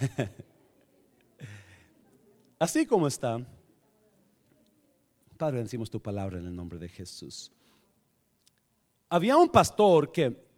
Así 2.58 2.86
como 2.86 3.06
está. 3.06 3.44
Padre, 5.36 5.62
decimos 5.62 5.90
tu 5.90 6.00
palabra 6.00 6.38
en 6.38 6.46
el 6.46 6.54
nombre 6.54 6.78
de 6.78 6.88
Jesús. 6.88 7.52
Había 9.08 9.36
un 9.36 9.48
pastor 9.48 10.12
que 10.12 10.48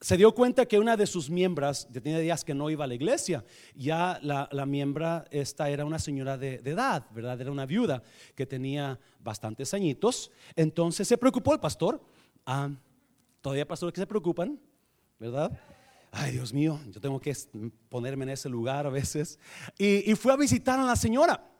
se 0.00 0.16
dio 0.16 0.32
cuenta 0.32 0.66
que 0.66 0.78
una 0.78 0.96
de 0.96 1.06
sus 1.06 1.28
miembros, 1.28 1.88
ya 1.90 2.00
tenía 2.00 2.20
días 2.20 2.44
que 2.44 2.54
no 2.54 2.70
iba 2.70 2.84
a 2.84 2.86
la 2.86 2.94
iglesia, 2.94 3.44
ya 3.74 4.20
la, 4.22 4.48
la 4.52 4.64
miembra 4.64 5.24
esta 5.30 5.68
era 5.68 5.84
una 5.84 5.98
señora 5.98 6.38
de, 6.38 6.54
edad, 6.64 7.04
¿verdad? 7.10 7.40
Era 7.40 7.50
una 7.50 7.66
viuda 7.66 8.02
que 8.36 8.46
tenía 8.46 8.98
bastantes 9.18 9.74
añitos. 9.74 10.30
Entonces 10.54 11.08
se 11.08 11.18
preocupó 11.18 11.52
el 11.52 11.60
pastor. 11.60 12.00
Ah, 12.46 12.70
todavía 13.40 13.64
hay 13.64 13.68
pastores 13.68 13.92
que 13.92 14.00
se 14.00 14.06
preocupan, 14.06 14.58
¿verdad? 15.18 15.58
Ay, 16.10 16.32
Dios 16.32 16.52
mío, 16.52 16.80
yo 16.90 17.00
tengo 17.00 17.20
que 17.20 17.34
ponerme 17.88 18.24
en 18.24 18.30
ese 18.30 18.48
lugar 18.48 18.86
a 18.86 18.90
veces. 18.90 19.38
Y, 19.78 20.14
fue 20.14 20.32
a 20.32 20.36
visitar 20.36 20.78
a 20.78 20.84
la 20.84 20.96
señora. 20.96 21.50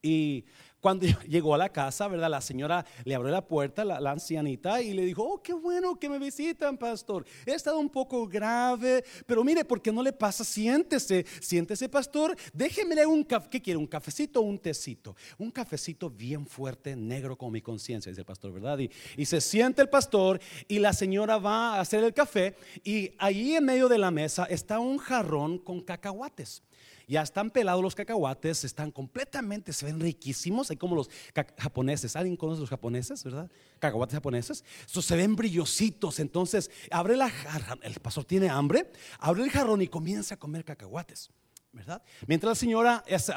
Y 0.00 0.44
cuando 0.80 1.06
llegó 1.28 1.54
a 1.54 1.58
la 1.58 1.70
casa, 1.70 2.08
¿verdad? 2.08 2.30
La 2.30 2.40
señora 2.40 2.84
le 3.04 3.14
abrió 3.14 3.32
la 3.32 3.46
puerta, 3.46 3.84
la, 3.84 4.10
ancianita, 4.10 4.82
y 4.82 4.92
le 4.92 5.04
dijo, 5.04 5.22
oh, 5.22 5.42
qué 5.42 5.52
bueno 5.52 5.98
que 5.98 6.08
me 6.08 6.18
visitan, 6.18 6.76
pastor. 6.76 7.24
He 7.46 7.52
estado 7.52 7.78
un 7.78 7.88
poco 7.88 8.26
grave, 8.26 9.04
pero 9.26 9.44
mire, 9.44 9.64
¿por 9.64 9.80
qué 9.80 9.92
no 9.92 10.02
le 10.02 10.12
pasa? 10.12 10.44
Siéntese, 10.44 11.24
siéntese, 11.40 11.88
pastor. 11.88 12.36
Déjeme 12.52 12.98
un 13.06 13.24
café. 13.24 13.48
¿Qué 13.50 13.62
quiere? 13.62 13.78
¿Un 13.78 13.86
cafecito 13.86 14.40
o 14.40 14.42
un 14.42 14.58
tecito? 14.58 15.14
Un 15.38 15.50
cafecito 15.50 16.10
bien 16.10 16.46
fuerte, 16.46 16.96
negro 16.96 17.36
como 17.36 17.52
mi 17.52 17.62
conciencia, 17.62 18.10
dice 18.10 18.22
el 18.22 18.26
pastor, 18.26 18.52
¿verdad? 18.52 18.78
Y, 18.78 18.90
y 19.16 19.24
se 19.24 19.40
siente 19.40 19.82
el 19.82 19.88
pastor 19.88 20.40
y 20.66 20.78
la 20.78 20.92
señora 20.92 21.38
va 21.38 21.76
a 21.76 21.80
hacer 21.80 22.02
el 22.04 22.12
café 22.12 22.56
y 22.84 23.12
allí 23.18 23.54
en 23.54 23.64
medio 23.64 23.88
de 23.88 23.98
la 23.98 24.10
mesa 24.10 24.44
está 24.44 24.78
un 24.78 24.98
jarrón 24.98 25.58
con 25.58 25.80
cacahuates. 25.80 26.62
Ya 27.08 27.22
están 27.22 27.50
pelados 27.50 27.82
los 27.82 27.94
cacahuates, 27.94 28.64
están 28.64 28.90
completamente, 28.90 29.72
se 29.72 29.86
ven 29.86 29.98
riquísimos. 29.98 30.70
Hay 30.70 30.76
como 30.76 30.94
los 30.94 31.08
japoneses. 31.56 32.14
¿Alguien 32.14 32.36
conoce 32.36 32.60
los 32.60 32.68
japoneses, 32.68 33.24
verdad? 33.24 33.50
Cacahuates 33.78 34.14
japoneses. 34.14 34.62
Estos 34.86 35.06
se 35.06 35.16
ven 35.16 35.34
brillositos. 35.34 36.20
Entonces, 36.20 36.70
abre 36.90 37.16
la 37.16 37.30
jarra. 37.30 37.78
El 37.80 37.94
pastor 37.94 38.26
tiene 38.26 38.50
hambre. 38.50 38.92
Abre 39.20 39.42
el 39.42 39.50
jarrón 39.50 39.80
y 39.80 39.88
comienza 39.88 40.34
a 40.34 40.38
comer 40.38 40.66
cacahuates, 40.66 41.30
¿verdad? 41.72 42.02
Mientras 42.26 42.50
la 42.50 42.54
señora 42.54 43.02
hace, 43.10 43.32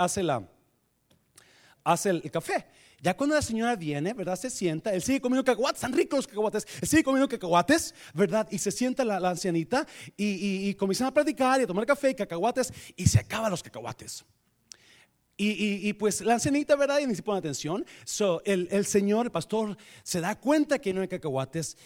hace 1.86 2.10
el 2.10 2.30
café. 2.30 2.68
Ya 3.02 3.18
cuando 3.18 3.36
la 3.36 3.42
señora 3.42 3.76
viene, 3.76 4.14
¿verdad? 4.14 4.36
Se 4.36 4.52
sienta, 4.52 4.94
él 4.94 5.02
sigue 5.02 5.20
comiendo 5.20 5.44
cacahuates, 5.44 5.80
están 5.80 5.94
ricos 5.94 6.20
los 6.20 6.28
cacahuates, 6.28 6.68
él 6.82 6.88
sigue 6.88 7.04
comiendo 7.04 7.28
cacahuates, 7.28 7.96
¿verdad? 8.14 8.48
Y 8.52 8.60
se 8.60 8.72
sienta 8.72 9.04
la, 9.04 9.18
ancianita 9.28 9.88
y, 10.16 10.72
comienzan 10.76 11.08
a 11.08 11.14
predicar 11.14 11.60
y 11.60 11.64
a 11.64 11.68
tomar 11.68 11.86
café 11.88 12.12
y 12.12 12.16
cacahuates 12.16 12.72
y 12.96 13.08
se 13.08 13.18
acaban 13.18 13.50
los 13.50 13.64
cacahuates. 13.64 14.24
Y, 15.36 15.92
pues 15.94 16.22
la 16.22 16.36
ancianita, 16.36 16.76
¿verdad? 16.76 17.00
Y 17.00 17.08
ni 17.08 17.16
se 17.16 17.24
pone 17.24 17.40
atención. 17.40 17.84
So, 18.06 18.44
el, 18.46 18.68
el 18.70 18.86
señor, 18.86 19.26
el 19.26 19.32
pastor, 19.32 19.76
se 20.04 20.22
da 20.22 20.40
cuenta 20.40 20.78
que 20.78 20.94
no 20.94 21.02
hay 21.02 21.08
cacahuates 21.08 21.78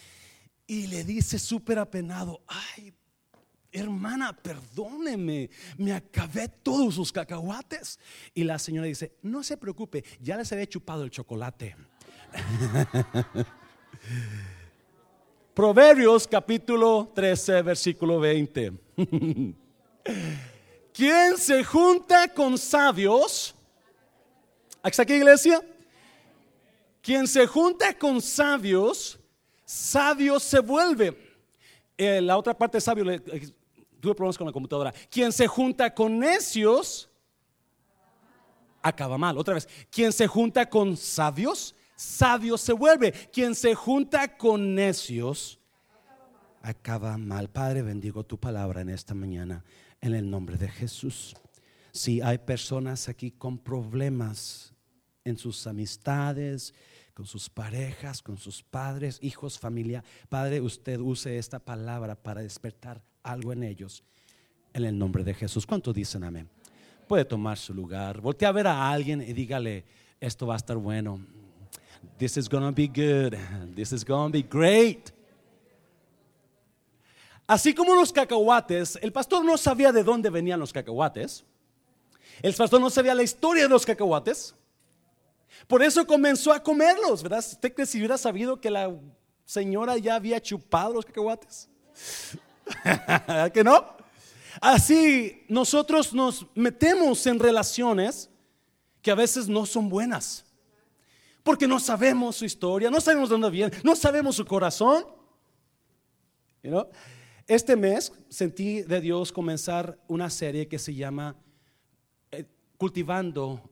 y 0.66 0.88
le 0.88 1.02
dice 1.02 1.38
súper 1.38 1.78
apenado, 1.78 2.42
ay, 2.46 2.92
hermana, 3.76 4.32
perdóneme, 4.32 5.50
me 5.76 5.92
acabé 5.92 6.48
todos 6.48 6.94
sus 6.94 7.12
cacahuates. 7.12 7.98
Y 8.34 8.44
la 8.44 8.58
señora 8.58 8.86
dice, 8.86 9.12
no 9.22 9.42
se 9.42 9.56
preocupe, 9.56 10.04
ya 10.20 10.36
les 10.36 10.50
había 10.52 10.66
chupado 10.66 11.04
el 11.04 11.10
chocolate. 11.10 11.76
Proverbios 15.54 16.28
capítulo 16.28 17.10
13, 17.14 17.62
versículo 17.62 18.20
20. 18.20 18.72
¿Quién 20.92 21.36
se 21.38 21.64
junta 21.64 22.28
con 22.28 22.58
sabios? 22.58 23.54
¿Hasta 24.82 25.02
aquí, 25.02 25.14
iglesia? 25.14 25.62
Quien 27.02 27.26
se 27.26 27.46
junta 27.46 27.96
con 27.96 28.20
sabios, 28.20 29.18
sabio 29.64 30.40
se 30.40 30.58
vuelve. 30.58 31.16
Eh, 31.96 32.20
la 32.20 32.36
otra 32.36 32.56
parte 32.56 32.80
sabio 32.80 33.04
tuve 34.06 34.14
problemas 34.14 34.38
con 34.38 34.46
la 34.46 34.52
computadora. 34.52 34.92
Quien 35.10 35.32
se 35.32 35.48
junta 35.48 35.92
con 35.92 36.18
necios, 36.20 37.10
acaba 38.80 39.18
mal. 39.18 39.36
Otra 39.36 39.54
vez, 39.54 39.68
quien 39.90 40.12
se 40.12 40.28
junta 40.28 40.70
con 40.70 40.96
sabios, 40.96 41.74
sabio 41.96 42.56
se 42.56 42.72
vuelve. 42.72 43.10
Quien 43.32 43.56
se 43.56 43.74
junta 43.74 44.36
con 44.36 44.76
necios, 44.76 45.58
acaba 46.62 47.18
mal. 47.18 47.50
Padre, 47.50 47.82
bendigo 47.82 48.24
tu 48.24 48.38
palabra 48.38 48.80
en 48.80 48.90
esta 48.90 49.12
mañana, 49.14 49.64
en 50.00 50.14
el 50.14 50.30
nombre 50.30 50.56
de 50.56 50.68
Jesús. 50.68 51.34
Si 51.90 52.20
hay 52.20 52.38
personas 52.38 53.08
aquí 53.08 53.32
con 53.32 53.58
problemas 53.58 54.72
en 55.24 55.36
sus 55.36 55.66
amistades, 55.66 56.74
con 57.12 57.26
sus 57.26 57.50
parejas, 57.50 58.22
con 58.22 58.38
sus 58.38 58.62
padres, 58.62 59.18
hijos, 59.20 59.58
familia. 59.58 60.04
Padre, 60.28 60.60
usted 60.60 61.00
use 61.00 61.38
esta 61.38 61.58
palabra 61.58 62.14
para 62.14 62.42
despertar 62.42 63.02
algo 63.26 63.52
en 63.52 63.62
ellos. 63.62 64.02
En 64.72 64.84
el 64.84 64.96
nombre 64.96 65.24
de 65.24 65.34
Jesús. 65.34 65.66
¿Cuántos 65.66 65.94
dicen 65.94 66.24
amén? 66.24 66.48
Puede 67.06 67.24
tomar 67.24 67.58
su 67.58 67.72
lugar. 67.72 68.20
Voltea 68.20 68.48
a 68.48 68.52
ver 68.52 68.66
a 68.66 68.90
alguien 68.90 69.20
y 69.20 69.32
dígale, 69.32 69.84
esto 70.20 70.46
va 70.46 70.54
a 70.54 70.56
estar 70.56 70.76
bueno. 70.76 71.20
This 72.18 72.36
is 72.36 72.48
to 72.48 72.72
be 72.72 72.86
good. 72.86 73.34
This 73.74 73.92
is 73.92 74.04
to 74.04 74.28
be 74.28 74.42
great. 74.42 75.10
Así 77.46 77.72
como 77.74 77.94
los 77.94 78.12
cacahuates, 78.12 78.98
el 79.00 79.12
pastor 79.12 79.44
no 79.44 79.56
sabía 79.56 79.92
de 79.92 80.02
dónde 80.02 80.30
venían 80.30 80.58
los 80.58 80.72
cacahuates. 80.72 81.44
El 82.42 82.54
pastor 82.54 82.80
no 82.80 82.90
sabía 82.90 83.14
la 83.14 83.22
historia 83.22 83.62
de 83.62 83.68
los 83.68 83.86
cacahuates. 83.86 84.54
Por 85.68 85.82
eso 85.82 86.06
comenzó 86.06 86.52
a 86.52 86.62
comerlos, 86.62 87.22
¿verdad? 87.22 87.38
¿Usted 87.38 87.72
cree 87.72 87.86
si 87.86 87.98
hubiera 87.98 88.18
sabido 88.18 88.60
que 88.60 88.70
la 88.70 88.92
señora 89.44 89.96
ya 89.96 90.16
había 90.16 90.40
chupado 90.40 90.94
los 90.94 91.04
cacahuates? 91.04 91.68
¿Que 93.52 93.62
no? 93.64 93.96
Así 94.60 95.44
nosotros 95.48 96.12
nos 96.14 96.46
metemos 96.54 97.26
en 97.26 97.38
relaciones 97.38 98.30
que 99.02 99.10
a 99.10 99.14
veces 99.14 99.48
no 99.48 99.66
son 99.66 99.88
buenas. 99.88 100.44
Porque 101.42 101.68
no 101.68 101.78
sabemos 101.78 102.36
su 102.36 102.44
historia, 102.44 102.90
no 102.90 103.00
sabemos 103.00 103.28
dónde 103.28 103.50
viene, 103.50 103.76
no 103.84 103.94
sabemos 103.94 104.36
su 104.36 104.44
corazón. 104.44 105.06
Este 107.46 107.76
mes 107.76 108.12
sentí 108.28 108.82
de 108.82 109.00
Dios 109.00 109.30
comenzar 109.30 109.96
una 110.08 110.28
serie 110.28 110.66
que 110.66 110.80
se 110.80 110.94
llama 110.94 111.36
eh, 112.32 112.44
Cultivando 112.76 113.70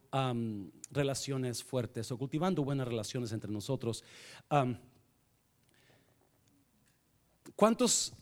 relaciones 0.92 1.64
fuertes 1.64 2.12
o 2.12 2.16
cultivando 2.16 2.62
buenas 2.62 2.86
relaciones 2.86 3.32
entre 3.32 3.50
nosotros. 3.50 4.04
¿Cuántos 7.56 8.12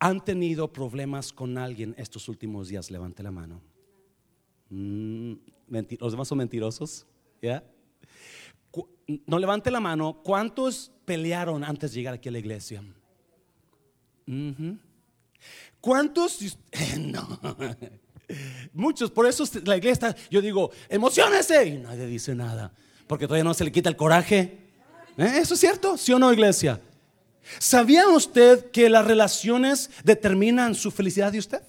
han 0.00 0.24
tenido 0.24 0.72
problemas 0.72 1.32
con 1.32 1.58
alguien 1.58 1.94
estos 1.98 2.28
últimos 2.28 2.68
días? 2.68 2.90
Levante 2.90 3.22
la 3.22 3.30
mano. 3.30 3.60
Mm, 4.70 5.34
¿Los 6.00 6.12
demás 6.12 6.26
son 6.26 6.38
mentirosos? 6.38 7.06
¿Ya? 7.42 7.62
No 9.26 9.38
levante 9.38 9.70
la 9.70 9.80
mano. 9.80 10.22
¿Cuántos 10.24 10.90
pelearon 11.04 11.62
antes 11.62 11.90
de 11.90 11.96
llegar 11.98 12.14
aquí 12.14 12.28
a 12.28 12.32
la 12.32 12.38
iglesia? 12.38 12.82
¿Cuántos? 15.80 16.38
No. 16.98 17.40
Muchos, 18.72 19.10
por 19.10 19.26
eso 19.26 19.44
la 19.64 19.76
iglesia, 19.76 20.14
yo 20.30 20.40
digo, 20.40 20.70
emocionese 20.88 21.66
y 21.66 21.78
nadie 21.78 22.06
dice 22.06 22.32
nada, 22.32 22.72
porque 23.08 23.26
todavía 23.26 23.42
no 23.42 23.54
se 23.54 23.64
le 23.64 23.72
quita 23.72 23.88
el 23.88 23.96
coraje. 23.96 24.58
¿Eh? 25.16 25.38
¿Eso 25.40 25.54
es 25.54 25.60
cierto? 25.60 25.96
¿Sí 25.96 26.12
o 26.12 26.18
no, 26.18 26.32
iglesia? 26.32 26.80
¿Sabía 27.58 28.08
usted 28.08 28.70
que 28.70 28.88
las 28.88 29.04
relaciones 29.04 29.90
determinan 30.04 30.74
su 30.74 30.90
felicidad 30.90 31.32
de 31.32 31.38
usted? 31.38 31.62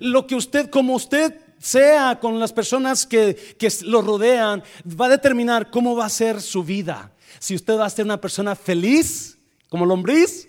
Lo 0.00 0.26
que 0.26 0.34
usted, 0.34 0.70
como 0.70 0.94
usted 0.94 1.38
sea 1.58 2.18
con 2.20 2.40
las 2.40 2.52
personas 2.52 3.06
que, 3.06 3.36
que 3.58 3.72
lo 3.82 4.02
rodean, 4.02 4.62
va 4.88 5.06
a 5.06 5.10
determinar 5.10 5.70
cómo 5.70 5.94
va 5.94 6.06
a 6.06 6.10
ser 6.10 6.40
su 6.40 6.64
vida. 6.64 7.12
Si 7.38 7.54
usted 7.54 7.78
va 7.78 7.86
a 7.86 7.90
ser 7.90 8.04
una 8.04 8.20
persona 8.20 8.56
feliz, 8.56 9.38
como 9.68 9.86
lombriz, 9.86 10.48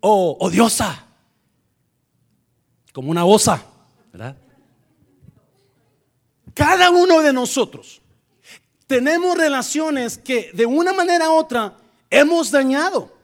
o 0.00 0.36
odiosa, 0.40 1.06
como 2.92 3.10
una 3.10 3.24
osa. 3.24 3.62
Cada 6.54 6.90
uno 6.90 7.20
de 7.20 7.32
nosotros 7.32 8.00
tenemos 8.86 9.36
relaciones 9.36 10.16
que 10.16 10.50
de 10.54 10.64
una 10.64 10.92
manera 10.92 11.28
u 11.28 11.34
otra 11.34 11.76
hemos 12.08 12.50
dañado. 12.50 13.15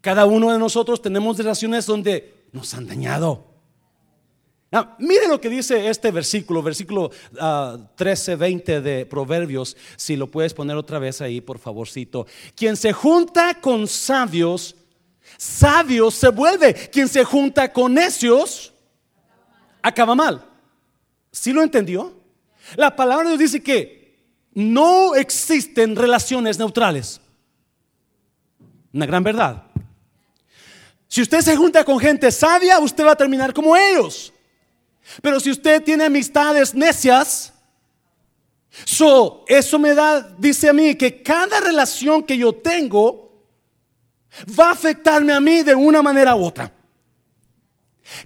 Cada 0.00 0.26
uno 0.26 0.52
de 0.52 0.58
nosotros 0.58 1.02
tenemos 1.02 1.38
relaciones 1.38 1.86
donde 1.86 2.46
nos 2.52 2.72
han 2.74 2.86
dañado. 2.86 3.46
mire 4.98 5.28
lo 5.28 5.40
que 5.40 5.48
dice 5.48 5.88
este 5.88 6.10
versículo, 6.10 6.62
versículo 6.62 7.10
13, 7.96 8.32
ah, 8.32 8.36
20 8.36 8.80
de 8.80 9.06
Proverbios. 9.06 9.76
Si 9.96 10.16
lo 10.16 10.30
puedes 10.30 10.54
poner 10.54 10.76
otra 10.76 10.98
vez 10.98 11.20
ahí, 11.20 11.40
por 11.40 11.58
favorcito. 11.58 12.26
Quien 12.54 12.76
se 12.76 12.92
junta 12.92 13.60
con 13.60 13.88
sabios 13.88 14.76
sabio 15.36 16.10
se 16.10 16.28
vuelve. 16.28 16.74
Quien 16.74 17.08
se 17.08 17.24
junta 17.24 17.72
con 17.72 17.94
necios 17.94 18.72
acaba 19.82 20.14
mal. 20.14 20.44
¿Sí 21.32 21.52
lo 21.52 21.62
entendió? 21.62 22.14
La 22.76 22.94
palabra 22.96 23.28
Dios 23.28 23.38
dice 23.38 23.62
que 23.62 24.16
no 24.54 25.14
existen 25.14 25.96
relaciones 25.96 26.58
neutrales. 26.58 27.20
Una 28.92 29.06
gran 29.06 29.22
verdad. 29.22 29.65
Si 31.16 31.22
usted 31.22 31.40
se 31.40 31.56
junta 31.56 31.82
con 31.82 31.98
gente 31.98 32.30
sabia, 32.30 32.78
usted 32.78 33.02
va 33.02 33.12
a 33.12 33.16
terminar 33.16 33.54
como 33.54 33.74
ellos. 33.74 34.34
Pero 35.22 35.40
si 35.40 35.50
usted 35.50 35.82
tiene 35.82 36.04
amistades 36.04 36.74
necias, 36.74 37.54
eso 39.46 39.78
me 39.78 39.94
da, 39.94 40.20
dice 40.36 40.68
a 40.68 40.74
mí, 40.74 40.94
que 40.94 41.22
cada 41.22 41.58
relación 41.58 42.22
que 42.22 42.36
yo 42.36 42.54
tengo 42.54 43.32
va 44.60 44.68
a 44.68 44.72
afectarme 44.72 45.32
a 45.32 45.40
mí 45.40 45.62
de 45.62 45.74
una 45.74 46.02
manera 46.02 46.36
u 46.36 46.44
otra. 46.44 46.70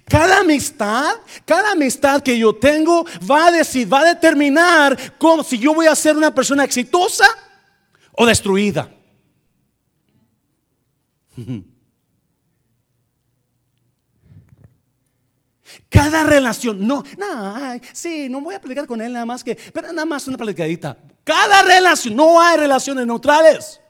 Cada 0.03 0.39
amistad, 0.39 1.15
cada 1.45 1.71
amistad 1.71 2.21
que 2.21 2.37
yo 2.37 2.53
tengo 2.53 3.05
va 3.19 3.47
a 3.47 3.51
decir, 3.51 3.87
va 3.87 4.01
a 4.01 4.13
determinar 4.13 5.17
cómo, 5.17 5.45
si 5.45 5.57
yo 5.57 5.73
voy 5.73 5.87
a 5.87 5.95
ser 5.95 6.17
una 6.17 6.35
persona 6.35 6.65
exitosa 6.65 7.25
o 8.11 8.25
destruida. 8.25 8.93
Cada 15.91 16.23
relación, 16.23 16.87
no, 16.87 17.03
no, 17.17 17.55
sí, 17.91 18.29
no 18.29 18.39
voy 18.39 18.55
a 18.55 18.61
platicar 18.61 18.87
con 18.87 19.01
él 19.01 19.11
nada 19.11 19.25
más 19.25 19.43
que, 19.43 19.57
pero 19.73 19.91
nada 19.91 20.05
más 20.05 20.25
una 20.25 20.37
platicadita. 20.37 20.97
Cada 21.25 21.63
relación, 21.63 22.15
no 22.15 22.39
hay 22.39 22.57
relaciones 22.57 23.05
neutrales. 23.05 23.81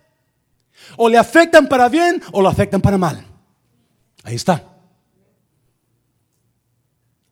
O 0.98 1.08
le 1.08 1.20
afectan 1.20 1.70
para 1.70 1.88
bien 1.90 2.20
o 2.32 2.42
lo 2.42 2.50
afectan 2.50 2.82
para 2.82 2.98
mal. 2.98 3.24
Ahí 4.24 4.34
está. 4.34 4.64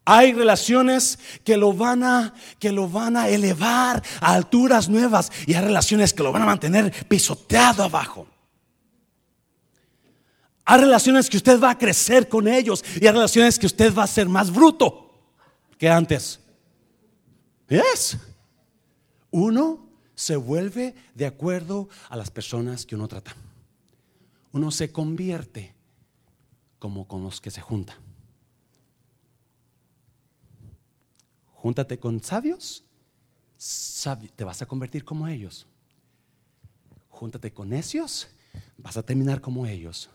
Hay 0.06 0.34
relaciones 0.34 1.18
que 1.44 1.58
lo 1.58 1.74
van 1.74 2.04
a 2.04 2.36
que 2.60 2.72
lo 2.72 2.88
van 2.88 3.18
a 3.18 3.28
elevar 3.28 4.04
a 4.22 4.34
alturas 4.34 4.88
nuevas 4.88 5.32
y 5.48 5.56
hay 5.56 5.64
relaciones 5.64 6.14
que 6.14 6.22
lo 6.22 6.32
van 6.32 6.44
a 6.44 6.46
mantener 6.46 6.92
pisoteado 7.08 7.84
abajo. 7.84 8.28
Hay 10.72 10.82
relaciones 10.82 11.28
que 11.32 11.38
usted 11.38 11.60
va 11.60 11.72
a 11.72 11.78
crecer 11.80 12.30
con 12.30 12.48
ellos 12.48 12.86
y 13.02 13.08
hay 13.08 13.12
relaciones 13.12 13.58
que 13.58 13.66
usted 13.66 13.92
va 13.92 14.04
a 14.04 14.08
ser 14.08 14.30
más 14.30 14.54
bruto 14.54 15.20
que 15.80 15.90
antes. 15.90 16.40
Es. 17.68 18.16
Uno 19.32 19.90
se 20.14 20.36
vuelve 20.36 20.94
de 21.16 21.26
acuerdo 21.26 21.90
a 22.08 22.16
las 22.16 22.30
personas 22.30 22.86
que 22.86 22.94
uno 22.94 23.08
trata. 23.08 23.36
Uno 24.52 24.70
se 24.70 24.92
convierte 24.92 25.74
como 26.78 27.08
con 27.08 27.24
los 27.24 27.42
que 27.42 27.50
se 27.50 27.62
junta. 27.62 27.98
Júntate 31.54 31.98
con 31.98 32.22
sabios, 32.22 32.84
te 34.36 34.44
vas 34.44 34.62
a 34.62 34.68
convertir 34.68 35.04
como 35.04 35.28
ellos. 35.28 35.66
Júntate 37.10 37.52
con 37.52 37.70
necios, 37.70 38.28
vas 38.78 38.98
a 38.98 39.02
terminar 39.02 39.42
como 39.42 39.66
ellos. 39.66 40.12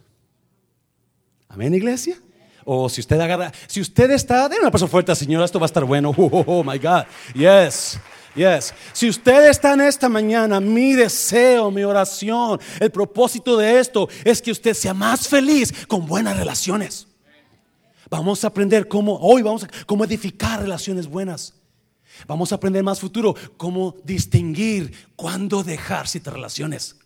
Amén, 1.48 1.74
iglesia. 1.74 2.16
O 2.64 2.88
si 2.88 3.00
usted 3.00 3.20
agarra, 3.20 3.52
si 3.66 3.80
usted 3.80 4.10
está, 4.10 4.48
de 4.48 4.58
una 4.58 4.70
persona 4.70 4.90
fuerte, 4.90 5.14
señora, 5.14 5.44
esto 5.44 5.60
va 5.60 5.66
a 5.66 5.72
estar 5.72 5.84
bueno. 5.84 6.14
Oh, 6.16 6.44
oh, 6.46 6.64
my 6.64 6.78
God. 6.78 7.04
Yes. 7.34 7.98
Yes. 8.34 8.74
Si 8.92 9.08
usted 9.08 9.48
está 9.48 9.74
en 9.74 9.82
esta 9.82 10.08
mañana, 10.08 10.60
mi 10.60 10.94
deseo, 10.94 11.70
mi 11.70 11.84
oración, 11.84 12.58
el 12.80 12.90
propósito 12.90 13.56
de 13.56 13.78
esto 13.78 14.08
es 14.24 14.42
que 14.42 14.50
usted 14.50 14.74
sea 14.74 14.94
más 14.94 15.28
feliz 15.28 15.86
con 15.86 16.06
buenas 16.06 16.36
relaciones. 16.36 17.06
Vamos 18.10 18.44
a 18.44 18.48
aprender 18.48 18.88
cómo, 18.88 19.16
hoy 19.18 19.42
vamos 19.42 19.64
a 19.64 19.68
cómo 19.86 20.04
edificar 20.04 20.60
relaciones 20.60 21.06
buenas. 21.06 21.54
Vamos 22.26 22.52
a 22.52 22.56
aprender 22.56 22.82
más 22.82 23.00
futuro, 23.00 23.34
cómo 23.56 23.96
distinguir 24.04 24.92
cuándo 25.16 25.62
dejar 25.62 26.08
ciertas 26.08 26.34
relaciones. 26.34 26.96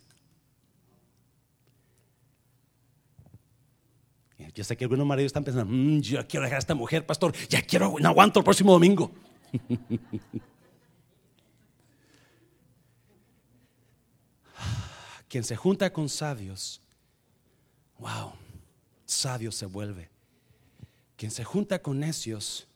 Yo 4.53 4.63
sé 4.63 4.75
que 4.77 4.85
algunos 4.85 5.05
maridos 5.05 5.29
están 5.29 5.43
pensando, 5.43 5.71
mm, 5.71 5.99
yo 6.01 6.27
quiero 6.27 6.43
dejar 6.43 6.57
a 6.57 6.59
esta 6.59 6.75
mujer, 6.75 7.05
pastor, 7.05 7.35
ya 7.47 7.61
quiero, 7.61 7.95
no 7.99 8.09
aguanto 8.09 8.39
el 8.39 8.43
próximo 8.43 8.71
domingo. 8.71 9.11
Quien 15.27 15.43
se 15.43 15.55
junta 15.55 15.93
con 15.93 16.09
sabios, 16.09 16.81
wow, 17.99 18.33
sabio 19.05 19.51
se 19.51 19.67
vuelve. 19.67 20.09
Quien 21.15 21.31
se 21.31 21.43
junta 21.43 21.81
con 21.81 21.99
necios 21.99 22.67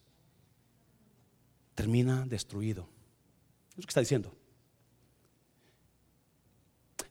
termina 1.74 2.26
destruido. 2.28 2.88
Es 3.72 3.78
lo 3.78 3.84
que 3.84 3.90
está 3.90 4.02
diciendo. 4.02 4.36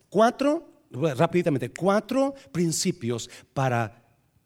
Cuatro, 0.08 0.84
rápidamente, 0.90 1.72
cuatro 1.72 2.34
principios 2.52 3.28
para, 3.54 4.01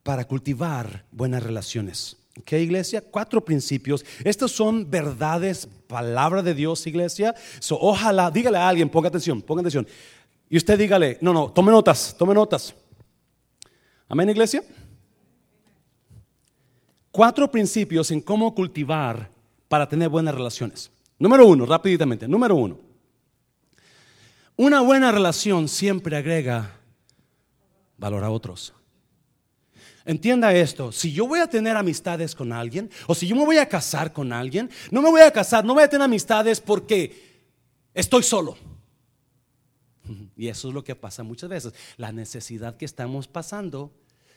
para 0.07 0.25
cultivar 0.25 1.05
buenas 1.11 1.43
relaciones. 1.43 2.17
¿Qué 2.45 2.61
iglesia? 2.61 3.01
Cuatro 3.01 3.45
principios. 3.45 4.05
Estos 4.23 4.53
son 4.53 4.89
verdades, 4.89 5.69
palabra 5.89 6.45
de 6.45 6.55
Dios, 6.55 6.87
iglesia. 6.87 7.35
ojalá, 7.71 8.31
dígale 8.31 8.57
a 8.57 8.69
alguien, 8.69 8.89
ponga 8.89 9.09
atención, 9.09 9.43
ponga 9.43 9.63
atención. 9.63 9.85
Y 10.49 10.59
usted 10.59 10.79
dígale, 10.79 11.19
no, 11.21 11.33
no, 11.33 11.51
tome 11.51 11.73
notas, 11.73 12.15
tome 12.17 12.35
notas. 12.35 12.73
Amén, 14.09 14.31
iglesia. 14.31 14.63
Cuatro 17.11 17.51
principios 17.51 18.13
en 18.13 18.21
cómo 18.21 18.55
cultivar 18.55 19.29
para 19.67 19.89
tener 19.89 20.09
buenas 20.09 20.37
relaciones. 20.37 20.89
Número 21.19 21.45
uno, 21.49 21.67
rápidamente. 21.67 22.29
Número 22.29 22.55
uno. 22.55 22.79
Una 24.55 24.83
buena 24.83 25.11
relación 25.11 25.67
siempre 25.67 26.17
agrega 26.17 26.77
valor 27.99 28.23
a 28.23 28.31
otros. 28.31 28.73
Entienda 30.07 30.55
esto, 30.55 30.93
si 30.93 31.13
yo 31.13 31.27
voy 31.27 31.41
a 31.41 31.49
tener 31.49 31.77
amistades 31.77 32.33
con 32.33 32.53
alguien 32.53 32.89
o 33.09 33.15
si 33.15 33.27
yo 33.27 33.35
me 33.35 33.45
voy 33.45 33.59
a 33.59 33.69
casar 33.69 34.13
con 34.13 34.33
alguien, 34.33 34.71
no 34.93 35.03
me 35.03 35.11
voy 35.11 35.21
a 35.21 35.33
casar, 35.33 35.65
no 35.65 35.75
voy 35.75 35.83
a 35.83 35.89
tener 35.89 36.05
amistades 36.05 36.61
porque 36.61 37.43
estoy 37.93 38.23
solo. 38.23 38.57
Y 40.37 40.47
eso 40.47 40.69
es 40.69 40.75
lo 40.75 40.85
que 40.85 40.95
pasa 40.95 41.25
muchas 41.25 41.51
veces. 41.51 41.73
La 41.97 42.13
necesidad 42.13 42.77
que 42.77 42.85
estamos 42.85 43.27
pasando 43.27 43.91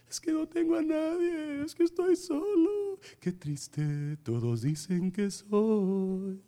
es 0.10 0.20
que 0.20 0.32
no 0.32 0.48
tengo 0.48 0.76
a 0.76 0.82
nadie, 0.82 1.64
es 1.64 1.76
que 1.76 1.84
estoy 1.84 2.16
solo. 2.16 3.00
Qué 3.20 3.32
triste, 3.32 4.18
todos 4.24 4.64
dicen 4.64 5.12
que 5.12 5.30
soy. 5.30 6.42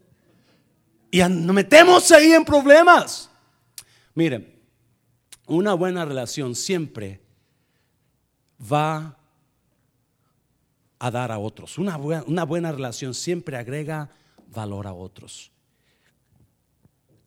Y 1.12 1.20
nos 1.20 1.56
metemos 1.56 2.12
ahí 2.12 2.32
en 2.32 2.44
problemas. 2.44 3.30
Miren, 4.16 4.52
una 5.46 5.76
buena 5.76 6.06
relación 6.06 6.56
siempre 6.56 7.22
va 8.62 9.18
a 11.04 11.10
dar 11.10 11.32
a 11.32 11.40
otros. 11.40 11.80
Una 11.80 11.98
buena, 11.98 12.24
una 12.28 12.44
buena 12.44 12.72
relación 12.72 13.16
siempre 13.16 13.58
agrega 13.58 14.10
valor 14.54 14.86
a 14.86 14.94
otros. 14.94 15.52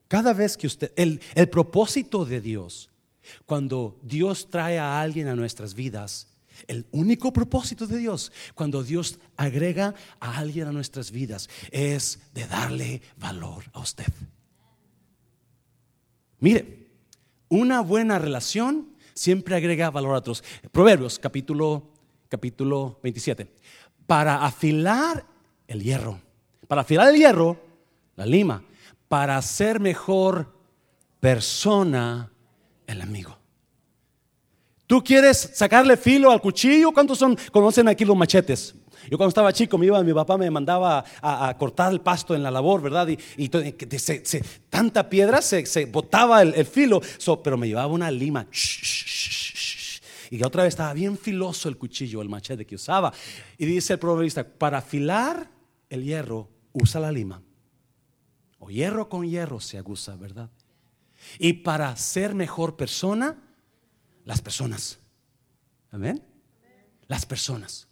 Cada 0.06 0.32
vez 0.32 0.56
que 0.56 0.68
usted, 0.68 0.92
el, 0.94 1.20
el 1.34 1.48
propósito 1.48 2.24
de 2.24 2.40
Dios 2.40 2.90
cuando 3.46 3.98
Dios 4.02 4.48
trae 4.50 4.78
a 4.78 5.00
alguien 5.00 5.28
a 5.28 5.34
nuestras 5.34 5.74
vidas, 5.74 6.28
el 6.68 6.86
único 6.92 7.32
propósito 7.32 7.86
de 7.86 7.98
Dios, 7.98 8.30
cuando 8.54 8.84
Dios 8.84 9.18
agrega 9.36 9.94
a 10.20 10.38
alguien 10.38 10.68
a 10.68 10.72
nuestras 10.72 11.10
vidas, 11.10 11.48
es 11.70 12.20
de 12.32 12.46
darle 12.46 13.02
valor 13.16 13.64
a 13.72 13.80
usted. 13.80 14.12
Mire, 16.38 16.90
una 17.48 17.80
buena 17.80 18.18
relación 18.18 18.94
siempre 19.14 19.56
agrega 19.56 19.90
valor 19.90 20.14
a 20.14 20.18
otros. 20.18 20.44
Proverbios 20.70 21.18
capítulo, 21.18 21.93
capítulo 22.28 22.98
27. 23.02 23.48
Para 24.06 24.44
afilar 24.44 25.24
el 25.66 25.82
hierro, 25.82 26.20
para 26.68 26.82
afilar 26.82 27.08
el 27.08 27.16
hierro, 27.16 27.56
la 28.16 28.26
lima, 28.26 28.62
para 29.08 29.40
ser 29.42 29.80
mejor 29.80 30.52
persona, 31.20 32.30
el 32.86 33.00
amigo. 33.00 33.38
¿Tú 34.86 35.02
quieres 35.02 35.50
sacarle 35.54 35.96
filo 35.96 36.30
al 36.30 36.40
cuchillo? 36.40 36.92
¿Cuántos 36.92 37.18
son, 37.18 37.36
conocen 37.50 37.88
aquí 37.88 38.04
los 38.04 38.16
machetes? 38.16 38.74
Yo 39.10 39.16
cuando 39.16 39.28
estaba 39.28 39.52
chico, 39.52 39.76
mi, 39.78 39.90
mi 39.90 40.14
papá 40.14 40.36
me 40.38 40.50
mandaba 40.50 41.04
a, 41.20 41.54
cortar 41.58 41.92
el 41.92 42.00
pasto 42.00 42.34
en 42.34 42.42
la 42.42 42.50
labor, 42.50 42.82
¿verdad? 42.82 43.08
Y, 43.08 43.48
tanta 44.68 45.08
piedra 45.08 45.42
se, 45.42 45.86
botaba 45.86 46.42
el, 46.42 46.66
filo, 46.66 47.00
pero 47.42 47.56
me 47.56 47.68
llevaba 47.68 47.92
una 47.92 48.10
lima. 48.10 48.46
Y 50.30 50.42
otra 50.42 50.62
vez 50.62 50.72
estaba 50.72 50.92
bien 50.92 51.16
filoso 51.18 51.68
el 51.68 51.76
cuchillo, 51.76 52.22
el 52.22 52.28
machete 52.28 52.66
que 52.66 52.74
usaba. 52.74 53.12
Y 53.58 53.66
dice 53.66 53.94
el 53.94 53.98
proverbista, 53.98 54.46
para 54.46 54.78
afilar 54.78 55.50
el 55.88 56.04
hierro, 56.04 56.48
usa 56.72 57.00
la 57.00 57.12
lima. 57.12 57.42
O 58.58 58.70
hierro 58.70 59.08
con 59.08 59.26
hierro 59.28 59.60
se 59.60 59.78
aguza, 59.78 60.16
¿verdad? 60.16 60.50
Y 61.38 61.54
para 61.54 61.96
ser 61.96 62.34
mejor 62.34 62.76
persona, 62.76 63.42
las 64.24 64.40
personas. 64.40 64.98
Amén. 65.90 66.22
Las 67.06 67.26
personas. 67.26 67.88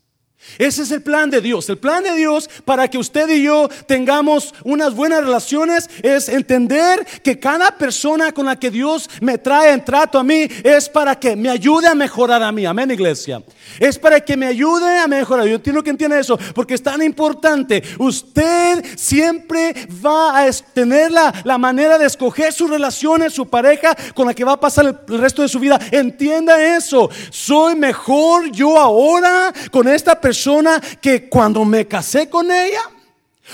Ese 0.58 0.82
es 0.82 0.90
el 0.90 1.02
plan 1.02 1.30
de 1.30 1.40
Dios. 1.40 1.68
El 1.68 1.78
plan 1.78 2.02
de 2.02 2.14
Dios 2.14 2.48
para 2.64 2.88
que 2.88 2.98
usted 2.98 3.28
y 3.30 3.42
yo 3.42 3.68
tengamos 3.86 4.54
unas 4.64 4.94
buenas 4.94 5.24
relaciones 5.24 5.88
es 6.02 6.28
entender 6.28 7.06
que 7.22 7.38
cada 7.38 7.78
persona 7.78 8.32
con 8.32 8.46
la 8.46 8.56
que 8.56 8.70
Dios 8.70 9.08
me 9.20 9.38
trae 9.38 9.72
en 9.72 9.84
trato 9.84 10.18
a 10.18 10.24
mí 10.24 10.48
es 10.62 10.88
para 10.88 11.18
que 11.18 11.36
me 11.36 11.48
ayude 11.48 11.86
a 11.86 11.94
mejorar 11.94 12.42
a 12.42 12.52
mí. 12.52 12.66
Amén, 12.66 12.90
iglesia. 12.90 13.42
Es 13.78 13.98
para 13.98 14.20
que 14.20 14.36
me 14.36 14.46
ayude 14.46 14.98
a 14.98 15.06
mejorar. 15.06 15.46
Yo 15.46 15.54
entiendo 15.54 15.82
que 15.82 15.90
entiende 15.90 16.18
eso 16.18 16.38
porque 16.54 16.74
es 16.74 16.82
tan 16.82 17.02
importante. 17.02 17.82
Usted 17.98 18.84
siempre 18.96 19.74
va 20.04 20.42
a 20.42 20.52
tener 20.74 21.10
la, 21.12 21.32
la 21.44 21.56
manera 21.56 21.98
de 21.98 22.06
escoger 22.06 22.52
sus 22.52 22.68
relaciones, 22.68 23.32
su 23.32 23.48
pareja 23.48 23.96
con 24.14 24.26
la 24.26 24.34
que 24.34 24.44
va 24.44 24.52
a 24.52 24.60
pasar 24.60 24.86
el, 24.86 25.14
el 25.14 25.20
resto 25.20 25.42
de 25.42 25.48
su 25.48 25.58
vida. 25.58 25.80
Entienda 25.90 26.76
eso. 26.76 27.08
Soy 27.30 27.74
mejor 27.74 28.50
yo 28.50 28.78
ahora 28.78 29.52
con 29.70 29.88
esta 29.88 30.20
persona 30.20 30.31
persona 30.32 30.80
que 30.80 31.28
cuando 31.28 31.62
me 31.62 31.86
casé 31.86 32.30
con 32.30 32.50
ella? 32.50 32.80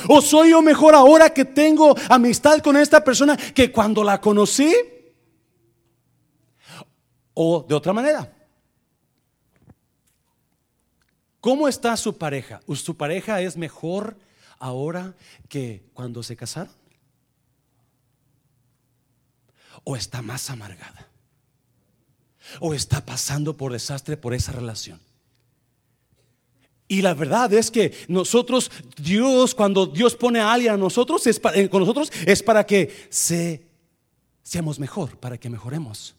¿O 0.06 0.22
soy 0.22 0.50
yo 0.50 0.62
mejor 0.62 0.94
ahora 0.94 1.30
que 1.30 1.44
tengo 1.44 1.96
amistad 2.08 2.60
con 2.60 2.76
esta 2.76 3.02
persona 3.02 3.36
que 3.36 3.72
cuando 3.72 4.04
la 4.04 4.20
conocí? 4.20 4.72
O 7.34 7.64
de 7.68 7.74
otra 7.74 7.92
manera. 7.92 8.32
¿Cómo 11.40 11.66
está 11.66 11.96
su 11.96 12.16
pareja? 12.16 12.60
¿Su 12.76 12.96
pareja 12.96 13.40
es 13.40 13.56
mejor 13.56 14.16
ahora 14.60 15.14
que 15.48 15.82
cuando 15.94 16.22
se 16.22 16.36
casaron? 16.36 16.74
¿O 19.82 19.96
está 19.96 20.22
más 20.22 20.48
amargada? 20.48 21.08
¿O 22.60 22.72
está 22.72 23.04
pasando 23.04 23.56
por 23.56 23.72
desastre 23.72 24.16
por 24.16 24.32
esa 24.32 24.52
relación? 24.52 25.07
Y 26.88 27.02
la 27.02 27.12
verdad 27.12 27.52
es 27.52 27.70
que 27.70 27.92
nosotros, 28.08 28.70
Dios, 28.96 29.54
cuando 29.54 29.86
Dios 29.86 30.16
pone 30.16 30.40
a 30.40 30.52
alguien 30.52 30.72
a 30.72 30.76
nosotros, 30.78 31.26
es 31.26 31.38
eh, 31.54 31.68
con 31.68 31.80
nosotros, 31.80 32.10
es 32.26 32.42
para 32.42 32.64
que 32.64 33.08
se, 33.10 33.66
seamos 34.42 34.78
mejor, 34.78 35.18
para 35.18 35.36
que 35.36 35.50
mejoremos. 35.50 36.16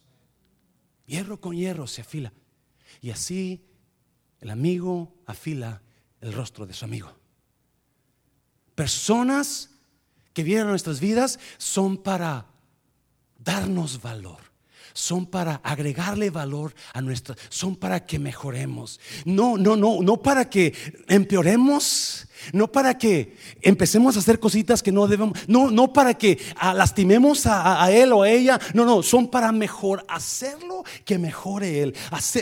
Hierro 1.07 1.41
con 1.41 1.55
hierro 1.55 1.87
se 1.87 2.01
afila. 2.01 2.31
Y 3.01 3.09
así 3.09 3.65
el 4.39 4.51
amigo 4.51 5.11
afila 5.25 5.81
el 6.21 6.33
rostro 6.33 6.67
de 6.67 6.73
su 6.73 6.85
amigo. 6.85 7.11
Personas 8.75 9.71
que 10.33 10.43
vienen 10.43 10.67
a 10.67 10.69
nuestras 10.69 10.99
vidas 10.99 11.39
son 11.57 11.97
para 11.97 12.45
darnos 13.39 14.01
valor 14.01 14.48
son 14.93 15.25
para 15.25 15.55
agregarle 15.63 16.29
valor 16.29 16.73
a 16.93 17.01
nuestra, 17.01 17.35
son 17.49 17.75
para 17.75 18.05
que 18.05 18.19
mejoremos. 18.19 18.99
No, 19.25 19.57
no, 19.57 19.75
no, 19.75 20.01
no 20.01 20.17
para 20.17 20.49
que 20.49 20.73
empeoremos, 21.07 22.27
no 22.53 22.71
para 22.71 22.97
que 22.97 23.35
empecemos 23.61 24.15
a 24.15 24.19
hacer 24.19 24.39
cositas 24.39 24.81
que 24.83 24.91
no 24.91 25.07
debemos, 25.07 25.37
no, 25.47 25.71
no 25.71 25.93
para 25.93 26.13
que 26.13 26.39
ah, 26.57 26.73
lastimemos 26.73 27.45
a, 27.45 27.91
él 27.91 28.13
o 28.13 28.23
a 28.23 28.29
ella, 28.29 28.59
no, 28.73 28.85
no, 28.85 29.03
son 29.03 29.27
para 29.27 29.51
mejor 29.51 30.05
hacerlo 30.07 30.83
que 31.05 31.17
mejore 31.17 31.81
él, 31.81 31.95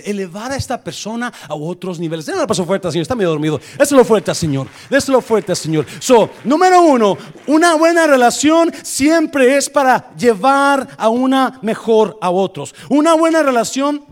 elevar 0.06 0.52
a 0.52 0.56
esta 0.56 0.84
persona 0.84 1.32
a 1.48 1.56
otros 1.56 2.00
niveles. 2.00 2.26
Denle 2.26 2.48
paso 2.48 2.66
fuerte, 2.66 2.92
Señor, 2.92 3.04
está 3.04 3.16
medio 3.16 3.30
dormido. 3.30 3.60
Déselo 3.78 4.04
fuerte, 4.06 4.34
Señor, 4.34 4.68
déselo 4.90 5.22
fuerte, 5.22 5.56
Señor. 5.56 5.86
So, 6.00 6.30
número 6.44 6.82
uno, 6.82 7.18
una 7.48 7.76
buena 7.76 8.08
relación 8.08 8.72
siempre 8.84 9.58
es 9.58 9.70
para 9.70 10.14
llevar 10.16 10.88
a 10.98 11.10
una 11.10 11.60
mejor 11.62 12.18
a 12.22 12.30
otros. 12.30 12.74
Una 12.90 13.14
buena 13.14 13.44
relación 13.44 14.06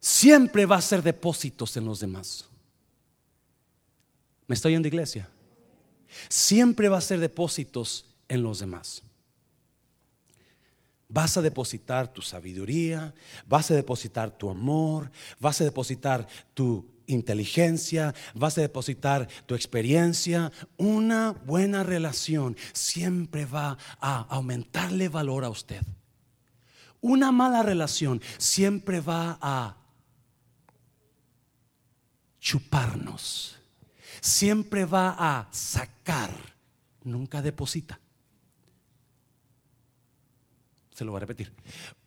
siempre 0.00 0.66
va 0.66 0.76
a 0.76 0.82
ser 0.82 1.02
depósitos 1.02 1.76
en 1.76 1.84
los 1.84 2.00
demás. 2.00 2.47
¿Me 4.48 4.54
estoy 4.54 4.72
yendo 4.72 4.88
iglesia? 4.88 5.28
Siempre 6.28 6.88
va 6.88 6.96
a 6.98 7.02
ser 7.02 7.20
depósitos 7.20 8.06
en 8.28 8.42
los 8.42 8.58
demás. 8.58 9.02
Vas 11.06 11.36
a 11.36 11.42
depositar 11.42 12.12
tu 12.12 12.22
sabiduría, 12.22 13.14
vas 13.46 13.70
a 13.70 13.74
depositar 13.74 14.36
tu 14.36 14.50
amor, 14.50 15.10
vas 15.38 15.60
a 15.60 15.64
depositar 15.64 16.26
tu 16.54 16.90
inteligencia, 17.06 18.14
vas 18.34 18.56
a 18.56 18.62
depositar 18.62 19.28
tu 19.44 19.54
experiencia. 19.54 20.50
Una 20.78 21.32
buena 21.32 21.82
relación 21.82 22.56
siempre 22.72 23.44
va 23.44 23.76
a 24.00 24.20
aumentarle 24.34 25.10
valor 25.10 25.44
a 25.44 25.50
usted. 25.50 25.82
Una 27.02 27.32
mala 27.32 27.62
relación 27.62 28.22
siempre 28.38 29.00
va 29.00 29.38
a 29.42 29.76
chuparnos 32.40 33.57
siempre 34.20 34.84
va 34.84 35.16
a 35.18 35.48
sacar, 35.52 36.30
nunca 37.04 37.42
deposita. 37.42 37.98
Se 40.94 41.04
lo 41.04 41.12
voy 41.12 41.18
a 41.18 41.20
repetir. 41.20 41.52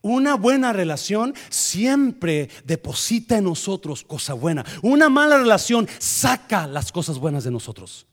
Una 0.01 0.35
buena 0.35 0.73
relación 0.73 1.33
siempre 1.49 2.49
deposita 2.65 3.37
en 3.37 3.45
nosotros 3.45 4.03
cosa 4.03 4.33
buena. 4.33 4.65
Una 4.81 5.07
mala 5.07 5.37
relación 5.37 5.87
saca 5.97 6.67
las 6.67 6.91
cosas 6.91 7.17
buenas 7.17 7.45
de 7.45 7.51
nosotros. 7.51 8.05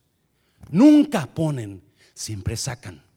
Nunca 0.71 1.27
ponen, 1.27 1.83
siempre 2.15 2.57
sacan 2.57 3.08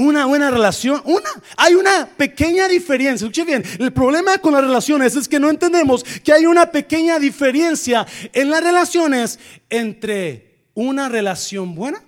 una 0.00 0.26
buena 0.26 0.50
relación, 0.50 1.02
una, 1.04 1.28
hay 1.56 1.74
una 1.74 2.06
pequeña 2.06 2.68
diferencia. 2.68 3.26
Escuche 3.26 3.44
bien, 3.44 3.62
el 3.78 3.92
problema 3.92 4.38
con 4.38 4.52
las 4.52 4.62
relaciones 4.62 5.14
es 5.14 5.28
que 5.28 5.38
no 5.38 5.50
entendemos 5.50 6.04
que 6.04 6.32
hay 6.32 6.46
una 6.46 6.70
pequeña 6.70 7.18
diferencia 7.18 8.06
en 8.32 8.50
las 8.50 8.62
relaciones 8.62 9.38
entre 9.68 10.64
una 10.74 11.08
relación 11.08 11.74
buena 11.74 12.02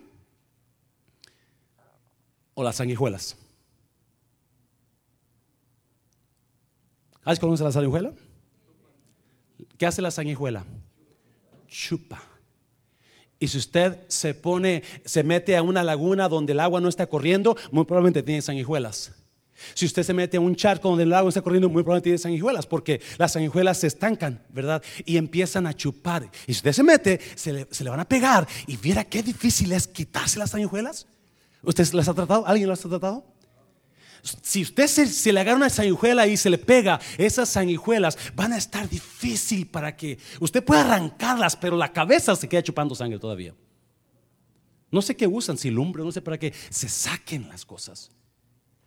o 2.54 2.62
las 2.62 2.76
sanguijuelas. 2.76 3.36
¿Sabes 7.24 7.38
conoce 7.38 7.62
la 7.62 7.72
sanguijuela? 7.72 8.12
¿Qué 9.78 9.86
hace 9.86 10.02
la 10.02 10.10
sanguijuela? 10.10 10.64
Chupa. 11.68 12.31
Y 13.42 13.48
si 13.48 13.58
usted 13.58 13.98
se 14.06 14.34
pone, 14.34 14.84
se 15.04 15.24
mete 15.24 15.56
a 15.56 15.62
una 15.62 15.82
laguna 15.82 16.28
donde 16.28 16.52
el 16.52 16.60
agua 16.60 16.80
no 16.80 16.88
está 16.88 17.08
corriendo, 17.08 17.56
muy 17.72 17.84
probablemente 17.84 18.22
tiene 18.22 18.40
sanguijuelas. 18.40 19.10
Si 19.74 19.84
usted 19.84 20.04
se 20.04 20.14
mete 20.14 20.36
a 20.36 20.40
un 20.40 20.54
charco 20.54 20.88
donde 20.88 21.02
el 21.02 21.12
agua 21.12 21.28
está 21.28 21.42
corriendo, 21.42 21.68
muy 21.68 21.82
probablemente 21.82 22.04
tiene 22.04 22.18
sanguijuelas, 22.18 22.66
porque 22.66 23.00
las 23.18 23.32
sanguijuelas 23.32 23.78
se 23.78 23.88
estancan, 23.88 24.40
¿verdad? 24.50 24.80
Y 25.04 25.16
empiezan 25.16 25.66
a 25.66 25.74
chupar. 25.74 26.30
Y 26.46 26.52
si 26.52 26.58
usted 26.58 26.72
se 26.72 26.84
mete, 26.84 27.20
se 27.34 27.52
le, 27.52 27.66
se 27.68 27.82
le 27.82 27.90
van 27.90 27.98
a 27.98 28.08
pegar. 28.08 28.46
Y 28.68 28.76
viera 28.76 29.02
qué 29.02 29.24
difícil 29.24 29.72
es 29.72 29.88
quitarse 29.88 30.38
las 30.38 30.50
sanguijuelas. 30.50 31.08
¿Usted 31.64 31.84
las 31.94 32.06
ha 32.06 32.14
tratado? 32.14 32.46
¿Alguien 32.46 32.68
las 32.68 32.86
ha 32.86 32.88
tratado? 32.88 33.24
Si 34.22 34.62
usted 34.62 34.86
se, 34.86 35.32
le 35.32 35.40
agarra 35.40 35.56
una 35.56 35.70
sanguijuela 35.70 36.28
y 36.28 36.36
se 36.36 36.48
le 36.48 36.58
pega, 36.58 37.00
esas 37.18 37.48
sanguijuelas 37.48 38.16
van 38.36 38.52
a 38.52 38.56
estar 38.56 38.88
difícil 38.88 39.66
para 39.66 39.96
que 39.96 40.18
usted 40.38 40.62
pueda 40.62 40.82
arrancarlas, 40.82 41.56
pero 41.56 41.76
la 41.76 41.92
cabeza 41.92 42.36
se 42.36 42.48
queda 42.48 42.62
chupando 42.62 42.94
sangre 42.94 43.18
todavía. 43.18 43.52
No 44.92 45.02
sé 45.02 45.16
qué 45.16 45.26
usan, 45.26 45.58
si 45.58 45.70
lumbre, 45.70 46.04
no 46.04 46.12
sé 46.12 46.22
para 46.22 46.38
qué, 46.38 46.52
se 46.70 46.88
saquen 46.88 47.48
las 47.48 47.64
cosas. 47.64 48.10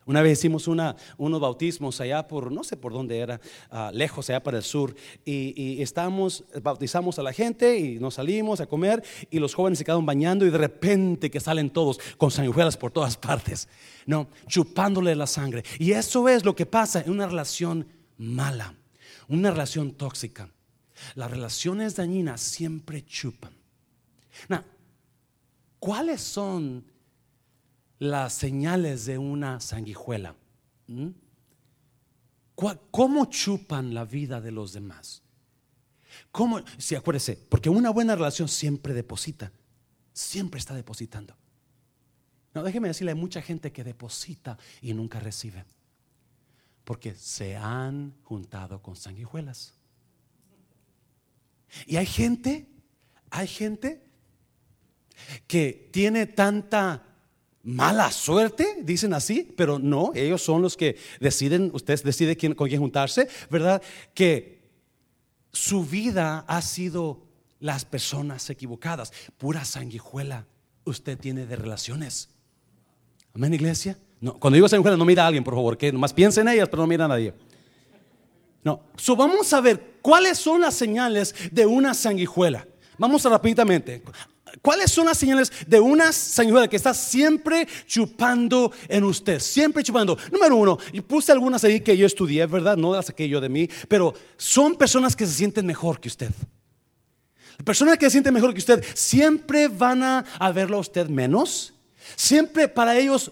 Una 0.08 0.22
vez 0.22 0.38
hicimos 0.38 0.68
unos 0.68 1.42
bautismos 1.42 2.00
allá 2.00 2.28
por, 2.28 2.52
no 2.52 2.64
sé 2.64 2.78
por 2.78 2.94
dónde 2.94 3.18
era, 3.18 3.42
ah, 3.72 3.90
lejos 3.92 4.30
allá 4.30 4.44
para 4.44 4.58
el 4.58 4.64
sur, 4.64 4.96
y, 5.26 5.82
estábamos, 5.82 6.44
bautizamos 6.62 7.18
a 7.18 7.24
la 7.24 7.34
gente 7.34 7.80
y 7.80 8.00
nos 8.00 8.16
salimos 8.16 8.62
a 8.62 8.68
comer 8.68 9.04
y 9.32 9.40
los 9.40 9.56
jóvenes 9.56 9.80
se 9.80 9.86
quedaron 9.86 10.06
bañando 10.06 10.46
y 10.46 10.52
de 10.52 10.58
repente 10.60 11.32
que 11.32 11.40
salen 11.40 11.72
todos 11.72 12.00
con 12.18 12.30
sanguijuelas 12.30 12.78
por 12.78 12.92
todas 12.92 13.18
partes, 13.18 13.68
no, 14.06 14.28
chupándole 14.48 15.16
la 15.16 15.26
sangre. 15.26 15.64
Y 15.80 15.92
eso 15.92 16.30
es 16.30 16.46
lo 16.46 16.56
que 16.56 16.68
pasa 16.68 17.02
en 17.02 17.10
una 17.10 17.26
relación 17.26 17.88
mala, 18.18 18.76
una 19.28 19.50
relación 19.50 19.92
tóxica. 19.92 20.50
Las 21.16 21.32
relaciones 21.32 21.96
dañinas 21.96 22.42
siempre 22.42 23.04
chupan. 23.04 23.54
¿cuáles 25.80 26.22
son 26.22 26.84
las 28.00 28.34
señales 28.34 29.06
de 29.06 29.18
una 29.18 29.60
sanguijuela. 29.60 30.36
¿Cómo 32.92 33.26
chupan 33.26 33.94
la 33.94 34.06
vida 34.06 34.42
de 34.42 34.52
los 34.52 34.74
demás? 34.74 35.24
¿Cómo? 36.32 36.62
Sí, 36.78 36.96
acuérdese, 36.96 37.36
porque 37.50 37.70
una 37.70 37.90
buena 37.90 38.16
relación 38.16 38.48
siempre 38.48 38.94
deposita, 38.94 39.52
siempre 40.14 40.60
está 40.60 40.74
depositando. 40.74 41.36
No, 42.54 42.64
déjeme 42.64 42.88
decirle, 42.88 43.12
hay 43.12 43.18
mucha 43.18 43.42
gente 43.42 43.74
que 43.74 43.84
deposita 43.84 44.58
y 44.82 44.94
nunca 44.94 45.20
recibe, 45.20 45.66
porque 46.86 47.16
se 47.16 47.58
han 47.58 48.14
juntado 48.24 48.82
con 48.82 48.96
sanguijuelas. 48.96 49.74
Y 51.86 51.98
hay 51.98 52.06
gente, 52.06 52.70
hay 53.30 53.48
gente 53.48 54.06
que 55.48 55.90
tiene 55.92 56.28
tanta 56.28 57.15
mala 57.66 58.12
suerte, 58.12 58.78
dicen 58.84 59.14
así, 59.14 59.52
pero 59.58 59.80
no, 59.80 60.12
ellos 60.14 60.42
son 60.42 60.62
los 60.62 60.78
que 60.78 60.98
deciden, 61.20 61.72
ustedes 61.74 62.04
deciden 62.04 62.36
quién, 62.36 62.54
con 62.54 62.70
quién 62.70 62.80
juntarse, 62.80 63.28
¿verdad? 63.50 63.82
Que 64.14 64.62
su 65.52 65.84
vida 65.84 66.46
ha 66.48 66.62
sido 66.62 67.26
las 67.60 67.84
personas 67.84 68.50
equivocadas, 68.50 69.12
pura 69.38 69.66
sanguijuela 69.66 70.46
usted 70.86 71.18
tiene 71.18 71.46
de 71.46 71.56
relaciones. 71.56 72.30
Amén, 73.34 73.54
iglesia. 73.54 73.98
No, 74.22 74.36
cuando 74.40 74.56
digo 74.56 74.70
sanguijuela, 74.70 74.96
no 74.96 75.06
mira 75.06 75.24
a 75.24 75.28
alguien, 75.28 75.44
por 75.44 75.56
favor, 75.56 75.78
que 75.78 75.92
nomás 75.92 76.14
piense 76.14 76.42
en 76.42 76.48
ellas, 76.48 76.70
pero 76.70 76.84
no 76.84 76.88
mira 76.88 77.06
a 77.06 77.08
nadie. 77.08 77.34
No, 78.64 78.82
so 78.96 79.16
vamos 79.16 79.52
a 79.54 79.62
ver 79.62 79.98
cuáles 80.02 80.38
son 80.38 80.62
las 80.62 80.76
señales 80.76 81.36
de 81.52 81.66
una 81.66 81.94
sanguijuela. 81.94 82.68
Vamos 82.98 83.26
a 83.26 83.30
rápidamente. 83.30 84.04
¿Cuáles 84.62 84.92
son 84.92 85.06
las 85.06 85.18
señales 85.18 85.52
de 85.68 85.80
una 85.80 86.12
sanguijuela 86.12 86.68
que 86.68 86.76
está 86.76 86.94
siempre 86.94 87.68
chupando 87.86 88.72
en 88.88 89.04
usted? 89.04 89.40
Siempre 89.40 89.84
chupando. 89.84 90.18
Número 90.32 90.56
uno, 90.56 90.78
y 90.94 91.02
puse 91.02 91.32
algunas 91.32 91.64
ahí 91.64 91.82
que 91.82 91.98
yo 91.98 92.06
estudié, 92.06 92.46
¿verdad? 92.46 92.78
No 92.78 92.94
las 92.94 93.08
saqué 93.08 93.28
yo 93.28 93.42
de 93.42 93.50
mí, 93.50 93.70
pero 93.88 94.14
son 94.38 94.76
personas 94.76 95.16
que 95.16 95.26
se 95.26 95.34
sienten 95.34 95.66
mejor 95.66 96.00
que 96.00 96.08
usted. 96.08 96.32
Personas 97.64 97.98
que 97.98 98.06
se 98.06 98.12
sienten 98.12 98.34
mejor 98.34 98.54
que 98.54 98.60
usted 98.60 98.84
siempre 98.94 99.68
van 99.68 100.04
a, 100.04 100.52
verlo 100.54 100.78
a 100.78 100.82
usted 100.82 101.08
menos. 101.08 101.74
Siempre 102.16 102.68
para 102.68 102.98
ellos, 102.98 103.32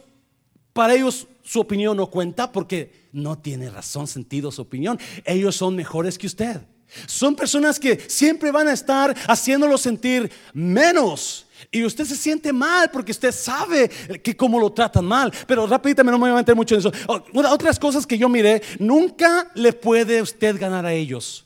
para 0.71 0.93
ellos 0.95 1.27
su 1.43 1.59
opinión 1.59 1.97
no 1.97 2.07
cuenta 2.07 2.51
porque 2.51 3.09
no 3.11 3.37
tiene 3.37 3.69
razón, 3.69 4.07
sentido 4.07 4.51
su 4.51 4.61
opinión. 4.61 4.99
Ellos 5.25 5.55
son 5.55 5.75
mejores 5.75 6.17
que 6.17 6.27
usted. 6.27 6.61
Son 7.05 7.35
personas 7.35 7.79
que 7.79 8.05
siempre 8.07 8.51
van 8.51 8.67
a 8.67 8.73
estar 8.73 9.15
haciéndolo 9.27 9.77
sentir 9.77 10.31
menos. 10.53 11.47
Y 11.71 11.83
usted 11.83 12.05
se 12.05 12.15
siente 12.15 12.53
mal 12.53 12.91
porque 12.91 13.11
usted 13.11 13.31
sabe 13.31 13.89
que 14.21 14.35
cómo 14.35 14.59
lo 14.59 14.71
tratan 14.71 15.05
mal. 15.05 15.33
Pero 15.47 15.65
rápidamente 15.65 16.03
no 16.03 16.19
me 16.19 16.29
voy 16.29 16.31
a 16.31 16.35
meter 16.35 16.55
mucho 16.55 16.75
en 16.75 16.79
eso. 16.79 16.91
Otras 17.33 17.79
cosas 17.79 18.05
que 18.05 18.17
yo 18.17 18.29
miré, 18.29 18.61
nunca 18.79 19.49
le 19.55 19.73
puede 19.73 20.21
usted 20.21 20.59
ganar 20.59 20.85
a 20.85 20.93
ellos. 20.93 21.45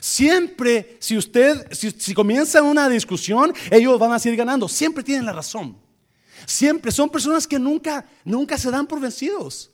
Siempre, 0.00 0.96
si 1.00 1.16
usted, 1.16 1.66
si, 1.72 2.12
comienza 2.12 2.62
una 2.62 2.88
discusión, 2.88 3.54
ellos 3.70 3.98
van 3.98 4.12
a 4.12 4.18
seguir 4.18 4.36
ganando. 4.38 4.68
Siempre 4.68 5.02
tienen 5.02 5.24
la 5.24 5.32
razón. 5.32 5.76
Siempre 6.46 6.92
son 6.92 7.08
personas 7.08 7.46
que 7.46 7.58
nunca, 7.58 8.06
nunca 8.24 8.58
se 8.58 8.70
dan 8.70 8.86
por 8.86 9.00
vencidos. 9.00 9.70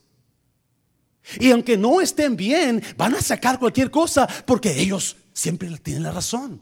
Y 1.39 1.51
aunque 1.51 1.77
no 1.77 2.01
estén 2.01 2.35
bien, 2.35 2.83
van 2.97 3.15
a 3.15 3.21
sacar 3.21 3.59
cualquier 3.59 3.89
cosa 3.89 4.27
porque 4.45 4.79
ellos 4.79 5.17
siempre 5.33 5.69
tienen 5.79 6.03
la 6.03 6.11
razón. 6.11 6.61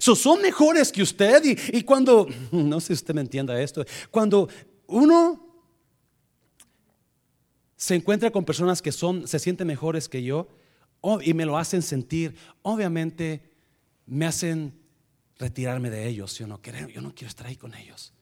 son 0.00 0.42
mejores 0.42 0.90
que 0.90 1.02
usted 1.02 1.42
y, 1.72 1.82
cuando, 1.82 2.28
no 2.52 2.80
sé 2.80 2.88
si 2.88 2.92
usted 2.94 3.14
me 3.14 3.20
entienda 3.20 3.60
esto, 3.60 3.84
cuando 4.10 4.48
uno 4.86 5.46
se 7.76 7.94
encuentra 7.94 8.30
con 8.30 8.44
personas 8.44 8.82
que 8.82 8.92
son, 8.92 9.26
se 9.26 9.38
sienten 9.38 9.66
mejores 9.66 10.08
que 10.08 10.22
yo 10.22 10.48
y 11.22 11.32
me 11.32 11.46
lo 11.46 11.56
hacen 11.56 11.80
sentir, 11.80 12.34
obviamente 12.62 13.50
me 14.06 14.26
hacen 14.26 14.78
retirarme 15.38 15.88
de 15.88 16.06
ellos. 16.06 16.36
Yo 16.36 16.46
no, 16.46 16.60
quiero, 16.60 16.88
yo 16.88 17.00
no 17.00 17.14
quiero 17.14 17.28
estar 17.28 17.46
ahí 17.46 17.56
con 17.56 17.74
ellos. 17.74 18.12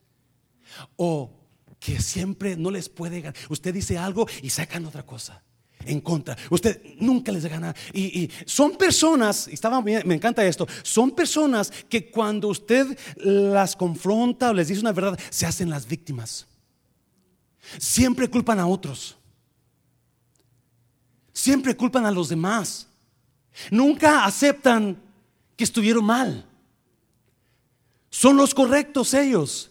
O 0.95 1.31
que 1.79 1.99
siempre 1.99 2.55
no 2.55 2.71
les 2.71 2.87
puede 2.89 3.21
ganar. 3.21 3.39
Usted 3.49 3.73
dice 3.73 3.97
algo 3.97 4.27
y 4.41 4.51
sacan 4.51 4.85
otra 4.85 5.05
cosa 5.05 5.43
en 5.85 6.01
contra. 6.01 6.37
Usted 6.49 6.81
nunca 6.99 7.31
les 7.31 7.45
gana. 7.45 7.75
Y, 7.93 8.23
y 8.23 8.31
son 8.45 8.77
personas, 8.77 9.47
estaba, 9.47 9.81
me 9.81 10.15
encanta 10.15 10.45
esto, 10.45 10.67
son 10.83 11.11
personas 11.11 11.71
que 11.87 12.09
cuando 12.09 12.47
usted 12.47 12.97
las 13.17 13.75
confronta 13.75 14.49
o 14.49 14.53
les 14.53 14.67
dice 14.67 14.81
una 14.81 14.91
verdad, 14.91 15.19
se 15.29 15.45
hacen 15.45 15.69
las 15.69 15.87
víctimas. 15.87 16.47
Siempre 17.77 18.29
culpan 18.29 18.59
a 18.59 18.67
otros. 18.67 19.15
Siempre 21.33 21.75
culpan 21.75 22.05
a 22.05 22.11
los 22.11 22.29
demás. 22.29 22.87
Nunca 23.71 24.25
aceptan 24.25 24.97
que 25.55 25.63
estuvieron 25.63 26.05
mal. 26.05 26.45
Son 28.09 28.35
los 28.35 28.53
correctos 28.53 29.13
ellos. 29.13 29.68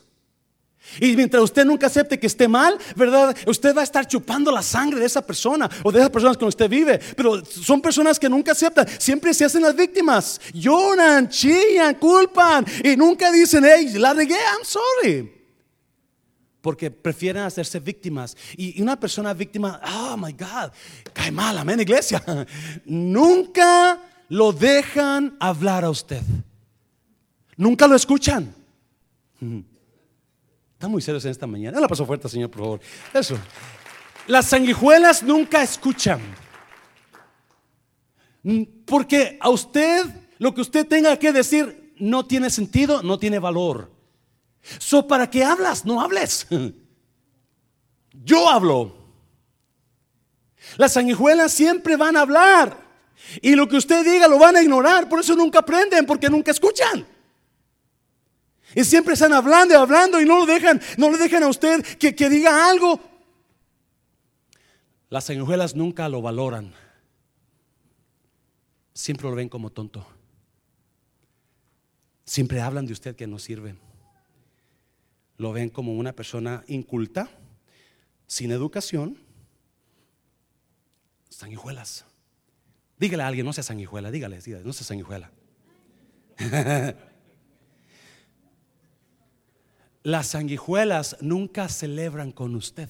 Y 1.01 1.16
mientras 1.16 1.42
usted 1.42 1.64
nunca 1.64 1.87
acepte 1.87 2.18
que 2.18 2.27
esté 2.27 2.48
mal, 2.48 2.77
¿verdad? 2.96 3.37
Usted 3.46 3.74
va 3.77 3.83
a 3.83 3.85
estar 3.85 4.07
chupando 4.07 4.51
la 4.51 4.62
sangre 4.62 5.01
de 5.01 5.07
esa 5.07 5.24
persona 5.24 5.68
o 5.83 5.92
de 5.92 5.98
esas 5.98 6.11
personas 6.11 6.37
con 6.37 6.48
usted 6.48 6.68
vive. 6.68 6.98
Pero 7.16 7.44
son 7.44 7.81
personas 7.81 8.18
que 8.18 8.29
nunca 8.29 8.53
aceptan. 8.53 8.87
Siempre 8.98 9.35
se 9.35 9.44
hacen 9.44 9.62
las 9.62 9.77
víctimas. 9.77 10.40
Lloran, 10.53 11.29
chillan, 11.29 11.94
culpan. 11.96 12.64
Y 12.83 12.96
nunca 12.96 13.31
dicen, 13.31 13.64
hey, 13.64 13.92
la 13.98 14.14
regué, 14.14 14.35
I'm 14.35 14.64
sorry. 14.64 15.33
Porque 16.61 16.90
prefieren 16.90 17.42
hacerse 17.42 17.79
víctimas. 17.79 18.37
Y 18.57 18.81
una 18.83 18.98
persona 18.98 19.33
víctima, 19.33 19.81
oh 19.87 20.16
my 20.16 20.33
God, 20.33 20.72
cae 21.12 21.31
mal, 21.31 21.57
amén, 21.57 21.81
iglesia. 21.81 22.22
Nunca 22.85 24.01
lo 24.29 24.53
dejan 24.53 25.37
hablar 25.38 25.85
a 25.85 25.90
usted. 25.90 26.22
Nunca 27.57 27.87
lo 27.87 27.94
escuchan. 27.94 28.55
Están 30.79 30.93
muy 30.93 31.03
serios 31.03 31.25
en 31.25 31.33
esta 31.33 31.49
mañana. 31.49 31.81
La 31.81 31.88
paso 31.88 32.07
fuerte, 32.07 32.29
Señor, 32.29 32.51
por 32.51 32.61
favor. 32.61 32.81
Eso. 33.12 33.37
Las 34.29 34.47
sanguijuelas 34.47 35.25
nunca 35.25 35.61
escuchan. 35.61 36.21
Mm, 38.45 38.62
porque 38.87 39.37
a 39.41 39.51
usted, 39.51 40.07
lo 40.38 40.55
que 40.55 40.61
usted 40.61 40.87
tenga 40.87 41.19
que 41.19 41.33
decir, 41.33 41.95
no 41.97 42.25
tiene 42.27 42.49
sentido, 42.49 43.03
no 43.03 43.19
tiene 43.19 43.41
valor. 43.41 43.91
So, 44.79 45.09
¿para 45.09 45.29
qué 45.29 45.43
hablas? 45.43 45.85
No 45.85 46.01
hables. 46.01 46.47
Yo 48.12 48.49
hablo. 48.49 48.95
Las 50.77 50.93
sanguijuelas 50.93 51.51
siempre 51.51 51.97
van 51.97 52.17
a 52.17 52.21
hablar. 52.21 52.79
Y 53.43 53.57
lo 53.57 53.67
que 53.67 53.79
usted 53.79 54.05
diga 54.05 54.29
lo 54.29 54.38
van 54.38 54.55
a 54.55 54.62
ignorar. 54.62 55.09
Por 55.09 55.19
eso 55.19 55.35
nunca 55.35 55.59
aprenden, 55.59 56.07
porque 56.07 56.31
nunca 56.31 56.53
escuchan. 56.53 57.17
Y 58.74 58.85
siempre 58.85 59.14
están 59.14 59.33
hablando 59.33 59.74
y 59.74 59.76
hablando 59.76 60.20
y 60.20 60.26
no 60.26 60.38
lo 60.38 60.46
dejan, 60.46 60.81
no 60.96 61.11
le 61.11 61.18
dejan 61.18 61.42
a 61.42 61.48
usted 61.48 61.83
que, 61.98 62.14
que 62.14 62.28
diga 62.28 62.68
algo. 62.68 63.00
Las 65.09 65.24
sanguijuelas 65.24 65.74
nunca 65.74 66.09
lo 66.09 66.20
valoran. 66.20 66.74
Siempre 68.92 69.28
lo 69.28 69.35
ven 69.35 69.48
como 69.48 69.70
tonto. 69.70 70.07
Siempre 72.24 72.61
hablan 72.61 72.85
de 72.85 72.92
usted 72.92 73.16
que 73.16 73.26
no 73.26 73.38
sirve. 73.38 73.74
Lo 75.38 75.52
ven 75.52 75.70
como 75.70 75.94
una 75.94 76.12
persona 76.12 76.62
inculta, 76.66 77.31
sin 78.26 78.50
educación. 78.50 79.16
Sanguijuelas. 81.31 82.04
Dígale 82.98 83.22
a 83.22 83.28
alguien, 83.28 83.46
no 83.46 83.52
sea 83.52 83.62
sanguijuela, 83.62 84.11
dígale, 84.11 84.40
dígale 84.40 84.64
no 84.64 84.72
sea 84.72 84.87
sanguijuela. 84.87 85.31
Las 90.09 90.29
sanguijuelas 90.29 91.18
nunca 91.21 91.68
celebran 91.68 92.33
con 92.33 92.55
usted. 92.55 92.88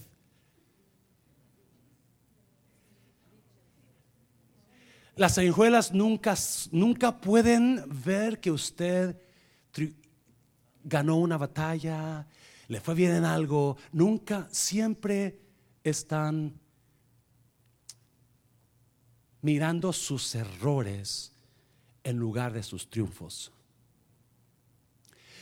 Las 5.17 5.35
sanguijuelas 5.35 5.93
nunca, 5.93 6.37
nunca 6.71 7.21
pueden 7.21 7.83
ver 8.05 8.39
que 8.39 8.53
usted 8.53 9.21
ganó 10.85 11.17
una 11.17 11.37
batalla, 11.37 12.25
le 12.69 12.81
fue 12.81 12.95
bien 12.95 13.11
en 13.17 13.25
algo. 13.25 13.79
Nunca, 13.91 14.47
siempre 14.53 15.41
están 15.83 16.55
mirando 19.43 19.93
sus 19.93 20.37
errores 20.37 21.33
en 22.05 22.17
lugar 22.17 22.53
de 22.53 22.63
sus 22.63 22.89
triunfos. 22.89 23.51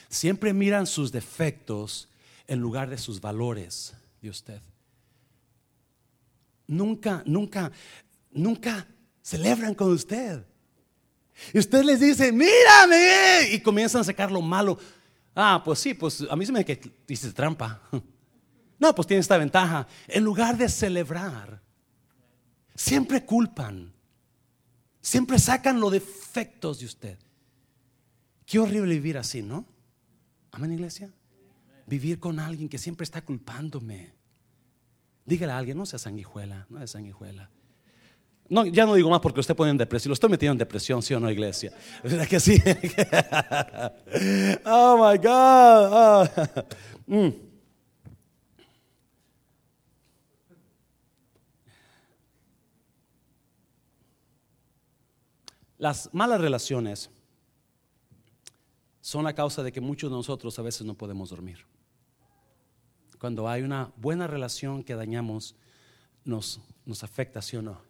Siempre 0.09 0.53
miran 0.53 0.87
sus 0.87 1.12
defectos 1.12 2.09
en 2.47 2.61
lugar 2.61 2.88
de 2.88 2.99
sus 2.99 3.21
valores 3.21 3.95
de 4.21 4.31
usted. 4.31 4.61
Nunca, 6.66 7.23
nunca, 7.27 7.71
nunca 8.31 8.87
celebran 9.23 9.75
con 9.75 9.92
usted. 9.92 10.45
Y 11.53 11.59
usted 11.59 11.85
les 11.85 12.01
dice, 12.01 12.33
mírame, 12.33 13.51
y 13.53 13.61
comienzan 13.61 14.01
a 14.01 14.05
sacar 14.05 14.31
lo 14.31 14.40
malo. 14.40 14.79
Ah, 15.35 15.61
pues 15.64 15.79
sí, 15.79 15.92
pues 15.92 16.25
a 16.31 16.35
mí 16.35 16.47
se 16.47 16.53
me 16.53 16.64
que 16.64 16.81
dice 17.07 17.33
trampa. 17.33 17.81
No, 18.79 18.95
pues 18.95 19.09
tiene 19.09 19.23
esta 19.23 19.38
ventaja. 19.38 19.87
En 20.07 20.23
lugar 20.23 20.59
de 20.59 20.69
celebrar, 20.69 21.62
siempre 22.75 23.25
culpan. 23.25 23.90
Siempre 25.01 25.38
sacan 25.38 25.81
los 25.81 25.92
defectos 25.92 26.81
de 26.81 26.85
usted. 26.85 27.19
Qué 28.45 28.59
horrible 28.59 28.92
vivir 28.92 29.16
así, 29.16 29.40
¿no? 29.40 29.64
Amén, 30.57 30.73
iglesia. 30.73 31.12
Vivir 31.85 32.19
con 32.19 32.40
alguien 32.40 32.66
que 32.66 32.79
siempre 32.79 33.05
está 33.05 33.21
culpándome. 33.21 34.14
Dígale 35.27 35.53
a 35.53 35.59
alguien, 35.59 35.77
no 35.77 35.85
sea 35.85 35.99
sanguijuela, 35.99 36.66
no 36.71 36.79
sea 36.79 36.87
sanguijuela. 36.87 37.51
No, 38.49 38.64
ya 38.64 38.87
no 38.87 38.95
digo 38.95 39.11
más 39.11 39.21
porque 39.21 39.40
usted 39.40 39.55
pone 39.55 39.73
en 39.73 39.77
depresión. 39.77 40.09
Lo 40.09 40.14
estoy 40.14 40.31
metiendo 40.31 40.53
en 40.53 40.59
depresión, 40.59 41.03
¿sí 41.03 41.12
o 41.12 41.21
no, 41.21 41.31
iglesia? 41.31 41.75
¿Verdad 42.03 42.27
que 42.27 42.40
sí? 42.40 42.55
oh 44.64 44.97
my 44.97 45.19
God. 45.19 45.92
Oh. 45.92 46.27
Mm. 47.07 47.35
Las 55.77 56.09
malas 56.14 56.40
relaciones 56.40 57.11
son 59.07 59.23
la 59.23 59.37
causa 59.37 59.62
de 59.62 59.71
que 59.71 59.81
muchos 59.81 60.11
de 60.11 60.16
nosotros 60.16 60.59
a 60.59 60.62
veces 60.62 60.85
no 60.85 60.95
podemos 60.95 61.31
dormir. 61.31 61.64
Cuando 63.21 63.49
hay 63.49 63.62
una 63.62 63.92
buena 63.97 64.27
relación 64.27 64.83
que 64.83 64.97
dañamos, 64.97 65.55
nos, 66.25 66.61
nos 66.85 67.05
afecta, 67.05 67.40
¿sí 67.40 67.57
o 67.57 67.62
no? 67.62 67.81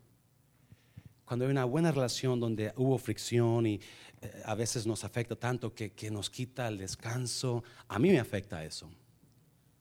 Cuando 1.24 1.46
hay 1.46 1.50
una 1.50 1.64
buena 1.64 1.90
relación 1.90 2.38
donde 2.38 2.74
hubo 2.76 2.98
fricción 2.98 3.64
y 3.66 3.81
eh, 4.20 4.42
a 4.44 4.55
veces 4.55 4.87
nos 4.87 5.05
afecta 5.05 5.35
tanto 5.37 5.74
que, 5.74 5.92
que 5.92 6.11
nos 6.11 6.29
quita 6.29 6.68
el 6.68 6.76
descanso, 6.76 7.64
a 7.88 7.98
mí 7.98 8.11
me 8.11 8.20
afecta 8.20 8.62
eso. 8.62 8.90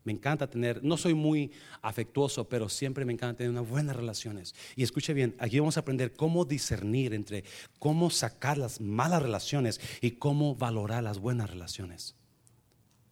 Me 0.06 0.13
encanta 0.13 0.48
tener, 0.48 0.84
no 0.84 0.98
soy 0.98 1.15
muy 1.15 1.52
afectuoso, 1.82 2.48
pero 2.48 2.70
siempre 2.70 3.06
me 3.06 3.13
encanta 3.13 3.39
tener 3.39 3.50
unas 3.50 3.68
buenas 3.68 3.96
relaciones. 3.96 4.54
Y 4.76 4.84
escuche 4.84 5.15
bien, 5.15 5.36
aquí 5.39 5.60
vamos 5.60 5.78
a 5.78 5.80
aprender 5.80 6.13
cómo 6.13 6.46
discernir 6.46 7.15
entre 7.15 7.44
cómo 7.80 8.12
sacar 8.12 8.60
las 8.60 8.80
malas 8.80 9.24
relaciones 9.24 9.82
y 10.02 10.12
cómo 10.12 10.56
valorar 10.56 11.04
las 11.04 11.18
buenas 11.18 11.50
relaciones. 11.50 12.15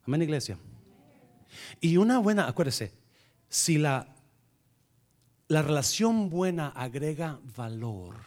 Amén, 0.05 0.21
iglesia. 0.21 0.59
Y 1.81 1.97
una 1.97 2.19
buena, 2.19 2.47
acuérdese, 2.47 2.93
si 3.49 3.79
la, 3.79 4.15
la 5.47 5.63
relación 5.63 6.29
buena 6.29 6.67
agrega 6.67 7.39
valor 7.55 8.17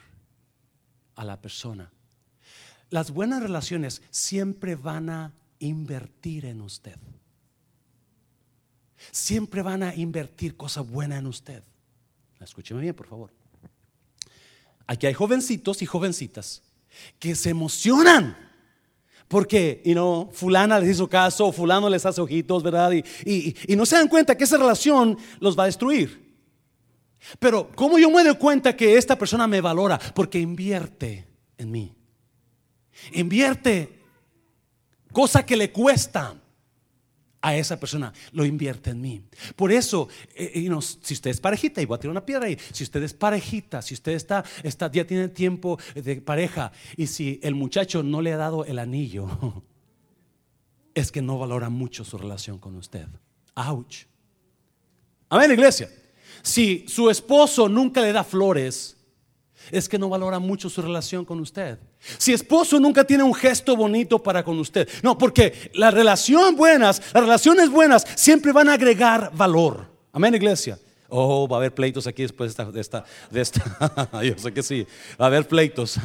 a 1.14 1.24
la 1.24 1.40
persona, 1.40 1.92
las 2.90 3.12
buenas 3.12 3.40
relaciones 3.40 4.02
siempre 4.11 4.74
van 4.74 5.09
a 5.09 5.35
invertir 5.61 6.46
en 6.46 6.62
usted 6.62 6.98
siempre 9.11 9.62
van 9.62 9.82
a 9.82 9.94
invertir 9.94 10.56
cosa 10.56 10.80
buena 10.80 11.18
en 11.18 11.26
usted. 11.26 11.62
Escúcheme 12.40 12.80
bien, 12.80 12.94
por 12.94 13.06
favor. 13.06 13.32
Aquí 14.87 15.06
hay 15.06 15.14
jovencitos 15.14 15.82
y 15.82 15.87
jovencitas 15.87 16.62
que 17.18 17.35
se 17.35 17.50
emocionan 17.50 18.37
porque, 19.28 19.82
y 19.85 19.94
no, 19.94 20.30
fulana 20.32 20.78
les 20.78 20.90
hizo 20.90 21.09
caso, 21.09 21.50
fulano 21.50 21.88
les 21.88 22.06
hace 22.06 22.20
ojitos, 22.20 22.62
¿verdad? 22.62 22.92
Y, 23.24 23.56
y, 23.66 23.76
no 23.76 23.85
se 23.85 23.96
dan 23.96 24.09
cuenta 24.09 24.37
que 24.37 24.44
esa 24.44 24.56
relación 24.56 25.18
los 25.40 25.59
va 25.59 25.64
a 25.64 25.66
destruir. 25.66 26.24
Pero, 27.40 27.70
¿cómo 27.74 27.98
yo 27.98 28.09
me 28.09 28.22
doy 28.22 28.37
cuenta 28.37 28.76
que 28.76 28.96
esta 28.96 29.18
persona 29.18 29.48
me 29.48 29.61
valora? 29.61 29.98
Porque 30.14 30.38
invierte 30.38 31.26
en 31.59 31.70
mí. 31.72 31.92
Invierte 33.12 34.00
cosa 35.12 35.44
que 35.44 35.56
le 35.56 35.72
cuesta 35.72 36.37
a 37.46 37.54
esa 37.54 37.78
persona, 37.78 38.12
lo 38.32 38.44
invierte 38.44 38.90
en 38.90 39.00
mí. 39.00 39.22
Por 39.54 39.70
eso, 39.70 40.09
eh, 40.35 40.50
eh, 40.52 40.78
si 41.00 41.14
usted 41.14 41.30
es 41.30 41.40
parejita, 41.40 41.80
y 41.80 41.85
voy 41.85 41.94
a 41.94 42.00
tirar 42.00 42.11
una 42.11 42.26
piedra 42.26 42.46
ahí, 42.46 42.59
si 42.72 42.82
usted 42.82 43.00
es 43.04 43.14
parejita, 43.14 43.82
si 43.82 43.94
usted 43.94 44.12
está, 44.14 44.44
está, 44.64 44.90
ya 44.90 45.06
tiene 45.06 45.28
tiempo 45.28 45.78
de 45.94 46.20
pareja, 46.20 46.72
y 46.96 47.06
si 47.06 47.38
el 47.44 47.54
muchacho 47.54 48.02
no 48.02 48.20
le 48.20 48.32
ha 48.32 48.37
dado 48.37 48.64
el 48.64 48.80
anillo, 48.80 49.28
es 50.94 51.12
que 51.12 51.22
no 51.22 51.38
valora 51.38 51.70
mucho 51.70 52.04
su 52.04 52.18
relación 52.18 52.59
con 52.59 52.74
usted. 52.74 53.06
Ouch. 53.54 54.06
Amén, 55.28 55.52
iglesia. 55.52 55.88
Si 56.42 56.85
su 56.88 57.09
esposo 57.11 57.68
nunca 57.68 58.00
le 58.00 58.12
da 58.12 58.24
flores, 58.24 58.96
es 59.70 59.88
que 59.88 60.00
no 60.00 60.09
valora 60.09 60.40
mucho 60.40 60.68
su 60.68 60.82
relación 60.82 61.24
con 61.24 61.38
usted. 61.38 61.78
Si 62.18 62.32
esposo 62.32 62.78
nunca 62.80 63.04
tiene 63.04 63.22
un 63.22 63.34
gesto 63.34 63.76
bonito 63.76 64.22
para 64.22 64.44
con 64.44 64.58
usted. 64.58 64.88
No, 65.02 65.16
porque 65.18 65.70
las 65.74 65.92
relaciones 65.92 66.56
buenas, 66.56 67.02
las 67.12 67.22
relaciones 67.22 67.70
buenas 67.70 68.06
siempre 68.14 68.52
van 68.52 68.68
a 68.68 68.74
agregar 68.74 69.30
valor. 69.34 69.86
Amén, 70.12 70.34
iglesia. 70.34 70.78
Oh, 71.08 71.46
va 71.46 71.58
a 71.58 71.60
haber 71.60 71.72
pleitos 71.72 72.06
aquí 72.06 72.22
después 72.22 72.56
de 72.56 72.80
esta, 72.80 73.04
de 73.30 73.40
esta, 73.40 73.62
Yo 74.24 74.36
sé 74.36 74.52
que 74.52 74.62
sí, 74.62 74.86
va 75.20 75.26
a 75.26 75.28
haber 75.28 75.46
pleitos. 75.46 75.98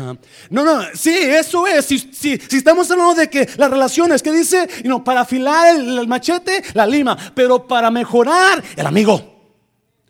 No, 0.50 0.64
no, 0.64 0.84
sí, 0.94 1.10
eso 1.10 1.66
es. 1.66 1.86
Si, 1.86 1.98
si, 1.98 2.40
estamos 2.52 2.90
hablando 2.92 3.16
de 3.16 3.30
que 3.30 3.50
las 3.58 3.70
relaciones, 3.72 4.22
que 4.22 4.32
dice? 4.32 4.70
No, 4.84 5.04
para 5.04 5.22
afilar 5.22 5.76
el 5.76 6.08
machete, 6.08 6.64
la 6.74 6.86
lima, 6.86 7.18
pero 7.34 7.68
para 7.68 7.90
mejorar, 7.90 8.64
el 8.76 8.86
amigo, 8.86 9.56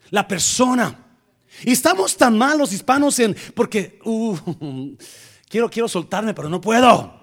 la 0.10 0.28
persona. 0.28 0.98
Y 1.64 1.72
estamos 1.72 2.18
tan 2.18 2.38
mal 2.38 2.58
los 2.58 2.74
hispanos 2.74 3.18
en, 3.20 3.36
porque, 3.54 4.00
uh, 4.04 4.36
quiero, 5.52 5.70
quiero 5.70 5.88
soltarme, 5.88 6.34
pero 6.34 6.50
no 6.50 6.62
puedo. 6.62 7.14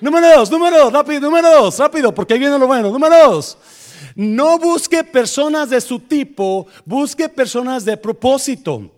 Número 0.00 0.38
dos, 0.38 0.50
número 0.50 0.78
dos, 0.78 0.92
rápido, 0.92 1.20
número 1.20 1.62
dos, 1.62 1.78
rápido, 1.78 2.14
porque 2.14 2.32
ahí 2.32 2.40
viene 2.40 2.58
lo 2.58 2.66
bueno. 2.66 2.90
Número 2.90 3.30
dos, 3.30 3.58
no 4.14 4.58
busque 4.58 5.04
personas 5.04 5.68
de 5.68 5.80
su 5.80 6.00
tipo, 6.00 6.66
busque 6.86 7.28
personas 7.28 7.84
de 7.84 7.98
propósito. 7.98 8.90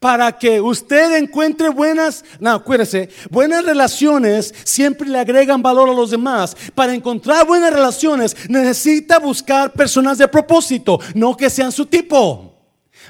Para 0.00 0.32
que 0.32 0.60
usted 0.60 1.16
encuentre 1.16 1.68
buenas, 1.68 2.24
no, 2.40 2.50
acuérdese, 2.50 3.08
buenas 3.30 3.64
relaciones 3.64 4.54
siempre 4.64 5.08
le 5.08 5.18
agregan 5.18 5.62
valor 5.62 5.90
a 5.90 5.94
los 5.94 6.10
demás. 6.10 6.56
Para 6.74 6.94
encontrar 6.94 7.46
buenas 7.46 7.72
relaciones 7.72 8.36
necesita 8.48 9.18
buscar 9.18 9.72
personas 9.72 10.18
de 10.18 10.28
propósito, 10.28 10.98
no 11.14 11.36
que 11.36 11.50
sean 11.50 11.72
su 11.72 11.86
tipo. 11.86 12.55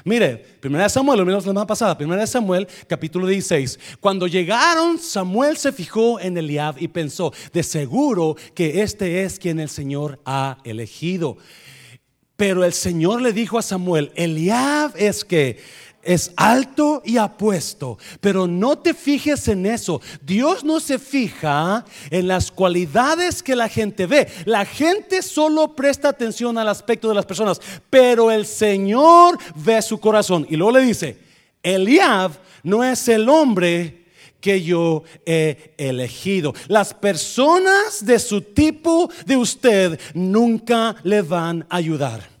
Mire, 0.07 0.37
primera 0.61 0.87
Samuel, 0.87 1.19
lo 1.19 1.25
mismo 1.25 1.35
la 1.35 1.41
semana 1.41 1.67
pasada, 1.67 1.97
primera 1.97 2.25
Samuel, 2.25 2.65
capítulo 2.87 3.27
16. 3.27 3.77
Cuando 3.99 4.25
llegaron, 4.25 4.99
Samuel 4.99 5.57
se 5.57 5.73
fijó 5.73 6.17
en 6.21 6.37
Eliab 6.37 6.77
y 6.79 6.87
pensó, 6.87 7.33
de 7.51 7.61
seguro 7.61 8.37
que 8.55 8.83
este 8.83 9.23
es 9.23 9.37
quien 9.37 9.59
el 9.59 9.67
Señor 9.67 10.21
ha 10.23 10.59
elegido. 10.63 11.35
Pero 12.37 12.63
el 12.63 12.71
Señor 12.71 13.21
le 13.21 13.33
dijo 13.33 13.59
a 13.59 13.61
Samuel, 13.61 14.13
Eliab 14.15 14.93
es 14.95 15.25
que 15.25 15.59
es 16.07 16.31
alto 16.37 17.01
y 17.05 17.17
apuesto, 17.17 17.97
pero 18.21 18.47
no 18.47 18.77
te 18.77 18.93
fijes 18.93 19.49
en 19.49 19.65
eso. 19.65 20.01
Dios 20.21 20.63
no 20.63 20.79
se 20.79 20.99
fija 20.99 21.83
en 22.09 22.29
las 22.29 22.49
cualidades 22.49 23.43
que 23.43 23.57
la 23.57 23.67
gente 23.67 24.07
ve. 24.07 24.27
La 24.45 24.65
gente 24.65 25.21
solo 25.21 25.75
presta 25.75 26.07
atención 26.07 26.57
al 26.57 26.69
aspecto 26.69 27.09
de 27.09 27.15
las 27.15 27.25
personas, 27.25 27.59
pero 27.89 28.31
el 28.31 28.45
Señor 28.45 29.37
ve 29.55 29.81
su 29.81 29.99
corazón. 29.99 30.47
Y 30.49 30.55
luego 30.55 30.77
le 30.77 30.85
dice, 30.85 31.17
Eliab 31.61 32.31
no 32.63 32.85
es 32.85 33.05
el 33.09 33.27
hombre 33.27 34.05
que 34.39 34.63
yo 34.63 35.03
he 35.25 35.73
elegido. 35.77 36.53
Las 36.69 36.93
personas 36.93 38.05
de 38.05 38.17
su 38.19 38.41
tipo 38.41 39.09
de 39.25 39.35
usted 39.35 39.99
nunca 40.13 40.95
le 41.03 41.21
van 41.21 41.65
a 41.69 41.75
ayudar. 41.75 42.36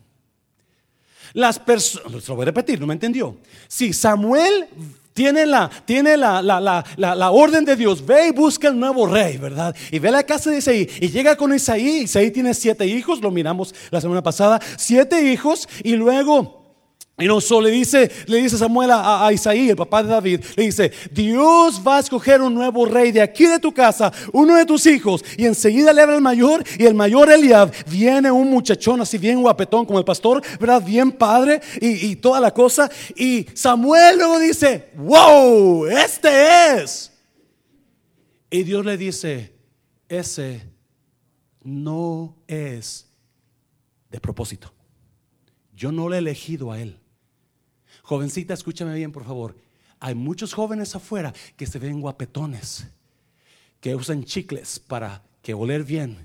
Las 1.33 1.59
personas, 1.59 2.27
lo 2.27 2.35
voy 2.35 2.43
a 2.43 2.45
repetir, 2.45 2.79
no 2.79 2.87
me 2.87 2.93
entendió. 2.93 3.37
Si 3.67 3.93
Samuel 3.93 4.67
tiene 5.13 5.47
la, 5.47 5.69
tiene 5.85 6.15
la, 6.15 6.41
la, 6.43 7.31
orden 7.31 7.65
de 7.65 7.75
Dios, 7.75 8.05
ve 8.05 8.27
y 8.27 8.31
busca 8.31 8.67
el 8.67 8.79
nuevo 8.79 9.07
rey, 9.07 9.37
¿verdad? 9.37 9.75
Y 9.91 9.97
ve 9.97 10.09
a 10.09 10.11
la 10.11 10.23
casa 10.23 10.51
de 10.51 10.59
Isaí 10.59 10.87
y 11.01 11.09
llega 11.09 11.35
con 11.35 11.53
Isaí. 11.53 12.03
Isaí 12.03 12.29
tiene 12.29 12.53
siete 12.53 12.85
hijos, 12.85 13.19
lo 13.21 13.31
miramos 13.31 13.73
la 13.89 13.99
semana 13.99 14.21
pasada, 14.21 14.61
siete 14.77 15.23
hijos 15.31 15.67
y 15.83 15.93
luego 15.93 16.56
y 17.19 17.25
no 17.25 17.41
solo 17.41 17.67
le 17.67 17.71
dice, 17.71 18.11
le 18.27 18.37
dice 18.37 18.59
Samuel 18.59 18.91
a, 18.93 19.27
Isaí, 19.33 19.71
el 19.71 19.75
papá 19.75 20.03
de 20.03 20.09
David, 20.09 20.39
le 20.55 20.65
dice, 20.65 20.91
Dios 21.11 21.81
va 21.85 21.97
a 21.97 21.99
escoger 22.01 22.43
un 22.43 22.53
nuevo 22.53 22.85
rey 22.85 23.11
de 23.11 23.21
aquí 23.21 23.47
de 23.47 23.57
tu 23.57 23.73
casa, 23.73 24.13
uno 24.33 24.55
de 24.55 24.67
tus 24.67 24.85
hijos, 24.85 25.25
y 25.35 25.45
enseguida 25.45 25.93
le 25.93 26.03
habla 26.03 26.15
el 26.15 26.21
mayor, 26.21 26.63
y 26.77 26.85
el 26.85 26.93
mayor 26.93 27.31
Eliab, 27.31 27.73
viene 27.87 28.29
un 28.29 28.51
muchachón 28.51 29.01
así 29.01 29.17
bien 29.17 29.41
guapetón 29.41 29.87
como 29.87 29.97
el 29.97 30.05
pastor, 30.05 30.43
¿verdad? 30.59 30.83
Bien 30.85 31.11
padre, 31.11 31.59
y, 31.81 32.05
y 32.05 32.15
toda 32.17 32.39
la 32.39 32.53
cosa, 32.53 32.87
y 33.15 33.47
Samuel 33.55 34.19
luego 34.19 34.37
dice, 34.37 34.89
wow, 34.95 35.87
este 35.87 36.83
es. 36.83 37.11
Y 38.51 38.61
Dios 38.61 38.85
le 38.85 38.95
dice, 38.95 39.55
ese 40.07 40.61
no 41.63 42.37
es 42.45 43.07
de 44.11 44.19
propósito. 44.19 44.71
Yo 45.75 45.91
no 45.91 46.09
le 46.09 46.17
he 46.17 46.19
elegido 46.19 46.71
a 46.71 46.79
él. 46.79 46.99
Jovencita, 48.07 48.53
escúchame 48.53 48.95
bien, 48.95 49.11
por 49.11 49.25
favor. 49.25 49.57
Hay 49.99 50.15
muchos 50.15 50.53
jóvenes 50.53 50.95
afuera 50.95 51.33
que 51.57 51.65
se 51.67 51.77
ven 51.77 51.99
guapetones, 51.99 52.87
que 53.81 53.95
usan 53.95 54.23
chicles 54.23 54.79
para 54.79 55.21
que 55.41 55.53
oler 55.53 55.83
bien, 55.83 56.17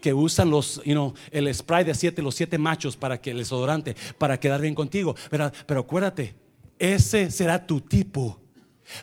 que 0.00 0.14
usan 0.14 0.50
los, 0.50 0.80
you 0.84 0.92
know, 0.92 1.14
el 1.32 1.52
spray 1.52 1.82
de 1.82 1.96
siete, 1.96 2.22
los 2.22 2.36
siete 2.36 2.58
machos 2.58 2.96
para 2.96 3.20
que 3.20 3.32
el 3.32 3.38
desodorante, 3.38 3.96
para 4.18 4.38
quedar 4.38 4.60
bien 4.60 4.76
contigo. 4.76 5.16
Pero, 5.28 5.50
pero 5.66 5.80
acuérdate, 5.80 6.36
ese 6.78 7.28
será 7.32 7.66
tu 7.66 7.80
tipo, 7.80 8.40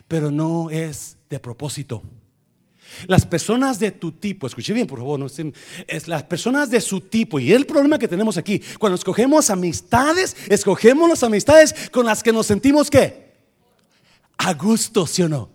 pero 0.08 0.30
no 0.30 0.70
es 0.70 1.18
de 1.28 1.38
propósito. 1.38 2.02
Las 3.06 3.26
personas 3.26 3.78
de 3.78 3.90
tu 3.90 4.12
tipo, 4.12 4.46
escuche 4.46 4.72
bien 4.72 4.86
por 4.86 4.98
favor, 4.98 5.20
es 5.86 6.08
las 6.08 6.22
personas 6.24 6.70
de 6.70 6.80
su 6.80 7.00
tipo. 7.00 7.38
Y 7.38 7.52
el 7.52 7.66
problema 7.66 7.98
que 7.98 8.08
tenemos 8.08 8.36
aquí, 8.36 8.60
cuando 8.78 8.96
escogemos 8.96 9.50
amistades, 9.50 10.36
escogemos 10.48 11.08
las 11.08 11.22
amistades 11.22 11.74
con 11.90 12.06
las 12.06 12.22
que 12.22 12.32
nos 12.32 12.46
sentimos 12.46 12.90
que 12.90 13.24
a 14.38 14.54
gusto, 14.54 15.06
¿sí 15.06 15.22
o 15.22 15.28
no? 15.28 15.50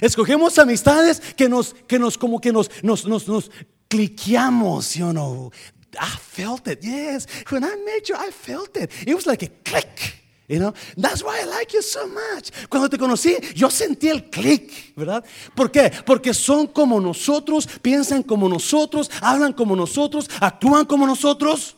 Escogemos 0.00 0.58
amistades 0.58 1.20
que 1.20 1.48
nos, 1.48 1.74
que 1.86 1.98
nos, 1.98 2.18
como 2.18 2.40
que 2.40 2.52
nos, 2.52 2.70
nos, 2.82 3.06
nos, 3.06 3.28
nos 3.28 3.50
cliqueamos, 3.88 4.86
¿sí 4.86 5.02
o 5.02 5.12
no? 5.12 5.50
I 5.94 6.18
felt 6.18 6.66
it, 6.68 6.82
yes. 6.82 7.26
When 7.50 7.64
I 7.64 7.76
met 7.84 8.08
you, 8.08 8.16
I 8.16 8.30
felt 8.30 8.76
it. 8.76 8.90
It 9.06 9.14
was 9.14 9.26
like 9.26 9.42
a 9.42 9.48
click. 9.64 10.25
You 10.48 10.58
know? 10.60 10.72
That's 10.96 11.22
why 11.22 11.40
I 11.42 11.44
like 11.44 11.72
you 11.74 11.82
so 11.82 12.06
much. 12.06 12.50
Cuando 12.68 12.88
te 12.88 12.96
conocí, 12.96 13.36
yo 13.54 13.68
sentí 13.68 14.08
el 14.08 14.30
click, 14.30 14.94
¿verdad? 14.94 15.24
¿Por 15.54 15.70
qué? 15.70 15.90
Porque 16.04 16.32
son 16.32 16.68
como 16.68 17.00
nosotros, 17.00 17.66
piensan 17.82 18.22
como 18.22 18.48
nosotros, 18.48 19.10
hablan 19.20 19.52
como 19.52 19.74
nosotros, 19.74 20.30
actúan 20.40 20.86
como 20.86 21.06
nosotros, 21.06 21.76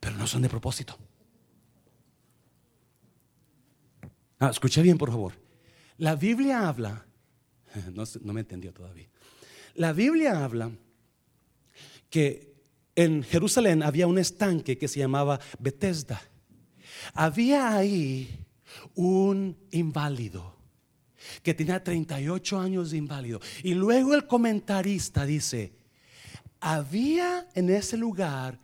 pero 0.00 0.16
no 0.16 0.26
son 0.26 0.42
de 0.42 0.50
propósito. 0.50 0.98
Ah, 4.38 4.50
escuche 4.50 4.82
bien, 4.82 4.98
por 4.98 5.10
favor. 5.10 5.32
La 5.96 6.14
Biblia 6.14 6.68
habla, 6.68 7.06
no, 7.94 8.04
no 8.20 8.32
me 8.34 8.40
entendió 8.40 8.74
todavía. 8.74 9.08
La 9.76 9.94
Biblia 9.94 10.44
habla 10.44 10.70
que 12.10 12.54
en 12.94 13.22
Jerusalén 13.22 13.82
había 13.82 14.06
un 14.06 14.18
estanque 14.18 14.76
que 14.76 14.88
se 14.88 15.00
llamaba 15.00 15.40
Bethesda. 15.58 16.20
Había 17.14 17.76
ahí 17.76 18.44
un 18.94 19.56
inválido 19.70 20.54
que 21.42 21.54
tenía 21.54 21.82
38 21.82 22.58
años 22.58 22.90
de 22.90 22.98
inválido. 22.98 23.40
Y 23.62 23.74
luego 23.74 24.14
el 24.14 24.26
comentarista 24.26 25.24
dice, 25.24 25.72
había 26.60 27.48
en 27.54 27.70
ese 27.70 27.96
lugar 27.96 28.58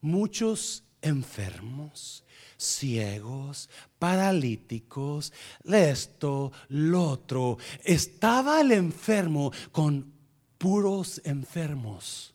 muchos 0.00 0.84
enfermos, 1.02 2.24
ciegos, 2.56 3.68
paralíticos, 3.98 5.32
esto, 5.64 6.52
lo 6.68 7.02
otro. 7.10 7.58
Estaba 7.84 8.60
el 8.60 8.72
enfermo 8.72 9.52
con 9.72 10.12
puros 10.58 11.20
enfermos. 11.24 12.29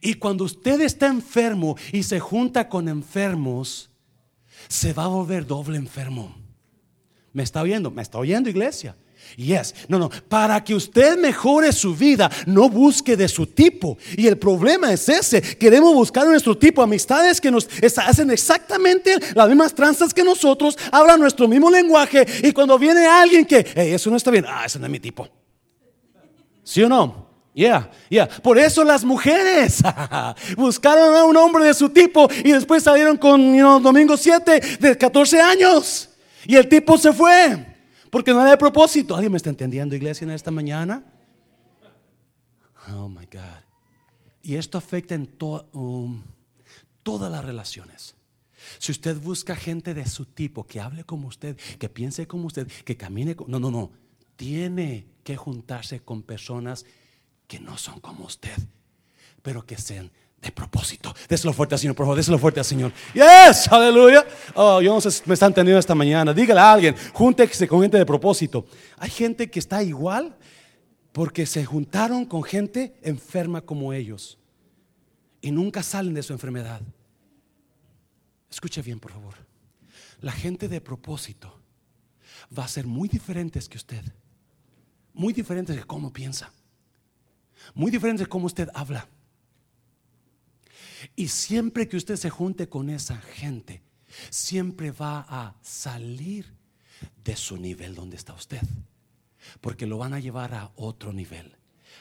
Y 0.00 0.14
cuando 0.14 0.44
usted 0.44 0.80
está 0.80 1.06
enfermo 1.06 1.76
y 1.92 2.02
se 2.02 2.20
junta 2.20 2.68
con 2.68 2.88
enfermos, 2.88 3.90
se 4.68 4.92
va 4.92 5.04
a 5.04 5.08
volver 5.08 5.46
doble 5.46 5.76
enfermo. 5.76 6.34
¿Me 7.32 7.42
está 7.42 7.62
oyendo? 7.62 7.90
¿Me 7.90 8.02
está 8.02 8.18
oyendo, 8.18 8.48
iglesia? 8.48 8.96
Yes, 9.36 9.74
no, 9.88 9.98
no, 9.98 10.10
para 10.28 10.62
que 10.62 10.74
usted 10.74 11.18
mejore 11.18 11.72
su 11.72 11.94
vida, 11.94 12.30
no 12.46 12.68
busque 12.68 13.16
de 13.16 13.26
su 13.26 13.46
tipo. 13.46 13.98
Y 14.16 14.26
el 14.26 14.38
problema 14.38 14.92
es 14.92 15.08
ese, 15.08 15.42
queremos 15.42 15.92
buscar 15.94 16.26
nuestro 16.26 16.56
tipo, 16.56 16.82
amistades 16.82 17.40
que 17.40 17.50
nos 17.50 17.68
hacen 17.98 18.30
exactamente 18.30 19.18
las 19.34 19.48
mismas 19.48 19.74
tranzas 19.74 20.14
que 20.14 20.22
nosotros, 20.22 20.78
hablan 20.92 21.20
nuestro 21.20 21.48
mismo 21.48 21.70
lenguaje 21.70 22.24
y 22.42 22.52
cuando 22.52 22.78
viene 22.78 23.06
alguien 23.06 23.44
que, 23.44 23.66
eso 23.74 24.10
no 24.10 24.16
está 24.16 24.30
bien, 24.30 24.44
ah, 24.46 24.64
ese 24.66 24.78
no 24.78 24.86
es 24.86 24.92
mi 24.92 25.00
tipo. 25.00 25.28
¿Sí 26.62 26.82
o 26.82 26.88
no? 26.88 27.23
Yeah, 27.54 27.88
yeah. 28.08 28.26
Por 28.42 28.58
eso 28.58 28.82
las 28.82 29.04
mujeres 29.04 29.80
buscaron 30.56 31.14
a 31.14 31.24
un 31.24 31.36
hombre 31.36 31.64
de 31.66 31.74
su 31.74 31.88
tipo 31.88 32.28
y 32.44 32.50
después 32.50 32.82
salieron 32.82 33.16
con 33.16 33.54
you 33.54 33.78
domingo 33.80 34.16
7 34.16 34.60
de 34.80 34.98
14 34.98 35.40
años. 35.40 36.10
Y 36.46 36.56
el 36.56 36.68
tipo 36.68 36.98
se 36.98 37.12
fue 37.12 37.64
porque 38.10 38.32
no 38.32 38.40
era 38.40 38.50
de 38.50 38.56
propósito. 38.56 39.14
¿Alguien 39.14 39.30
me 39.30 39.36
está 39.36 39.50
entendiendo, 39.50 39.94
iglesia, 39.94 40.24
en 40.24 40.32
esta 40.32 40.50
mañana? 40.50 41.04
Oh 42.92 43.08
my 43.08 43.26
God. 43.26 43.62
Y 44.42 44.56
esto 44.56 44.76
afecta 44.76 45.14
en 45.14 45.32
um, 45.72 46.22
todas 47.04 47.30
las 47.30 47.44
relaciones. 47.44 48.16
Si 48.78 48.90
usted 48.90 49.16
busca 49.16 49.54
gente 49.54 49.94
de 49.94 50.06
su 50.06 50.26
tipo, 50.26 50.66
que 50.66 50.80
hable 50.80 51.04
como 51.04 51.28
usted, 51.28 51.56
que 51.78 51.88
piense 51.88 52.26
como 52.26 52.46
usted, 52.46 52.66
que 52.84 52.96
camine 52.96 53.36
como... 53.36 53.48
No, 53.48 53.60
no, 53.60 53.70
no. 53.70 53.92
Tiene 54.36 55.06
que 55.22 55.36
juntarse 55.36 56.00
con 56.00 56.22
personas 56.22 56.84
que 57.46 57.60
no 57.60 57.76
son 57.78 58.00
como 58.00 58.24
usted, 58.24 58.56
pero 59.42 59.64
que 59.64 59.76
sean 59.76 60.10
de 60.40 60.52
propósito. 60.52 61.14
Déselo 61.28 61.52
fuerte 61.52 61.74
al 61.74 61.78
Señor, 61.78 61.96
por 61.96 62.04
favor, 62.04 62.16
déselo 62.16 62.38
fuerte 62.38 62.60
al 62.60 62.66
Señor. 62.66 62.92
Yes, 63.14 63.66
aleluya. 63.70 64.26
Oh, 64.54 64.80
yo 64.80 64.94
no 64.94 65.00
sé 65.00 65.10
si 65.10 65.22
me 65.26 65.34
están 65.34 65.50
entendiendo 65.50 65.78
esta 65.78 65.94
mañana. 65.94 66.34
Dígale 66.34 66.60
a 66.60 66.72
alguien, 66.72 66.94
júntese 67.12 67.66
con 67.66 67.80
gente 67.80 67.96
de 67.96 68.04
propósito. 68.04 68.66
Hay 68.98 69.10
gente 69.10 69.50
que 69.50 69.58
está 69.58 69.82
igual 69.82 70.36
porque 71.12 71.46
se 71.46 71.64
juntaron 71.64 72.26
con 72.26 72.42
gente 72.42 72.94
enferma 73.02 73.62
como 73.62 73.92
ellos 73.92 74.38
y 75.40 75.50
nunca 75.50 75.82
salen 75.82 76.12
de 76.12 76.22
su 76.22 76.32
enfermedad. 76.32 76.82
Escuche 78.50 78.82
bien, 78.82 79.00
por 79.00 79.12
favor. 79.12 79.34
La 80.20 80.32
gente 80.32 80.68
de 80.68 80.80
propósito 80.80 81.60
va 82.56 82.64
a 82.64 82.68
ser 82.68 82.86
muy 82.86 83.08
diferentes 83.08 83.68
que 83.68 83.78
usted. 83.78 84.02
Muy 85.12 85.32
diferentes 85.32 85.74
de 85.74 85.84
cómo 85.84 86.12
piensa. 86.12 86.52
Muy 87.72 87.90
diferente 87.90 88.24
de 88.24 88.28
cómo 88.28 88.46
usted 88.46 88.68
habla. 88.74 89.08
Y 91.16 91.28
siempre 91.28 91.88
que 91.88 91.96
usted 91.96 92.16
se 92.16 92.30
junte 92.30 92.68
con 92.68 92.90
esa 92.90 93.16
gente, 93.16 93.82
siempre 94.30 94.90
va 94.90 95.24
a 95.28 95.56
salir 95.62 96.52
de 97.22 97.36
su 97.36 97.56
nivel 97.56 97.94
donde 97.94 98.16
está 98.16 98.34
usted. 98.34 98.60
Porque 99.60 99.86
lo 99.86 99.98
van 99.98 100.14
a 100.14 100.20
llevar 100.20 100.54
a 100.54 100.72
otro 100.76 101.12
nivel. 101.12 101.56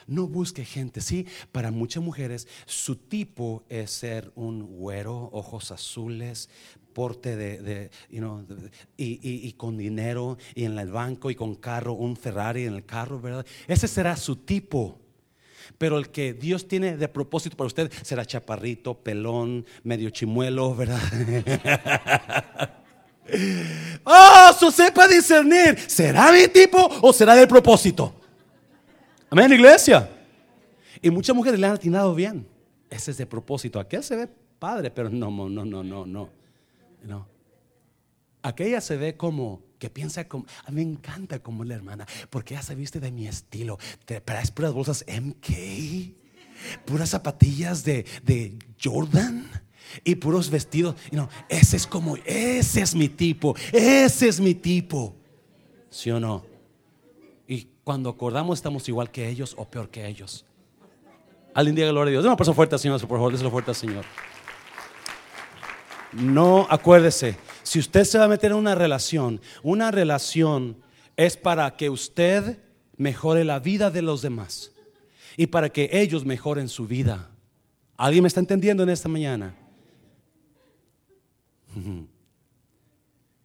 No 0.07 0.27
busque 0.27 0.65
gente, 0.65 1.01
sí, 1.01 1.27
para 1.51 1.71
muchas 1.71 2.03
mujeres 2.03 2.47
su 2.65 2.95
tipo 2.95 3.63
es 3.69 3.91
ser 3.91 4.31
un 4.35 4.65
güero, 4.65 5.29
ojos 5.31 5.71
azules, 5.71 6.49
porte 6.93 7.35
de, 7.35 7.89
y, 8.09 9.47
y, 9.47 9.53
con 9.53 9.77
dinero, 9.77 10.37
y 10.55 10.65
en 10.65 10.77
el 10.77 10.91
banco, 10.91 11.31
y 11.31 11.35
con 11.35 11.55
carro, 11.55 11.93
un 11.93 12.15
Ferrari 12.15 12.65
en 12.65 12.75
el 12.75 12.85
carro, 12.85 13.19
¿verdad? 13.19 13.45
Ese 13.67 13.87
será 13.87 14.15
su 14.15 14.37
tipo. 14.37 14.99
Pero 15.77 15.97
el 15.97 16.09
que 16.09 16.33
Dios 16.33 16.67
tiene 16.67 16.97
de 16.97 17.07
propósito 17.07 17.55
para 17.57 17.67
usted 17.67 17.91
será 18.01 18.25
chaparrito, 18.25 18.93
pelón, 18.95 19.65
medio 19.83 20.09
chimuelo, 20.09 20.75
¿verdad? 20.75 21.01
oh, 24.03 24.51
so 24.59 24.71
sepa 24.71 25.07
discernir. 25.07 25.79
¿Será 25.87 26.31
mi 26.31 26.47
tipo 26.47 26.89
o 27.01 27.13
será 27.13 27.35
del 27.35 27.47
propósito? 27.47 28.13
Amén, 29.29 29.51
iglesia. 29.51 30.09
Y 31.01 31.09
muchas 31.09 31.35
mujeres 31.35 31.59
le 31.59 31.67
han 31.67 31.73
atinado 31.73 32.13
bien. 32.13 32.47
Ese 32.89 33.11
es 33.11 33.17
de 33.17 33.25
propósito. 33.25 33.79
Aquel 33.79 34.03
se 34.03 34.15
ve 34.15 34.29
padre, 34.59 34.91
pero 34.91 35.09
no, 35.09 35.29
no, 35.31 35.49
no, 35.49 35.65
no, 35.65 36.05
no. 36.05 36.29
no. 37.03 37.27
Aquella 38.41 38.81
se 38.81 38.97
ve 38.97 39.17
como 39.17 39.61
piensa 39.89 40.27
como, 40.27 40.45
a 40.65 40.71
mí 40.71 40.83
me 40.85 40.91
encanta 40.91 41.39
como 41.39 41.63
la 41.63 41.75
hermana, 41.75 42.07
porque 42.29 42.53
ella 42.53 42.63
se 42.63 42.75
viste 42.75 42.99
de 42.99 43.11
mi 43.11 43.27
estilo. 43.27 43.77
Te 44.05 44.21
traes 44.21 44.51
puras 44.51 44.73
bolsas 44.73 45.05
MK, 45.07 46.15
puras 46.85 47.09
zapatillas 47.09 47.83
de, 47.83 48.05
de 48.23 48.57
Jordan 48.81 49.49
y 50.03 50.15
puros 50.15 50.49
vestidos. 50.49 50.95
no 51.11 51.29
ese 51.49 51.77
es 51.77 51.87
como, 51.87 52.17
ese 52.25 52.81
es 52.81 52.95
mi 52.95 53.09
tipo, 53.09 53.55
ese 53.71 54.27
es 54.27 54.39
mi 54.39 54.55
tipo. 54.55 55.15
¿Sí 55.89 56.09
o 56.09 56.19
no? 56.19 56.45
Y 57.47 57.67
cuando 57.83 58.09
acordamos 58.09 58.59
estamos 58.59 58.87
igual 58.89 59.11
que 59.11 59.29
ellos 59.29 59.55
o 59.57 59.65
peor 59.69 59.89
que 59.89 60.07
ellos. 60.07 60.45
Alguien 61.53 61.75
diga 61.75 61.89
gloria 61.89 62.09
a 62.09 62.11
Dios. 62.13 62.23
Dame 62.23 62.35
un 62.39 62.55
fuerte 62.55 62.75
al 62.75 62.79
Señor, 62.79 62.99
por 63.01 63.17
favor, 63.17 63.31
déselo 63.31 63.51
fuerte 63.51 63.73
Señor. 63.73 64.05
No, 66.13 66.67
acuérdese, 66.69 67.37
si 67.63 67.79
usted 67.79 68.03
se 68.03 68.17
va 68.17 68.25
a 68.25 68.29
meter 68.29 68.51
en 68.51 68.57
una 68.57 68.75
relación, 68.75 69.41
una 69.63 69.91
relación 69.91 70.77
es 71.15 71.37
para 71.37 71.75
que 71.75 71.89
usted 71.89 72.59
mejore 72.97 73.43
la 73.43 73.59
vida 73.59 73.89
de 73.89 74.01
los 74.01 74.21
demás 74.21 74.71
y 75.37 75.47
para 75.47 75.69
que 75.69 75.89
ellos 75.91 76.25
mejoren 76.25 76.69
su 76.69 76.87
vida. 76.87 77.31
¿Alguien 77.97 78.23
me 78.23 78.27
está 78.27 78.39
entendiendo 78.39 78.83
en 78.83 78.89
esta 78.89 79.09
mañana? 79.09 79.55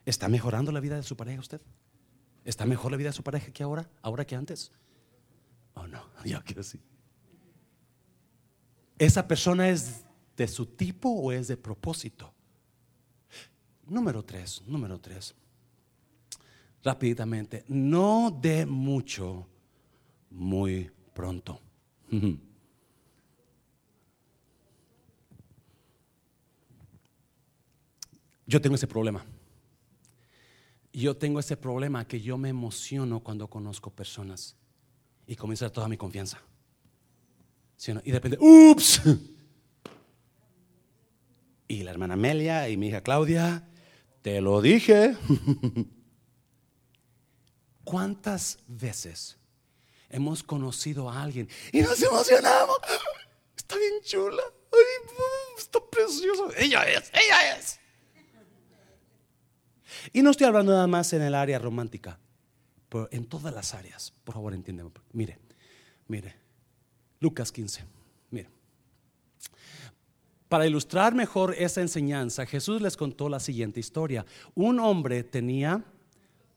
¿Está 0.04 0.28
mejorando 0.28 0.72
la 0.72 0.80
vida 0.80 0.96
de 0.96 1.02
su 1.02 1.16
pareja 1.16 1.40
usted? 1.40 1.60
¿Está 2.44 2.66
mejor 2.66 2.90
la 2.90 2.96
vida 2.96 3.10
de 3.10 3.14
su 3.14 3.22
pareja 3.22 3.52
que 3.52 3.62
ahora? 3.62 3.88
¿Ahora 4.02 4.26
que 4.26 4.34
antes? 4.34 4.72
Oh, 5.74 5.86
no, 5.86 6.02
yo 6.24 6.42
quiero 6.44 6.62
decir. 6.62 6.80
¿Esa 8.98 9.28
persona 9.28 9.68
es 9.68 10.04
de 10.36 10.48
su 10.48 10.66
tipo 10.66 11.08
o 11.08 11.30
es 11.30 11.48
de 11.48 11.56
propósito? 11.56 12.34
Número 13.88 14.22
tres, 14.22 14.62
número 14.66 15.00
tres. 15.00 15.34
Rápidamente, 16.82 17.64
no 17.68 18.30
de 18.30 18.66
mucho 18.66 19.46
muy 20.30 20.90
pronto. 21.14 21.60
Yo 28.46 28.60
tengo 28.62 28.76
ese 28.76 28.86
problema. 28.86 29.24
Yo 30.90 31.16
tengo 31.16 31.38
ese 31.38 31.56
problema 31.56 32.06
que 32.06 32.18
yo 32.18 32.38
me 32.38 32.48
emociono 32.48 33.20
cuando 33.20 33.46
conozco 33.48 33.90
personas 33.90 34.56
y 35.26 35.36
comienza 35.36 35.70
toda 35.70 35.86
mi 35.86 35.98
confianza. 35.98 36.40
¿Sí 37.76 37.92
Y 38.04 38.10
de 38.10 38.18
repente, 38.18 38.38
ups. 38.40 39.02
Y 41.70 41.82
la 41.82 41.90
hermana 41.90 42.14
Amelia 42.14 42.70
y 42.70 42.78
mi 42.78 42.88
hija 42.88 43.02
Claudia 43.02 43.68
te 44.22 44.40
lo 44.40 44.60
dije. 44.60 45.16
¿Cuántas 47.84 48.58
veces 48.66 49.38
hemos 50.10 50.42
conocido 50.42 51.08
a 51.10 51.22
alguien 51.22 51.48
y 51.72 51.80
nos 51.80 52.02
emocionamos? 52.02 52.76
Está 53.56 53.76
bien 53.76 53.94
chula. 54.02 54.42
está 55.56 55.80
precioso. 55.90 56.50
Ella 56.56 56.82
es, 56.84 57.10
ella 57.12 57.56
es. 57.56 57.80
Y 60.12 60.22
no 60.22 60.30
estoy 60.30 60.46
hablando 60.46 60.72
nada 60.72 60.86
más 60.86 61.12
en 61.12 61.22
el 61.22 61.34
área 61.34 61.58
romántica, 61.58 62.18
pero 62.88 63.08
en 63.10 63.26
todas 63.26 63.54
las 63.54 63.74
áreas. 63.74 64.12
Por 64.24 64.34
favor, 64.34 64.54
entiéndeme. 64.54 64.90
Mire, 65.12 65.38
mire. 66.06 66.36
Lucas 67.20 67.50
15. 67.50 67.97
Para 70.48 70.66
ilustrar 70.66 71.14
mejor 71.14 71.54
esa 71.58 71.82
enseñanza, 71.82 72.46
Jesús 72.46 72.80
les 72.80 72.96
contó 72.96 73.28
la 73.28 73.38
siguiente 73.38 73.80
historia. 73.80 74.24
Un 74.54 74.80
hombre 74.80 75.22
tenía 75.22 75.84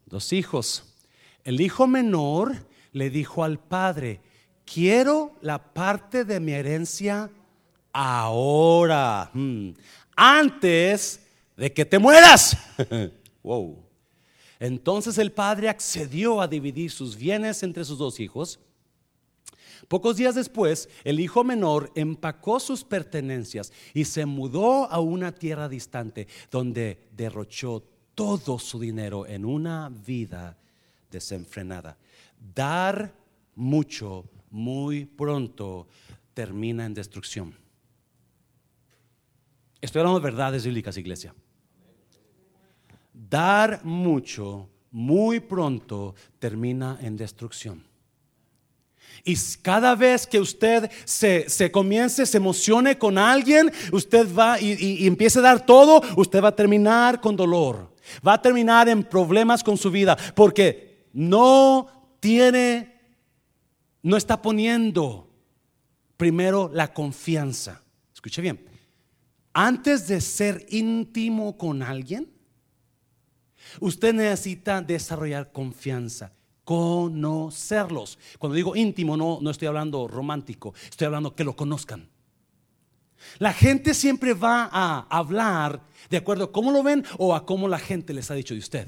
dos 0.05 0.31
hijos. 0.31 0.95
El 1.43 1.59
hijo 1.59 1.87
menor 1.87 2.55
le 2.93 3.09
dijo 3.09 3.43
al 3.43 3.59
padre, 3.59 4.21
quiero 4.65 5.35
la 5.41 5.73
parte 5.73 6.23
de 6.23 6.39
mi 6.39 6.53
herencia 6.53 7.29
ahora, 7.91 9.29
hmm, 9.33 9.71
antes 10.15 11.19
de 11.57 11.73
que 11.73 11.85
te 11.85 11.99
mueras. 11.99 12.57
wow. 13.43 13.77
Entonces 14.59 15.17
el 15.17 15.31
padre 15.31 15.67
accedió 15.67 16.39
a 16.39 16.47
dividir 16.47 16.91
sus 16.91 17.17
bienes 17.17 17.63
entre 17.63 17.83
sus 17.83 17.97
dos 17.97 18.19
hijos. 18.19 18.59
Pocos 19.91 20.15
días 20.15 20.35
después, 20.35 20.87
el 21.03 21.19
hijo 21.19 21.43
menor 21.43 21.91
empacó 21.95 22.61
sus 22.61 22.85
pertenencias 22.85 23.73
y 23.93 24.05
se 24.05 24.25
mudó 24.25 24.89
a 24.89 25.01
una 25.01 25.33
tierra 25.33 25.67
distante 25.67 26.29
donde 26.49 27.09
derrochó 27.11 27.83
todo 28.15 28.57
su 28.57 28.79
dinero 28.79 29.27
en 29.27 29.43
una 29.43 29.89
vida 29.89 30.57
desenfrenada. 31.11 31.97
Dar 32.55 33.13
mucho 33.53 34.29
muy 34.49 35.03
pronto 35.03 35.89
termina 36.33 36.85
en 36.85 36.93
destrucción. 36.93 37.53
Estoy 39.81 39.99
hablando 39.99 40.21
de 40.21 40.23
verdades 40.23 40.63
bíblicas, 40.63 40.95
iglesia. 40.95 41.35
Dar 43.11 43.83
mucho 43.83 44.69
muy 44.89 45.41
pronto 45.41 46.15
termina 46.39 46.97
en 47.01 47.17
destrucción. 47.17 47.90
Y 49.23 49.35
cada 49.61 49.95
vez 49.95 50.25
que 50.25 50.39
usted 50.39 50.89
se, 51.05 51.47
se, 51.49 51.71
comience, 51.71 52.25
se 52.25 52.37
emocione 52.37 52.97
con 52.97 53.17
alguien, 53.17 53.71
usted 53.91 54.27
va 54.33 54.59
y, 54.59 54.73
y, 54.79 55.07
empiece 55.07 55.39
a 55.39 55.43
dar 55.43 55.65
todo, 55.65 56.01
usted 56.15 56.41
va 56.43 56.49
a 56.49 56.55
terminar 56.55 57.21
con 57.21 57.35
dolor. 57.35 57.95
Va 58.27 58.33
a 58.33 58.41
terminar 58.41 58.89
en 58.89 59.03
problemas 59.03 59.63
con 59.63 59.77
su 59.77 59.91
vida 59.91 60.17
porque 60.35 61.07
no 61.13 62.17
tiene, 62.19 62.99
no 64.01 64.17
está 64.17 64.41
poniendo 64.41 65.29
primero 66.17 66.69
la 66.73 66.93
confianza. 66.93 67.81
Escuche 68.13 68.41
bien. 68.41 68.65
Antes 69.53 70.07
de 70.07 70.19
ser 70.21 70.65
íntimo 70.69 71.57
con 71.57 71.83
alguien, 71.83 72.31
usted 73.79 74.13
necesita 74.13 74.81
desarrollar 74.81 75.51
confianza 75.51 76.33
conocerlos. 76.71 78.17
Cuando 78.39 78.55
digo 78.55 78.77
íntimo, 78.77 79.17
no, 79.17 79.39
no 79.41 79.49
estoy 79.49 79.67
hablando 79.67 80.07
romántico, 80.07 80.73
estoy 80.89 81.07
hablando 81.07 81.35
que 81.35 81.43
lo 81.43 81.53
conozcan. 81.53 82.07
La 83.39 83.51
gente 83.51 83.93
siempre 83.93 84.33
va 84.33 84.69
a 84.71 85.05
hablar 85.09 85.81
de 86.09 86.15
acuerdo 86.15 86.45
a 86.45 86.51
cómo 86.53 86.71
lo 86.71 86.81
ven 86.81 87.03
o 87.17 87.35
a 87.35 87.45
cómo 87.45 87.67
la 87.67 87.77
gente 87.77 88.13
les 88.13 88.31
ha 88.31 88.35
dicho 88.35 88.53
de 88.53 88.61
usted. 88.61 88.87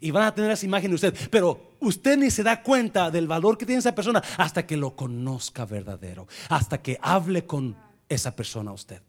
Y 0.00 0.12
van 0.12 0.22
a 0.22 0.34
tener 0.36 0.52
esa 0.52 0.66
imagen 0.66 0.92
de 0.92 0.94
usted. 0.94 1.16
Pero 1.28 1.72
usted 1.80 2.16
ni 2.16 2.30
se 2.30 2.44
da 2.44 2.62
cuenta 2.62 3.10
del 3.10 3.26
valor 3.26 3.58
que 3.58 3.66
tiene 3.66 3.80
esa 3.80 3.92
persona 3.92 4.22
hasta 4.36 4.64
que 4.64 4.76
lo 4.76 4.94
conozca 4.94 5.64
verdadero. 5.64 6.28
Hasta 6.48 6.80
que 6.80 6.96
hable 7.02 7.44
con 7.44 7.74
esa 8.08 8.36
persona 8.36 8.70
usted. 8.70 9.02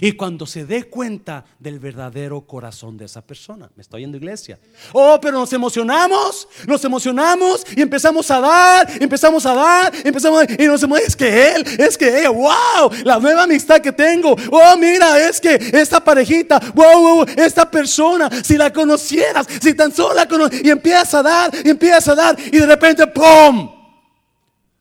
Y 0.00 0.12
cuando 0.12 0.46
se 0.46 0.64
dé 0.64 0.84
cuenta 0.84 1.44
del 1.58 1.78
verdadero 1.78 2.40
corazón 2.40 2.96
de 2.96 3.04
esa 3.04 3.20
persona, 3.20 3.70
me 3.76 3.82
estoy 3.82 4.00
yendo 4.00 4.16
iglesia. 4.16 4.58
Oh, 4.92 5.18
pero 5.20 5.38
nos 5.38 5.52
emocionamos, 5.52 6.48
nos 6.66 6.82
emocionamos 6.84 7.66
y 7.76 7.82
empezamos 7.82 8.30
a 8.30 8.40
dar, 8.40 9.02
empezamos 9.02 9.44
a 9.44 9.54
dar, 9.54 9.92
empezamos 10.02 10.42
a, 10.42 10.52
y 10.52 10.66
nos 10.66 10.82
emocionamos. 10.82 11.08
Es 11.08 11.16
que 11.16 11.54
él, 11.54 11.64
es 11.78 11.98
que 11.98 12.20
ella, 12.20 12.30
wow, 12.30 12.90
la 13.04 13.18
nueva 13.18 13.42
amistad 13.42 13.80
que 13.80 13.92
tengo. 13.92 14.34
Oh, 14.50 14.76
mira, 14.78 15.28
es 15.28 15.38
que 15.38 15.54
esta 15.54 16.02
parejita, 16.02 16.58
wow, 16.74 17.00
wow, 17.00 17.26
esta 17.36 17.70
persona, 17.70 18.30
si 18.42 18.56
la 18.56 18.72
conocieras, 18.72 19.46
si 19.60 19.74
tan 19.74 19.92
solo 19.92 20.14
la 20.14 20.26
conocieras, 20.26 20.66
y 20.66 20.70
empieza 20.70 21.18
a 21.18 21.22
dar, 21.22 21.50
y 21.62 21.68
empieza 21.68 22.12
a 22.12 22.14
dar, 22.14 22.36
y 22.40 22.58
de 22.58 22.66
repente, 22.66 23.06
¡pum! 23.06 23.70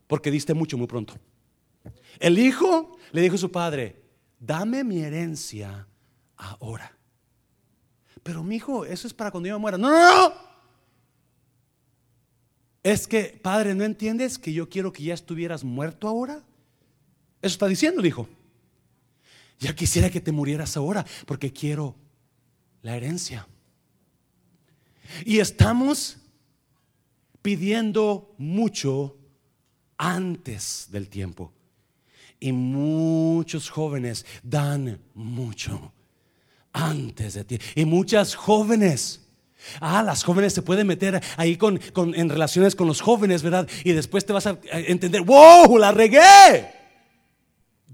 Porque 0.08 0.32
diste 0.32 0.54
mucho 0.54 0.78
muy 0.78 0.88
pronto. 0.88 1.14
El 2.20 2.40
hijo 2.40 2.98
le 3.12 3.22
dijo 3.22 3.36
a 3.36 3.40
su 3.40 3.52
padre, 3.52 4.03
dame 4.46 4.84
mi 4.84 5.02
herencia 5.02 5.88
ahora. 6.36 6.92
Pero 8.22 8.44
mi 8.44 8.58
hijo, 8.58 8.86
eso 8.86 9.08
es 9.08 9.14
para 9.14 9.32
cuando 9.32 9.50
yo 9.50 9.60
muera. 9.60 9.78
No, 9.78 9.90
no, 9.90 10.30
no. 10.30 10.34
Es 12.84 13.08
que, 13.08 13.40
padre, 13.42 13.74
¿no 13.74 13.84
entiendes 13.86 14.38
que 14.38 14.52
yo 14.52 14.70
quiero 14.70 14.92
que 14.92 15.04
ya 15.04 15.14
estuvieras 15.14 15.64
muerto 15.64 16.08
ahora? 16.08 16.44
Eso 17.42 17.54
está 17.54 17.68
diciendo 17.68 18.02
el 18.02 18.08
hijo. 18.08 18.28
Ya 19.60 19.74
quisiera 19.74 20.10
que 20.10 20.20
te 20.20 20.34
murieras 20.34 20.76
ahora 20.76 21.06
porque 21.26 21.54
quiero 21.54 21.96
la 22.82 22.98
herencia. 22.98 23.48
Y 25.26 25.40
estamos 25.40 26.18
pidiendo 27.42 28.34
mucho 28.38 29.18
antes 29.98 30.88
del 30.92 31.10
tiempo. 31.10 31.54
Y 32.44 32.52
muchos 32.52 33.70
jóvenes 33.70 34.26
dan 34.44 35.00
mucho 35.14 35.94
antes 36.74 37.36
de 37.36 37.46
ti. 37.46 37.58
Y 37.74 37.86
muchas 37.86 38.36
jóvenes. 38.36 39.22
Ah, 39.80 40.04
las 40.04 40.26
jóvenes 40.26 40.52
se 40.52 40.62
pueden 40.62 40.86
meter 40.86 41.24
ahí 41.38 41.56
con, 41.56 41.80
en 41.96 42.30
relaciones 42.30 42.76
con 42.76 42.86
los 42.86 43.00
jóvenes, 43.00 43.44
¿verdad? 43.44 43.66
Y 43.86 43.94
después 43.94 44.26
te 44.26 44.34
vas 44.34 44.46
a 44.46 44.60
entender, 44.74 45.22
wow, 45.22 45.78
la 45.78 45.94
regué. 45.94 46.70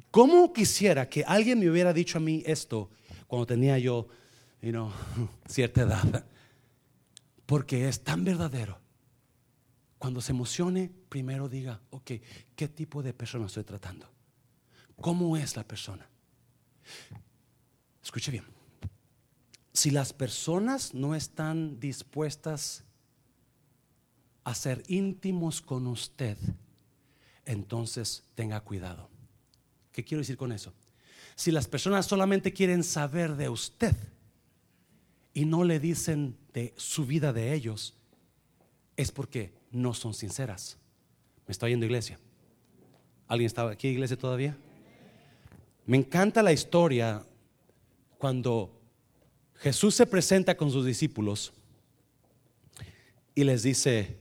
¿Cómo 0.10 0.52
quisiera 0.52 1.08
que 1.08 1.24
alguien 1.24 1.60
me 1.60 1.70
hubiera 1.70 1.94
dicho 1.94 2.18
a 2.18 2.22
mí 2.22 2.42
esto 2.44 2.90
cuando 3.28 3.46
tenía 3.46 3.78
yo, 3.78 4.08
you 4.64 4.72
know, 4.72 4.92
cierta 5.48 5.82
edad? 5.82 6.26
Porque 7.46 7.88
es 7.88 8.04
tan 8.04 8.24
verdadero. 8.24 8.80
Cuando 10.00 10.22
se 10.22 10.32
emocione, 10.32 10.90
primero 11.08 11.48
diga, 11.48 11.82
ok, 11.92 12.14
¿qué 12.56 12.68
tipo 12.68 13.04
de 13.04 13.14
persona 13.14 13.46
estoy 13.46 13.64
tratando? 13.64 14.10
¿Cómo 15.02 15.38
es 15.38 15.56
la 15.56 15.64
persona? 15.64 16.08
Escuche 18.04 18.32
bien. 18.32 18.46
Si 19.72 19.92
las 19.92 20.14
personas 20.14 20.94
no 20.94 21.16
están 21.16 21.80
dispuestas 21.80 22.84
a 24.44 24.56
ser 24.56 24.84
íntimos 24.88 25.62
con 25.62 25.88
usted, 25.88 26.38
entonces 27.46 28.24
tenga 28.36 28.60
cuidado. 28.62 29.10
¿Qué 29.92 30.04
quiero 30.04 30.20
decir 30.20 30.38
con 30.38 30.52
eso? 30.52 30.74
Si 31.36 31.52
las 31.52 31.68
personas 31.68 32.06
solamente 32.06 32.52
quieren 32.52 32.84
saber 32.84 33.36
de 33.36 33.48
usted 33.48 33.96
y 35.34 35.46
no 35.46 35.64
le 35.64 35.80
dicen 35.80 36.36
de 36.54 36.74
su 36.76 37.06
vida 37.06 37.32
de 37.32 37.54
ellos, 37.54 37.96
es 38.98 39.12
porque 39.12 39.54
no 39.72 39.94
son 39.94 40.14
sinceras. 40.14 40.78
¿Me 41.48 41.52
está 41.54 41.70
yendo 41.70 41.86
iglesia? 41.86 42.20
¿Alguien 43.28 43.46
estaba 43.46 43.72
aquí 43.72 43.88
iglesia 43.88 44.18
todavía? 44.18 44.58
Me 45.89 45.97
encanta 45.97 46.43
la 46.43 46.54
historia 46.54 47.25
cuando 48.19 48.80
Jesús 49.56 49.95
se 49.95 50.06
presenta 50.06 50.56
con 50.56 50.69
sus 50.69 50.86
discípulos 50.86 51.52
y 53.34 53.43
les 53.43 53.63
dice, 53.63 54.19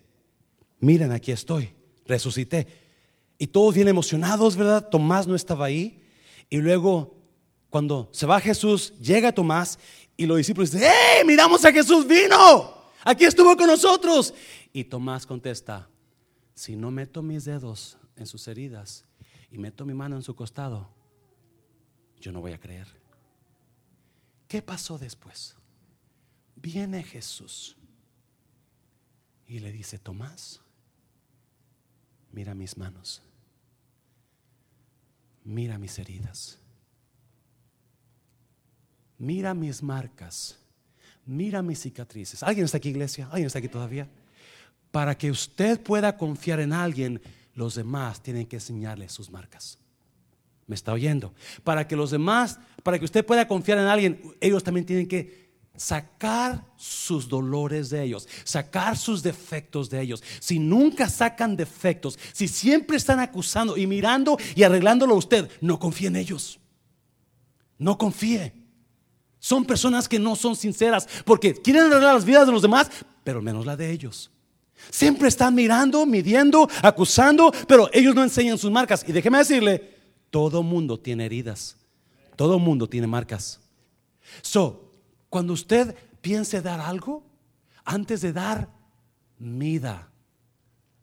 miren, 0.80 1.12
aquí 1.12 1.30
estoy, 1.30 1.74
resucité. 2.06 2.66
Y 3.36 3.48
todos 3.48 3.74
bien 3.74 3.86
emocionados, 3.86 4.56
¿verdad? 4.56 4.88
Tomás 4.88 5.26
no 5.26 5.34
estaba 5.34 5.66
ahí. 5.66 6.02
Y 6.48 6.56
luego, 6.56 7.18
cuando 7.68 8.08
se 8.12 8.24
va 8.24 8.40
Jesús, 8.40 8.94
llega 8.98 9.30
Tomás 9.30 9.78
y 10.16 10.24
los 10.24 10.38
discípulos 10.38 10.70
dicen, 10.70 10.88
¡eh! 10.88 11.22
Miramos 11.26 11.62
a 11.66 11.70
Jesús, 11.70 12.08
vino. 12.08 12.78
Aquí 13.04 13.26
estuvo 13.26 13.54
con 13.58 13.66
nosotros. 13.66 14.32
Y 14.72 14.84
Tomás 14.84 15.26
contesta, 15.26 15.86
si 16.54 16.76
no 16.76 16.90
meto 16.90 17.20
mis 17.20 17.44
dedos 17.44 17.98
en 18.16 18.24
sus 18.24 18.48
heridas 18.48 19.04
y 19.50 19.58
meto 19.58 19.84
mi 19.84 19.92
mano 19.92 20.16
en 20.16 20.22
su 20.22 20.34
costado, 20.34 20.96
yo 22.20 22.32
no 22.32 22.40
voy 22.40 22.52
a 22.52 22.60
creer. 22.60 22.86
¿Qué 24.46 24.62
pasó 24.62 24.98
después? 24.98 25.54
Viene 26.56 27.02
Jesús 27.02 27.76
y 29.46 29.58
le 29.60 29.70
dice, 29.70 29.98
Tomás, 29.98 30.60
mira 32.32 32.54
mis 32.54 32.76
manos, 32.76 33.22
mira 35.44 35.78
mis 35.78 35.98
heridas, 35.98 36.58
mira 39.18 39.54
mis 39.54 39.82
marcas, 39.82 40.58
mira 41.24 41.62
mis 41.62 41.80
cicatrices. 41.80 42.42
¿Alguien 42.42 42.64
está 42.64 42.78
aquí, 42.78 42.88
iglesia? 42.88 43.26
¿Alguien 43.26 43.46
está 43.46 43.58
aquí 43.58 43.68
todavía? 43.68 44.08
Para 44.90 45.16
que 45.16 45.30
usted 45.30 45.82
pueda 45.82 46.16
confiar 46.16 46.60
en 46.60 46.72
alguien, 46.72 47.20
los 47.54 47.74
demás 47.74 48.22
tienen 48.22 48.46
que 48.46 48.56
enseñarle 48.56 49.08
sus 49.08 49.30
marcas. 49.30 49.78
Me 50.68 50.76
está 50.76 50.92
oyendo. 50.92 51.34
Para 51.64 51.88
que 51.88 51.96
los 51.96 52.12
demás, 52.12 52.60
para 52.84 52.98
que 52.98 53.04
usted 53.06 53.26
pueda 53.26 53.48
confiar 53.48 53.78
en 53.78 53.86
alguien, 53.86 54.22
ellos 54.40 54.62
también 54.62 54.86
tienen 54.86 55.08
que 55.08 55.48
sacar 55.78 56.64
sus 56.76 57.28
dolores 57.28 57.88
de 57.88 58.02
ellos, 58.02 58.28
sacar 58.44 58.96
sus 58.96 59.22
defectos 59.22 59.88
de 59.88 60.02
ellos. 60.02 60.22
Si 60.40 60.58
nunca 60.58 61.08
sacan 61.08 61.56
defectos, 61.56 62.18
si 62.32 62.48
siempre 62.48 62.98
están 62.98 63.18
acusando 63.18 63.76
y 63.76 63.86
mirando 63.86 64.36
y 64.54 64.62
arreglándolo 64.62 65.14
a 65.14 65.18
usted, 65.18 65.50
no 65.60 65.78
confíe 65.78 66.08
en 66.08 66.16
ellos. 66.16 66.60
No 67.78 67.96
confíe. 67.96 68.52
Son 69.38 69.64
personas 69.64 70.06
que 70.06 70.18
no 70.18 70.36
son 70.36 70.54
sinceras 70.54 71.08
porque 71.24 71.54
quieren 71.54 71.84
arreglar 71.84 72.14
las 72.14 72.24
vidas 72.24 72.46
de 72.46 72.52
los 72.52 72.62
demás, 72.62 72.90
pero 73.24 73.40
menos 73.40 73.64
la 73.64 73.76
de 73.76 73.90
ellos. 73.90 74.30
Siempre 74.90 75.28
están 75.28 75.54
mirando, 75.54 76.04
midiendo, 76.04 76.68
acusando, 76.82 77.52
pero 77.66 77.88
ellos 77.92 78.14
no 78.14 78.22
enseñan 78.22 78.58
sus 78.58 78.70
marcas. 78.70 79.04
Y 79.06 79.12
déjeme 79.12 79.38
decirle, 79.38 79.97
todo 80.30 80.62
mundo 80.62 80.98
tiene 80.98 81.26
heridas. 81.26 81.76
Todo 82.36 82.58
mundo 82.58 82.88
tiene 82.88 83.06
marcas. 83.06 83.60
So, 84.42 84.92
cuando 85.28 85.52
usted 85.52 85.96
piense 86.20 86.62
dar 86.62 86.80
algo, 86.80 87.24
antes 87.84 88.20
de 88.20 88.32
dar, 88.32 88.68
mida 89.38 90.10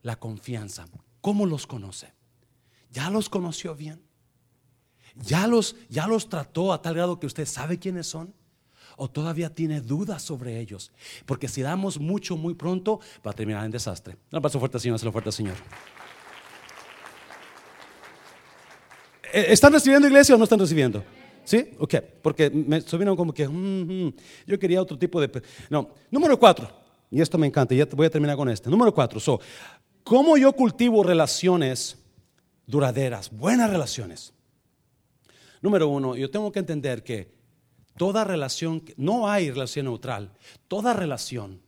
la 0.01 0.15
confianza. 0.17 0.85
¿Cómo 1.21 1.45
los 1.45 1.65
conoce? 1.65 2.13
¿Ya 2.91 3.09
los 3.09 3.29
conoció 3.29 3.75
bien? 3.75 4.01
¿Ya 5.15 5.47
los, 5.47 5.75
ya 5.89 6.07
los 6.07 6.29
trató 6.29 6.73
a 6.73 6.81
tal 6.81 6.93
grado 6.95 7.19
que 7.19 7.25
usted 7.25 7.45
sabe 7.45 7.79
quiénes 7.79 8.07
son? 8.07 8.33
¿O 8.97 9.09
todavía 9.09 9.53
tiene 9.53 9.81
dudas 9.81 10.21
sobre 10.21 10.59
ellos? 10.59 10.91
Porque 11.25 11.47
si 11.47 11.61
damos 11.61 11.99
mucho 11.99 12.37
muy 12.37 12.53
pronto, 12.53 12.99
va 13.25 13.31
a 13.31 13.33
terminar 13.33 13.65
en 13.65 13.71
desastre. 13.71 14.17
Un 14.31 14.37
abrazo 14.37 14.59
fuerte, 14.59 14.79
Señor. 14.79 15.03
lo 15.03 15.11
fuerte, 15.11 15.31
Señor. 15.31 15.55
Eh, 19.23 19.24
¿Están 19.35 19.73
recibiendo 19.73 20.07
iglesia 20.07 20.33
o 20.33 20.37
no 20.37 20.45
están 20.45 20.59
recibiendo? 20.59 21.03
¿Sí? 21.43 21.71
Ok, 21.77 21.95
porque 22.21 22.49
me 22.49 22.79
subieron 22.79 23.17
como 23.17 23.33
que 23.33 23.45
mm, 23.47 24.05
mm, 24.07 24.13
yo 24.47 24.57
quería 24.57 24.81
otro 24.81 24.97
tipo 24.97 25.19
de... 25.19 25.29
No, 25.69 25.89
número 26.09 26.39
cuatro, 26.39 26.69
y 27.11 27.19
esto 27.19 27.37
me 27.37 27.45
encanta, 27.45 27.75
ya 27.75 27.85
voy 27.85 28.07
a 28.07 28.09
terminar 28.09 28.37
con 28.37 28.47
este. 28.47 28.69
Número 28.69 28.93
cuatro, 28.93 29.19
so, 29.19 29.41
¿cómo 30.05 30.37
yo 30.37 30.53
cultivo 30.53 31.03
relaciones 31.03 31.97
duraderas, 32.65 33.29
buenas 33.29 33.69
relaciones? 33.69 34.33
Número 35.61 35.89
uno, 35.89 36.15
yo 36.15 36.31
tengo 36.31 36.49
que 36.51 36.59
entender 36.59 37.03
que 37.03 37.29
toda 37.97 38.23
relación, 38.23 38.83
no 38.95 39.27
hay 39.27 39.51
relación 39.51 39.87
neutral, 39.87 40.31
toda 40.69 40.93
relación 40.93 41.61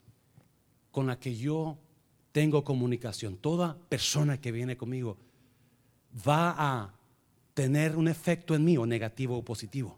con 0.90 1.08
la 1.08 1.20
que 1.20 1.36
yo 1.36 1.78
tengo 2.32 2.64
comunicación, 2.64 3.36
toda 3.36 3.78
persona 3.90 4.40
que 4.40 4.54
viene 4.54 4.78
conmigo 4.78 5.18
va 6.28 6.56
a 6.58 6.97
tener 7.58 7.98
un 7.98 8.08
efecto 8.08 8.54
en 8.54 8.64
mí, 8.64 8.78
o 8.78 8.86
negativo 8.86 9.36
o 9.36 9.42
positivo. 9.42 9.98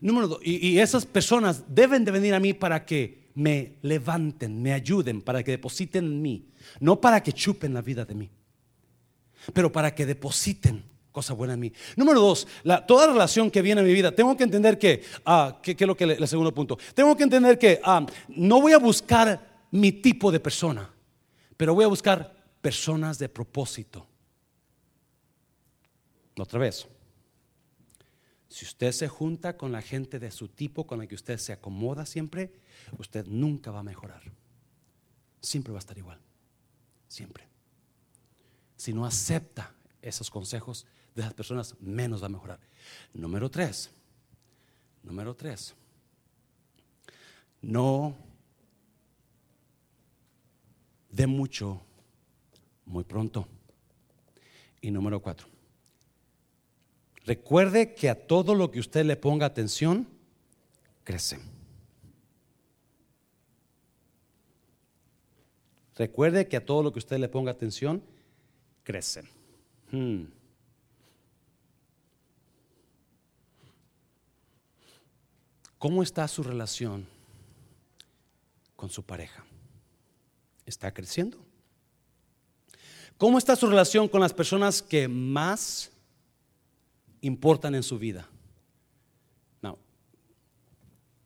Número 0.00 0.26
dos, 0.26 0.40
y, 0.42 0.76
esas 0.80 1.06
personas 1.06 1.62
deben 1.68 2.04
de 2.04 2.10
venir 2.10 2.34
a 2.34 2.40
mí 2.40 2.52
para 2.52 2.84
que 2.84 3.30
me 3.36 3.76
levanten, 3.82 4.60
me 4.60 4.72
ayuden, 4.72 5.22
para 5.22 5.44
que 5.44 5.52
depositen 5.52 6.04
en 6.04 6.20
mí, 6.20 6.48
no 6.80 7.00
para 7.00 7.22
que 7.22 7.32
chupen 7.32 7.72
la 7.72 7.80
vida 7.80 8.04
de 8.04 8.16
mí, 8.16 8.28
pero 9.52 9.70
para 9.70 9.94
que 9.94 10.04
depositen 10.04 10.82
cosa 11.12 11.32
buena 11.32 11.54
en 11.54 11.60
mí. 11.60 11.72
Número 11.94 12.20
dos, 12.20 12.48
toda 12.88 13.06
relación 13.06 13.52
que 13.52 13.62
viene 13.62 13.82
a 13.82 13.84
mi 13.84 13.92
vida, 13.92 14.10
tengo 14.10 14.36
que 14.36 14.42
entender 14.42 14.80
que, 14.80 15.04
ah, 15.24 15.60
¿qué 15.62 15.76
es 15.78 15.86
lo 15.86 15.96
que 15.96 16.04
el 16.04 16.26
segundo 16.26 16.52
punto? 16.52 16.76
Tengo 16.92 17.16
que 17.16 17.22
entender 17.22 17.56
que 17.56 17.80
ah, 17.84 18.04
no 18.30 18.60
voy 18.60 18.72
a 18.72 18.78
buscar 18.78 19.62
mi 19.70 19.92
tipo 19.92 20.32
de 20.32 20.40
persona, 20.40 20.90
pero 21.56 21.72
voy 21.72 21.84
a 21.84 21.88
buscar 21.88 22.34
personas 22.60 23.20
de 23.20 23.28
propósito. 23.28 24.08
Otra 26.36 26.58
vez, 26.58 26.86
si 28.48 28.64
usted 28.64 28.92
se 28.92 29.08
junta 29.08 29.56
con 29.56 29.72
la 29.72 29.82
gente 29.82 30.18
de 30.18 30.30
su 30.30 30.48
tipo, 30.48 30.86
con 30.86 30.98
la 30.98 31.06
que 31.06 31.14
usted 31.14 31.38
se 31.38 31.52
acomoda 31.52 32.04
siempre, 32.06 32.52
usted 32.98 33.26
nunca 33.26 33.70
va 33.70 33.80
a 33.80 33.82
mejorar. 33.82 34.22
Siempre 35.40 35.72
va 35.72 35.78
a 35.78 35.80
estar 35.80 35.96
igual. 35.96 36.20
Siempre. 37.08 37.48
Si 38.76 38.92
no 38.92 39.06
acepta 39.06 39.74
esos 40.00 40.30
consejos 40.30 40.86
de 41.14 41.22
las 41.22 41.34
personas, 41.34 41.74
menos 41.80 42.22
va 42.22 42.26
a 42.26 42.30
mejorar. 42.30 42.60
Número 43.12 43.50
tres. 43.50 43.90
Número 45.02 45.34
tres. 45.34 45.74
No 47.60 48.16
de 51.10 51.26
mucho 51.26 51.80
muy 52.84 53.04
pronto. 53.04 53.46
Y 54.80 54.90
número 54.90 55.20
cuatro. 55.20 55.46
Recuerde 57.24 57.94
que 57.94 58.08
a 58.08 58.26
todo 58.26 58.54
lo 58.54 58.70
que 58.70 58.80
usted 58.80 59.04
le 59.04 59.16
ponga 59.16 59.46
atención, 59.46 60.08
crece. 61.04 61.38
Recuerde 65.96 66.48
que 66.48 66.56
a 66.56 66.66
todo 66.66 66.82
lo 66.82 66.92
que 66.92 66.98
usted 66.98 67.18
le 67.18 67.28
ponga 67.28 67.52
atención, 67.52 68.02
crece. 68.82 69.22
Hmm. 69.90 70.24
¿Cómo 75.78 76.02
está 76.02 76.26
su 76.28 76.42
relación 76.42 77.06
con 78.76 78.88
su 78.88 79.04
pareja? 79.04 79.44
¿Está 80.64 80.92
creciendo? 80.92 81.38
¿Cómo 83.18 83.38
está 83.38 83.54
su 83.54 83.68
relación 83.68 84.08
con 84.08 84.20
las 84.20 84.32
personas 84.32 84.80
que 84.80 85.06
más 85.08 85.90
importan 87.22 87.74
en 87.74 87.82
su 87.82 87.98
vida. 87.98 88.28
No. 89.62 89.78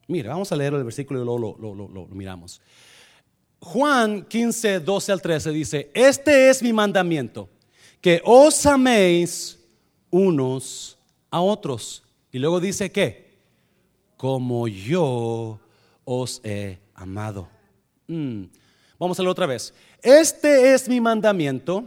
Mira, 0.07 0.31
vamos 0.31 0.53
a 0.53 0.57
leer 0.57 0.75
el 0.75 0.85
versículo 0.85 1.21
y 1.21 1.25
luego 1.25 1.57
lo, 1.59 2.07
miramos. 2.09 2.61
Juan 3.59 4.25
15, 4.25 4.81
12 4.81 5.13
al 5.13 5.23
13 5.23 5.51
dice, 5.51 5.91
este 5.95 6.51
es 6.51 6.63
mi 6.63 6.73
mandamiento, 6.73 7.49
que 8.01 8.23
os 8.25 8.65
améis 8.67 9.59
unos 10.11 10.99
a 11.31 11.41
otros. 11.41 12.05
Y 12.31 12.39
luego 12.39 12.61
dice 12.61 12.93
que, 12.93 13.39
como 14.17 14.69
yo 14.69 15.59
os 16.05 16.41
he 16.45 16.79
amado. 16.95 17.49
Mm. 18.07 18.45
Vamos 18.99 19.19
a 19.19 19.23
leer 19.23 19.31
otra 19.31 19.47
vez. 19.47 19.75
Este 20.03 20.73
es 20.73 20.89
mi 20.89 21.01
mandamiento, 21.01 21.85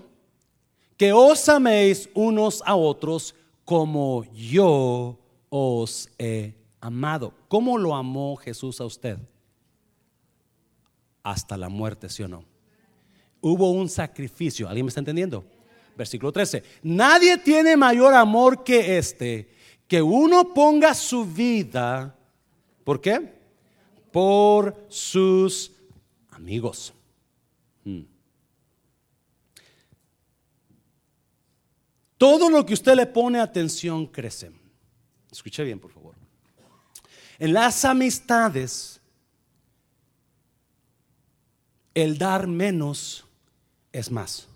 que 0.98 1.14
os 1.14 1.48
améis 1.48 2.10
unos 2.14 2.62
a 2.66 2.76
otros 2.76 3.34
como 3.70 4.24
yo 4.34 5.20
os 5.48 6.10
he 6.18 6.56
amado. 6.82 7.36
¿Cómo 7.48 7.78
lo 7.78 7.94
amó 7.94 8.36
Jesús 8.36 8.82
a 8.82 8.86
usted? 8.86 9.20
Hasta 11.22 11.56
la 11.56 11.70
muerte, 11.70 12.10
¿sí 12.10 12.24
o 12.24 12.28
no? 12.28 12.46
Hubo 13.42 13.70
un 13.70 13.88
sacrificio. 13.88 14.68
¿Alguien 14.68 14.88
me 14.88 14.90
está 14.90 15.02
entendiendo? 15.02 15.46
Versículo 15.96 16.32
13. 16.32 16.64
Nadie 16.82 17.38
tiene 17.38 17.78
mayor 17.78 18.16
amor 18.16 18.64
que 18.64 18.98
este, 18.98 19.52
que 19.88 20.02
uno 20.02 20.52
ponga 20.52 20.96
su 20.96 21.24
vida. 21.24 22.16
¿Por 22.84 23.00
qué? 23.00 23.36
Por 24.12 24.84
sus 24.90 25.74
amigos. 26.32 26.92
Todo 32.20 32.50
lo 32.50 32.66
que 32.66 32.74
usted 32.74 32.96
le 32.96 33.06
pone 33.06 33.40
atención 33.40 34.06
crece. 34.06 34.52
Escuche 35.32 35.64
bien, 35.64 35.80
por 35.80 35.90
favor. 35.90 36.16
En 37.40 37.54
las 37.54 37.86
amistades, 37.86 39.00
el 41.94 42.18
dar 42.18 42.46
menos 42.46 43.24
es 43.94 44.12
más. 44.12 44.50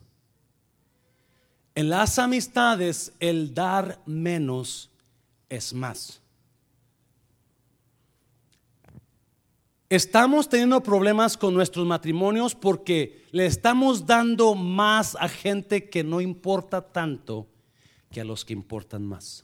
En 1.74 1.89
las 1.89 2.20
amistades, 2.20 3.14
el 3.22 3.53
dar 3.53 3.97
menos 4.05 4.89
es 5.47 5.74
más. 5.74 6.20
Estamos 9.88 10.49
teniendo 10.49 10.84
problemas 10.84 11.38
con 11.38 11.53
nuestros 11.53 11.88
matrimonios 11.88 12.55
porque 12.55 13.24
le 13.32 13.45
estamos 13.45 14.05
dando 14.05 14.53
más 14.53 15.16
a 15.16 15.30
gente 15.30 15.89
que 15.89 16.03
no 16.03 16.20
importa 16.20 16.82
tanto 16.82 17.47
que 18.14 18.22
a 18.22 18.24
los 18.24 18.45
que 18.45 18.53
importan 18.53 19.03
más. 19.03 19.43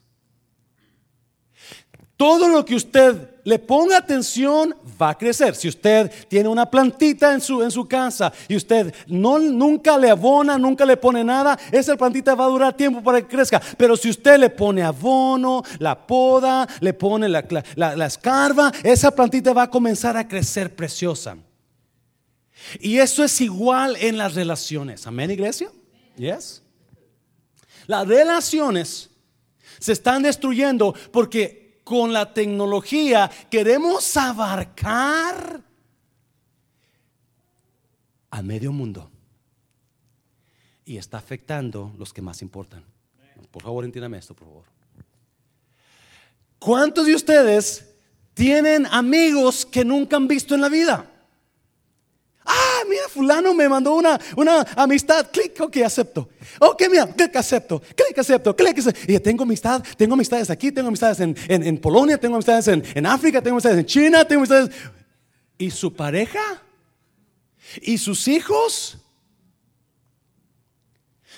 Todo 2.15 2.49
lo 2.49 2.65
que 2.65 2.75
usted 2.75 3.29
le 3.45 3.57
ponga 3.57 3.97
atención 3.97 4.75
va 5.01 5.11
a 5.11 5.17
crecer. 5.17 5.55
Si 5.55 5.69
usted 5.69 6.11
tiene 6.27 6.49
una 6.49 6.69
plantita 6.69 7.33
en 7.33 7.39
su, 7.39 7.63
en 7.63 7.71
su 7.71 7.87
casa 7.87 8.33
y 8.49 8.57
usted 8.57 8.93
no, 9.07 9.39
nunca 9.39 9.97
le 9.97 10.09
abona, 10.09 10.57
nunca 10.57 10.85
le 10.85 10.97
pone 10.97 11.23
nada, 11.23 11.57
esa 11.71 11.95
plantita 11.95 12.35
va 12.35 12.43
a 12.43 12.49
durar 12.49 12.75
tiempo 12.75 13.01
para 13.01 13.21
que 13.21 13.27
crezca. 13.27 13.61
Pero 13.77 13.95
si 13.95 14.09
usted 14.09 14.37
le 14.37 14.49
pone 14.49 14.83
abono, 14.83 15.63
la 15.79 16.05
poda, 16.05 16.67
le 16.81 16.93
pone 16.93 17.29
la, 17.29 17.45
la, 17.75 18.05
escarba, 18.05 18.73
esa 18.83 19.11
plantita 19.11 19.53
va 19.53 19.63
a 19.63 19.69
comenzar 19.69 20.17
a 20.17 20.27
crecer 20.27 20.75
preciosa. 20.75 21.37
Y 22.81 22.97
eso 22.97 23.23
es 23.23 23.39
igual 23.39 23.95
en 23.95 24.17
las 24.17 24.35
relaciones. 24.35 25.07
Amén, 25.07 25.31
iglesia? 25.31 25.71
Yes. 26.17 26.61
Las 27.89 28.07
relaciones 28.07 29.09
se 29.79 29.93
están 29.93 30.21
destruyendo 30.21 30.93
porque 31.11 31.81
con 31.83 32.13
la 32.13 32.35
tecnología 32.35 33.31
queremos 33.49 34.15
abarcar 34.15 35.63
a 38.29 38.41
medio 38.43 38.71
mundo 38.71 39.09
y 40.85 40.97
está 40.97 41.17
afectando 41.17 41.91
los 41.97 42.13
que 42.13 42.21
más 42.21 42.43
importan. 42.43 42.85
Por 43.49 43.63
favor, 43.63 43.83
entiéndame 43.83 44.19
esto, 44.19 44.35
por 44.35 44.47
favor. 44.47 44.65
¿Cuántos 46.59 47.07
de 47.07 47.15
ustedes 47.15 47.89
tienen 48.35 48.85
amigos 48.85 49.65
que 49.65 49.83
nunca 49.83 50.15
han 50.15 50.27
visto 50.27 50.53
en 50.53 50.61
la 50.61 50.69
vida? 50.69 51.09
Mira, 52.89 53.07
fulano 53.07 53.53
me 53.53 53.69
mandó 53.69 53.93
una, 53.93 54.19
una 54.35 54.61
amistad. 54.75 55.27
Clic, 55.31 55.59
ok, 55.61 55.77
acepto. 55.77 56.29
Ok, 56.59 56.83
mira, 56.89 57.07
clic, 57.07 57.35
acepto. 57.35 57.79
Clic, 57.79 58.17
acepto. 58.17 58.55
Clic. 58.55 58.77
Y 59.07 59.19
tengo 59.19 59.43
amistad, 59.43 59.83
tengo 59.97 60.15
amistades 60.15 60.49
aquí, 60.49 60.71
tengo 60.71 60.87
amistades 60.87 61.19
en, 61.19 61.35
en, 61.47 61.77
Polonia, 61.77 62.17
tengo 62.17 62.35
amistades 62.35 62.67
en, 62.67 62.83
en 62.95 63.05
África, 63.05 63.41
tengo 63.41 63.55
amistades 63.55 63.79
en 63.79 63.85
China, 63.85 64.25
tengo 64.25 64.41
amistades. 64.41 64.71
¿Y 65.57 65.71
su 65.71 65.93
pareja? 65.93 66.63
¿Y 67.81 67.97
sus 67.97 68.27
hijos? 68.27 68.97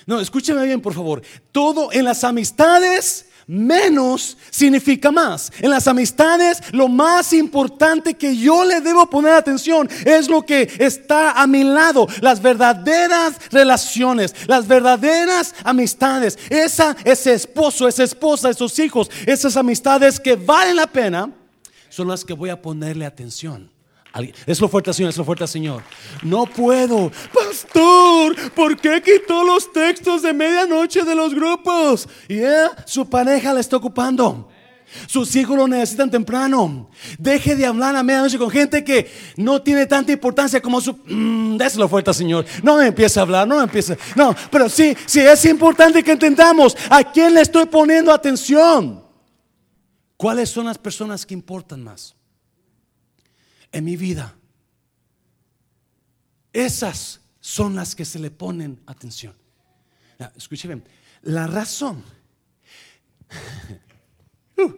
No, 0.06 0.20
escúcheme 0.20 0.64
bien, 0.64 0.80
por 0.80 0.94
favor. 0.94 1.22
Todo 1.52 1.92
en 1.92 2.04
las 2.04 2.24
amistades 2.24 3.26
menos 3.46 4.36
significa 4.50 5.10
más. 5.10 5.52
En 5.60 5.70
las 5.70 5.86
amistades, 5.88 6.60
lo 6.72 6.88
más 6.88 7.32
importante 7.32 8.14
que 8.14 8.36
yo 8.36 8.64
le 8.64 8.80
debo 8.80 9.08
poner 9.08 9.32
atención 9.32 9.88
es 10.04 10.28
lo 10.28 10.42
que 10.42 10.70
está 10.78 11.32
a 11.32 11.46
mi 11.46 11.64
lado, 11.64 12.06
las 12.20 12.40
verdaderas 12.40 13.34
relaciones, 13.50 14.34
las 14.46 14.66
verdaderas 14.66 15.54
amistades. 15.64 16.38
Esa, 16.48 16.96
ese 17.04 17.34
esposo, 17.34 17.88
esa 17.88 18.04
esposa, 18.04 18.50
esos 18.50 18.78
hijos, 18.78 19.10
esas 19.26 19.56
amistades 19.56 20.18
que 20.18 20.36
valen 20.36 20.76
la 20.76 20.86
pena, 20.86 21.30
son 21.88 22.08
las 22.08 22.24
que 22.24 22.32
voy 22.32 22.50
a 22.50 22.60
ponerle 22.60 23.04
atención. 23.04 23.70
Es 24.46 24.60
lo 24.60 24.68
fuerte, 24.68 24.92
Señor, 24.92 25.10
es 25.10 25.16
lo 25.16 25.24
fuerte, 25.24 25.46
Señor. 25.46 25.82
No 26.22 26.44
puedo. 26.44 27.10
Pastor, 27.32 28.52
¿por 28.52 28.76
qué 28.76 29.02
quitó 29.02 29.42
los 29.42 29.72
textos 29.72 30.22
de 30.22 30.34
medianoche 30.34 31.02
de 31.02 31.14
los 31.14 31.34
grupos? 31.34 32.08
Y 32.28 32.40
su 32.84 33.08
pareja 33.08 33.54
le 33.54 33.60
está 33.60 33.76
ocupando. 33.76 34.48
Sus 35.06 35.34
hijos 35.36 35.56
lo 35.56 35.66
necesitan 35.66 36.10
temprano. 36.10 36.90
Deje 37.18 37.56
de 37.56 37.64
hablar 37.64 37.96
a 37.96 38.02
medianoche 38.02 38.38
con 38.38 38.50
gente 38.50 38.84
que 38.84 39.10
no 39.36 39.62
tiene 39.62 39.86
tanta 39.86 40.12
importancia 40.12 40.60
como 40.60 40.80
su. 40.82 40.92
Mm, 41.06 41.56
lo 41.76 41.88
fuerte, 41.88 42.12
Señor. 42.12 42.44
No 42.62 42.76
me 42.76 42.88
empiece 42.88 43.18
a 43.18 43.22
hablar, 43.22 43.48
no 43.48 43.56
me 43.56 43.62
empiece. 43.62 43.96
No, 44.14 44.34
pero 44.50 44.68
sí, 44.68 44.94
sí 45.06 45.20
es 45.20 45.44
importante 45.46 46.02
que 46.02 46.12
entendamos 46.12 46.76
a 46.90 47.02
quién 47.02 47.32
le 47.32 47.40
estoy 47.40 47.64
poniendo 47.64 48.12
atención. 48.12 49.02
¿Cuáles 50.18 50.50
son 50.50 50.66
las 50.66 50.76
personas 50.76 51.24
que 51.24 51.32
importan 51.32 51.82
más? 51.82 52.14
En 53.72 53.84
mi 53.84 53.96
vida. 53.96 54.36
Esas 56.52 57.20
son 57.40 57.74
las 57.74 57.94
que 57.94 58.04
se 58.04 58.18
le 58.18 58.30
ponen 58.30 58.80
atención. 58.86 59.34
Escuche 60.36 60.68
bien, 60.68 60.84
la 61.22 61.46
razón. 61.46 62.04
Uh. 64.54 64.70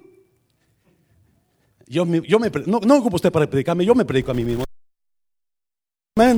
yo, 1.89 2.07
yo 2.07 2.39
me, 2.39 2.49
no, 2.67 2.79
no 2.79 2.99
ocupo 2.99 3.17
usted 3.17 3.33
para 3.33 3.51
predicarme, 3.51 3.85
yo 3.85 3.93
me 3.93 4.05
predico 4.05 4.31
a 4.31 4.35
mí 4.35 4.45
mismo. 4.45 4.63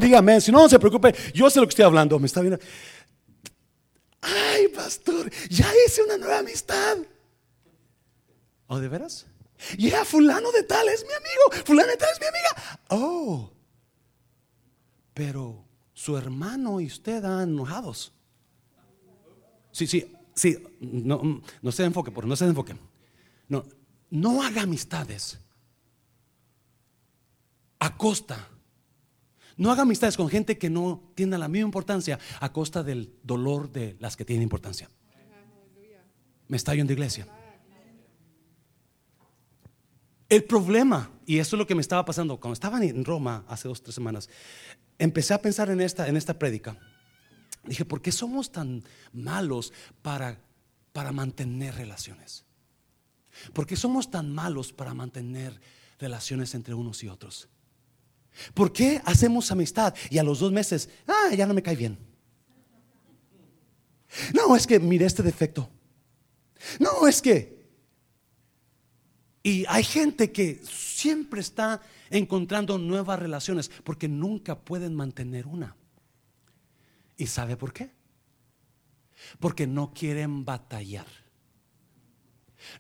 dígame, 0.00 0.40
si 0.40 0.50
no, 0.50 0.62
no 0.62 0.68
se 0.70 0.78
preocupe, 0.78 1.14
yo 1.34 1.50
sé 1.50 1.61
lo 1.61 1.66
que 1.66 1.72
estoy 1.72 1.84
hablando, 1.84 2.18
me 2.18 2.26
está 2.26 2.40
viendo. 2.40 2.59
Ay, 4.22 4.68
pastor, 4.68 5.30
ya 5.50 5.70
hice 5.86 6.02
una 6.02 6.16
nueva 6.16 6.38
amistad. 6.38 6.96
¿O 8.68 8.78
de 8.78 8.88
veras? 8.88 9.26
Y 9.78 9.88
yeah, 9.88 10.04
fulano 10.04 10.52
de 10.52 10.62
tal 10.62 10.88
es 10.88 11.04
mi 11.04 11.12
amigo, 11.12 11.64
fulano 11.64 11.88
de 11.88 11.96
tal 11.96 12.09
es 12.12 12.20
mi 12.20 12.26
amiga. 12.26 12.80
Oh, 12.88 13.52
pero 15.14 15.64
su 15.94 16.16
hermano 16.16 16.80
y 16.80 16.86
usted 16.86 17.16
están 17.16 17.48
enojados. 17.48 18.12
Sí, 19.72 19.86
sí, 19.86 20.12
sí, 20.34 20.62
no, 20.80 21.42
no 21.62 21.72
se 21.72 21.84
enfoque, 21.84 22.11
por 22.11 22.26
no 22.26 22.36
se 22.36 22.44
enfoque. 22.44 22.76
No, 23.48 23.64
no 24.11 24.42
haga 24.42 24.62
amistades 24.62 25.38
a 27.78 27.96
costa. 27.96 28.48
No 29.57 29.70
haga 29.72 29.82
amistades 29.82 30.16
con 30.18 30.28
gente 30.28 30.59
que 30.59 30.68
no 30.68 31.12
tiene 31.14 31.38
la 31.38 31.48
misma 31.48 31.66
importancia 31.66 32.18
a 32.40 32.52
costa 32.52 32.82
del 32.82 33.14
dolor 33.22 33.72
de 33.72 33.96
las 34.00 34.16
que 34.16 34.24
tienen 34.26 34.42
importancia. 34.42 34.90
Me 36.48 36.59
está 36.59 36.74
yendo 36.74 36.92
iglesia. 36.92 37.26
El 40.29 40.45
problema, 40.45 41.11
y 41.24 41.39
eso 41.39 41.57
es 41.57 41.59
lo 41.59 41.66
que 41.66 41.74
me 41.74 41.81
estaba 41.81 42.05
pasando 42.05 42.39
cuando 42.39 42.55
estaba 42.55 42.83
en 42.83 43.05
Roma 43.05 43.45
hace 43.49 43.68
dos, 43.68 43.83
tres 43.83 43.95
semanas, 43.95 44.29
empecé 44.99 45.35
a 45.35 45.43
pensar 45.43 45.70
en 45.70 45.81
esta, 45.81 46.09
en 46.09 46.16
esta 46.16 46.39
prédica. 46.39 46.77
Dije, 47.64 47.85
¿por 47.85 48.03
qué 48.03 48.11
somos 48.11 48.51
tan 48.51 48.83
malos 49.12 49.72
para, 50.03 50.41
para 50.93 51.12
mantener 51.12 51.74
relaciones? 51.77 52.45
¿Por 53.53 53.66
qué 53.66 53.77
somos 53.77 54.11
tan 54.11 54.33
malos 54.33 54.72
para 54.72 54.95
mantener 54.95 55.61
relaciones 55.99 56.55
entre 56.55 56.74
unos 56.74 57.03
y 57.05 57.09
otros? 57.09 57.49
¿Por 58.53 58.72
qué 58.72 59.01
hacemos 59.05 59.51
amistad 59.51 59.95
y 60.11 60.18
a 60.18 60.24
los 60.24 60.41
dos 60.41 60.53
meses, 60.53 60.89
ah, 61.07 61.35
ya 61.35 61.47
no 61.47 61.55
me 61.55 61.62
cae 61.62 61.77
bien? 61.77 61.99
No, 64.35 64.57
es 64.57 64.66
que 64.66 64.79
mire 64.79 65.07
este 65.07 65.22
defecto. 65.22 65.68
No, 66.79 67.07
es 67.07 67.22
que 67.22 67.55
y 69.47 69.64
hay 69.68 69.84
gente 69.84 70.32
que 70.32 70.61
siempre 70.64 71.40
está 71.40 71.80
encontrando 72.11 72.78
nuevas 72.78 73.16
relaciones 73.16 73.70
porque 73.84 74.09
nunca 74.09 74.59
pueden 74.59 74.92
mantener 74.92 75.47
una. 75.47 75.76
¿Y 77.16 77.28
sabe 77.28 77.57
por 77.57 77.72
qué? 77.72 77.92
Porque 79.38 79.68
no 79.68 79.94
quieren 79.94 80.44
batallar. 80.44 81.07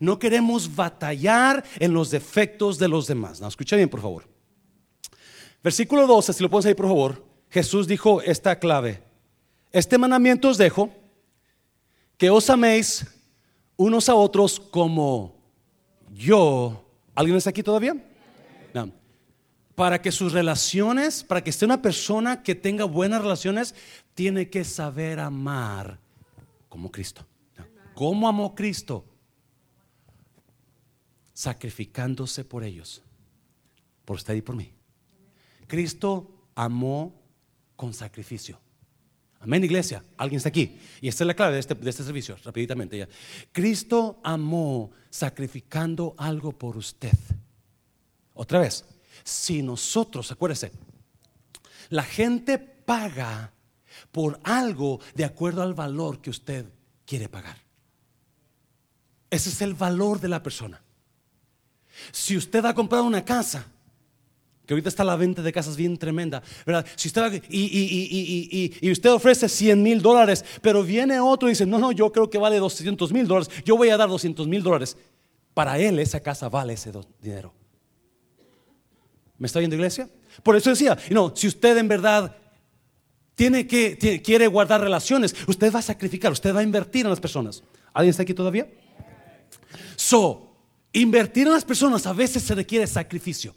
No 0.00 0.18
queremos 0.18 0.74
batallar 0.74 1.62
en 1.78 1.94
los 1.94 2.10
defectos 2.10 2.80
de 2.80 2.88
los 2.88 3.06
demás. 3.06 3.40
No, 3.40 3.46
escucha 3.46 3.76
bien, 3.76 3.88
por 3.88 4.00
favor. 4.00 4.28
Versículo 5.62 6.04
12, 6.08 6.32
si 6.32 6.42
lo 6.42 6.50
pones 6.50 6.66
ahí, 6.66 6.74
por 6.74 6.86
favor. 6.86 7.24
Jesús 7.48 7.86
dijo 7.86 8.20
esta 8.22 8.58
clave. 8.58 9.04
Este 9.70 9.98
mandamiento 9.98 10.48
os 10.48 10.58
dejo, 10.58 10.90
que 12.18 12.28
os 12.28 12.50
améis 12.50 13.06
unos 13.76 14.08
a 14.08 14.16
otros 14.16 14.58
como 14.58 15.35
yo, 16.16 16.84
¿alguien 17.14 17.36
está 17.36 17.50
aquí 17.50 17.62
todavía? 17.62 17.94
Para 19.74 20.00
que 20.00 20.10
sus 20.10 20.32
relaciones, 20.32 21.22
para 21.22 21.44
que 21.44 21.50
esté 21.50 21.66
una 21.66 21.82
persona 21.82 22.42
que 22.42 22.54
tenga 22.54 22.86
buenas 22.86 23.20
relaciones, 23.20 23.74
tiene 24.14 24.48
que 24.48 24.64
saber 24.64 25.20
amar 25.20 25.98
como 26.70 26.90
Cristo. 26.90 27.26
¿Cómo 27.94 28.26
amó 28.26 28.54
Cristo? 28.54 29.04
Sacrificándose 31.34 32.44
por 32.44 32.64
ellos, 32.64 33.02
por 34.06 34.16
usted 34.16 34.34
y 34.34 34.40
por 34.40 34.56
mí. 34.56 34.72
Cristo 35.66 36.48
amó 36.54 37.14
con 37.76 37.92
sacrificio. 37.92 38.58
Amén, 39.46 39.62
iglesia. 39.62 40.02
Alguien 40.16 40.38
está 40.38 40.48
aquí. 40.48 40.76
Y 41.00 41.06
esta 41.06 41.22
es 41.22 41.26
la 41.28 41.34
clave 41.34 41.54
de 41.54 41.60
este, 41.60 41.76
de 41.76 41.88
este 41.88 42.02
servicio, 42.02 42.36
rapiditamente 42.42 42.98
ya. 42.98 43.08
Cristo 43.52 44.18
amó 44.24 44.90
sacrificando 45.08 46.16
algo 46.18 46.50
por 46.50 46.76
usted. 46.76 47.16
Otra 48.34 48.58
vez, 48.58 48.84
si 49.22 49.62
nosotros, 49.62 50.32
acuérdese, 50.32 50.72
la 51.90 52.02
gente 52.02 52.58
paga 52.58 53.52
por 54.10 54.40
algo 54.42 54.98
de 55.14 55.24
acuerdo 55.24 55.62
al 55.62 55.74
valor 55.74 56.20
que 56.20 56.30
usted 56.30 56.66
quiere 57.04 57.28
pagar. 57.28 57.56
Ese 59.30 59.50
es 59.50 59.62
el 59.62 59.74
valor 59.74 60.18
de 60.18 60.28
la 60.28 60.42
persona. 60.42 60.82
Si 62.10 62.36
usted 62.36 62.64
ha 62.64 62.74
comprado 62.74 63.04
una 63.04 63.24
casa, 63.24 63.64
que 64.66 64.74
ahorita 64.74 64.88
está 64.88 65.04
la 65.04 65.14
venta 65.14 65.42
de 65.42 65.52
casas 65.52 65.76
bien 65.76 65.96
tremenda, 65.96 66.42
¿verdad? 66.66 66.84
Si 66.96 67.08
usted, 67.08 67.42
y, 67.48 68.90
usted 68.90 69.12
ofrece 69.12 69.48
100 69.48 69.80
mil 69.80 70.02
dólares, 70.02 70.44
pero 70.60 70.82
viene 70.82 71.20
otro 71.20 71.48
y 71.48 71.52
dice, 71.52 71.64
no, 71.64 71.78
no, 71.78 71.92
yo 71.92 72.10
creo 72.10 72.28
que 72.28 72.36
vale 72.36 72.58
200 72.58 73.12
mil 73.12 73.28
dólares, 73.28 73.48
yo 73.64 73.76
voy 73.76 73.90
a 73.90 73.96
dar 73.96 74.08
200 74.08 74.46
mil 74.48 74.62
dólares. 74.62 74.96
Para 75.54 75.78
él 75.78 75.98
esa 76.00 76.20
casa 76.20 76.48
vale 76.48 76.74
ese 76.74 76.92
dinero. 77.22 77.54
¿Me 79.38 79.46
está 79.46 79.60
viendo 79.60 79.76
iglesia? 79.76 80.10
Por 80.42 80.56
eso 80.56 80.70
decía, 80.70 80.98
no, 81.10 81.34
si 81.34 81.46
usted 81.46 81.78
en 81.78 81.88
verdad 81.88 82.36
tiene 83.34 83.66
que, 83.66 84.20
quiere 84.24 84.48
guardar 84.48 84.80
relaciones, 84.80 85.34
usted 85.46 85.72
va 85.72 85.78
a 85.78 85.82
sacrificar, 85.82 86.32
usted 86.32 86.54
va 86.54 86.60
a 86.60 86.62
invertir 86.62 87.06
en 87.06 87.10
las 87.10 87.20
personas. 87.20 87.62
¿Alguien 87.92 88.10
está 88.10 88.22
aquí 88.22 88.34
todavía? 88.34 88.68
So, 89.94 90.56
invertir 90.92 91.46
en 91.46 91.52
las 91.52 91.64
personas 91.64 92.06
a 92.06 92.12
veces 92.12 92.42
se 92.42 92.54
requiere 92.54 92.86
sacrificio. 92.86 93.54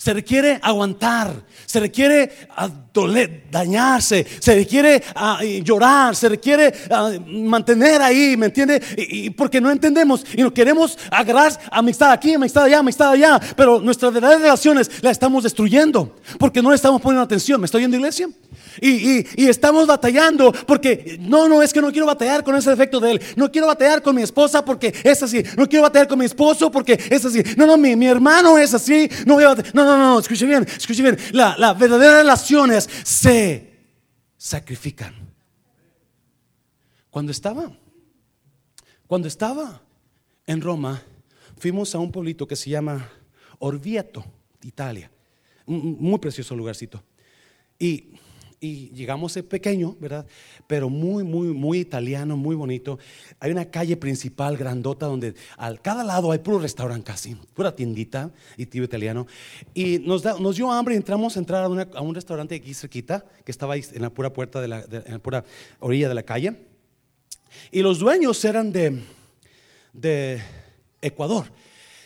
Se 0.00 0.14
requiere 0.14 0.58
aguantar, 0.62 1.30
se 1.66 1.78
requiere 1.78 2.32
ah, 2.56 2.70
dañarse, 3.50 4.26
se 4.40 4.54
requiere 4.54 5.02
ah, 5.14 5.40
llorar, 5.62 6.16
se 6.16 6.30
requiere 6.30 6.72
ah, 6.90 7.10
mantener 7.26 8.00
ahí, 8.00 8.34
¿me 8.34 8.46
entiende? 8.46 8.82
Y, 8.96 9.28
porque 9.28 9.60
no 9.60 9.70
entendemos 9.70 10.24
y 10.32 10.40
no 10.40 10.54
queremos 10.54 10.96
agarrar 11.10 11.52
amistad 11.70 12.12
aquí, 12.12 12.32
amistad 12.32 12.64
allá, 12.64 12.78
amistad 12.78 13.10
allá, 13.10 13.38
pero 13.54 13.78
nuestras 13.78 14.14
verdaderas 14.14 14.40
relaciones 14.40 14.90
las 15.02 15.12
estamos 15.12 15.42
destruyendo 15.42 16.16
porque 16.38 16.62
no 16.62 16.70
le 16.70 16.76
estamos 16.76 17.02
poniendo 17.02 17.22
atención. 17.22 17.60
¿Me 17.60 17.66
estoy 17.66 17.82
yendo 17.82 17.98
iglesia? 17.98 18.26
Y, 18.80 19.20
y, 19.20 19.48
estamos 19.48 19.86
batallando 19.86 20.52
porque 20.66 21.18
no, 21.20 21.48
no, 21.48 21.62
es 21.62 21.72
que 21.72 21.82
no 21.82 21.90
quiero 21.90 22.06
batallar 22.06 22.42
con 22.42 22.56
ese 22.56 22.70
defecto 22.70 23.00
de 23.00 23.12
él. 23.12 23.22
No 23.36 23.50
quiero 23.50 23.66
batallar 23.66 24.00
con 24.00 24.16
mi 24.16 24.22
esposa 24.22 24.64
porque 24.64 24.94
es 25.04 25.22
así. 25.22 25.42
No 25.56 25.68
quiero 25.68 25.82
batallar 25.82 26.08
con 26.08 26.18
mi 26.18 26.24
esposo 26.24 26.70
porque 26.70 26.98
es 27.10 27.24
así. 27.24 27.42
No, 27.56 27.66
no, 27.66 27.76
mi, 27.76 27.96
mi 27.96 28.06
hermano 28.06 28.56
es 28.56 28.72
así. 28.72 29.10
No 29.26 29.34
voy 29.34 29.44
a 29.44 29.48
batallar. 29.48 29.74
No, 29.74 29.84
no, 29.84 29.89
no, 29.96 30.12
no, 30.14 30.18
escuche 30.18 30.46
bien, 30.46 30.64
escuche 30.64 31.02
bien. 31.02 31.16
Las 31.32 31.58
la 31.58 31.74
verdaderas 31.74 32.18
relaciones 32.18 32.88
se 33.04 33.78
sacrifican. 34.36 35.14
Cuando 37.10 37.32
estaba, 37.32 37.70
cuando 39.06 39.28
estaba 39.28 39.82
en 40.46 40.60
Roma, 40.60 41.02
fuimos 41.58 41.94
a 41.94 41.98
un 41.98 42.10
pueblito 42.12 42.46
que 42.46 42.56
se 42.56 42.70
llama 42.70 43.08
Orvieto, 43.58 44.24
Italia. 44.62 45.10
Un 45.66 45.96
muy 46.00 46.18
precioso 46.18 46.56
lugarcito. 46.56 47.02
Y 47.78 48.09
y 48.60 48.90
llegamos 48.90 49.36
a 49.38 49.42
pequeño, 49.42 49.96
¿verdad? 49.98 50.26
Pero 50.66 50.90
muy, 50.90 51.24
muy, 51.24 51.48
muy 51.48 51.78
italiano, 51.78 52.36
muy 52.36 52.54
bonito. 52.54 52.98
Hay 53.40 53.50
una 53.50 53.64
calle 53.64 53.96
principal 53.96 54.58
grandota 54.58 55.06
donde 55.06 55.34
al 55.56 55.80
cada 55.80 56.04
lado 56.04 56.30
hay 56.30 56.40
puro 56.40 56.58
restaurante 56.58 57.06
casi, 57.06 57.34
pura 57.54 57.74
tiendita 57.74 58.30
y 58.58 58.66
tío 58.66 58.84
italiano. 58.84 59.26
Y 59.72 60.00
nos, 60.00 60.22
nos 60.38 60.56
dio 60.56 60.70
hambre 60.70 60.94
y 60.94 60.98
entramos 60.98 61.36
a 61.36 61.40
entrar 61.40 61.64
a, 61.64 62.00
un 62.02 62.14
restaurante 62.14 62.54
aquí 62.54 62.74
cerquita, 62.74 63.24
que 63.44 63.50
estaba 63.50 63.74
ahí 63.74 63.84
en 63.92 64.02
la 64.02 64.10
pura 64.10 64.30
puerta, 64.30 64.60
de 64.60 64.68
la, 64.68 64.84
en 64.90 65.12
la 65.12 65.18
pura 65.18 65.42
orilla 65.78 66.08
de 66.10 66.14
la 66.14 66.22
calle. 66.22 66.54
Y 67.70 67.80
los 67.80 67.98
dueños 67.98 68.44
eran 68.44 68.72
de, 68.72 69.00
de 69.94 70.42
Ecuador. 71.00 71.46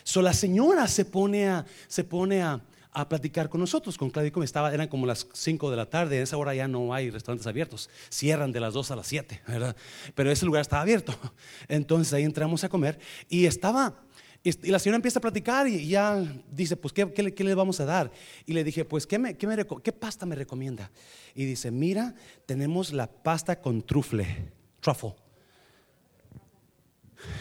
So 0.03 0.21
la 0.21 0.33
señora 0.33 0.87
se 0.87 1.03
pone 1.03 1.49
a, 1.49 1.65
se 1.87 2.05
pone 2.05 2.41
a 2.41 2.61
a 2.95 3.09
platicar 3.09 3.49
con 3.49 3.59
nosotros, 3.59 3.97
con 3.97 4.09
Claudio. 4.09 4.41
Estaba, 4.41 4.73
eran 4.73 4.87
como 4.87 5.05
las 5.05 5.27
5 5.33 5.69
de 5.69 5.77
la 5.77 5.85
tarde, 5.87 6.17
en 6.17 6.23
esa 6.23 6.37
hora 6.37 6.55
ya 6.55 6.67
no 6.67 6.93
hay 6.93 7.09
restaurantes 7.09 7.45
abiertos, 7.45 7.89
cierran 8.09 8.51
de 8.53 8.61
las 8.61 8.73
2 8.73 8.91
a 8.91 8.95
las 8.95 9.07
7, 9.07 9.41
¿verdad? 9.47 9.75
Pero 10.15 10.31
ese 10.31 10.45
lugar 10.45 10.61
estaba 10.61 10.81
abierto. 10.81 11.13
Entonces 11.67 12.13
ahí 12.13 12.23
entramos 12.23 12.63
a 12.63 12.69
comer 12.69 12.97
y 13.27 13.45
estaba, 13.45 14.01
y 14.43 14.71
la 14.71 14.79
señora 14.79 14.95
empieza 14.95 15.19
a 15.19 15.21
platicar 15.21 15.67
y 15.67 15.87
ya 15.87 16.23
dice, 16.49 16.77
pues, 16.77 16.93
¿qué, 16.93 17.11
qué, 17.13 17.43
le 17.43 17.53
vamos 17.53 17.79
a 17.81 17.85
dar? 17.85 18.11
Y 18.45 18.53
le 18.53 18.63
dije, 18.63 18.85
pues, 18.85 19.05
¿qué, 19.05 19.19
me, 19.19 19.35
qué, 19.35 19.45
me, 19.45 19.57
¿qué 19.83 19.91
pasta 19.91 20.25
me 20.25 20.35
recomienda? 20.35 20.89
Y 21.35 21.43
dice, 21.43 21.71
mira, 21.71 22.15
tenemos 22.45 22.93
la 22.93 23.11
pasta 23.11 23.59
con 23.59 23.81
trufle, 23.81 24.53
truffle. 24.79 25.15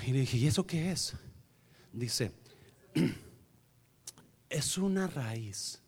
Y 0.04 0.12
le 0.12 0.20
dije, 0.20 0.36
¿y 0.36 0.46
eso 0.48 0.66
qué 0.66 0.90
es? 0.90 1.14
Dice, 1.92 2.32
es 4.54 4.78
una 4.78 5.08
raíz. 5.08 5.82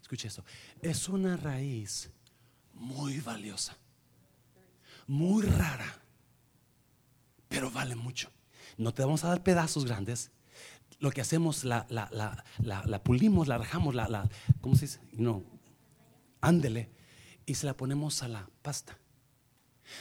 Escuche 0.00 0.28
esto. 0.28 0.44
Es 0.80 1.08
una 1.08 1.36
raíz 1.36 2.10
muy 2.72 3.18
valiosa, 3.20 3.76
muy 5.06 5.44
rara, 5.44 6.00
pero 7.48 7.70
vale 7.70 7.96
mucho. 7.96 8.30
No 8.76 8.94
te 8.94 9.02
vamos 9.02 9.24
a 9.24 9.28
dar 9.28 9.42
pedazos 9.42 9.84
grandes. 9.84 10.30
Lo 11.00 11.10
que 11.10 11.20
hacemos, 11.20 11.64
la, 11.64 11.86
la, 11.90 13.02
pulimos, 13.02 13.48
la 13.48 13.58
rajamos, 13.58 13.94
la, 13.94 14.08
la, 14.08 14.28
¿cómo 14.60 14.76
se 14.76 14.82
dice? 14.82 15.00
No, 15.12 15.44
ándele, 16.40 16.90
y 17.44 17.54
se 17.54 17.66
la 17.66 17.76
ponemos 17.76 18.22
a 18.22 18.28
la 18.28 18.48
pasta. 18.62 18.96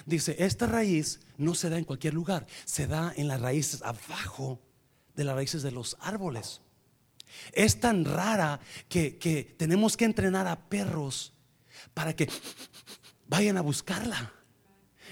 Dice, 0.06 0.36
esta 0.40 0.68
raíz 0.68 1.20
no 1.38 1.56
se 1.56 1.70
da 1.70 1.78
en 1.78 1.84
cualquier 1.84 2.14
lugar, 2.14 2.46
se 2.66 2.88
da 2.88 3.12
en 3.16 3.28
las 3.28 3.42
raíces 3.42 3.82
abajo 3.82 4.62
de 5.16 5.24
las 5.24 5.36
raíces 5.36 5.64
de 5.64 5.72
los 5.72 5.98
árboles. 6.00 6.62
Es 7.52 7.80
tan 7.80 8.06
rara 8.06 8.60
que, 8.90 9.56
tenemos 9.58 9.98
que 9.98 10.06
entrenar 10.06 10.48
a 10.48 10.60
perros 10.70 11.34
para 11.94 12.16
que 12.16 12.30
vayan 13.28 13.58
a 13.58 13.62
buscarla. 13.62 14.34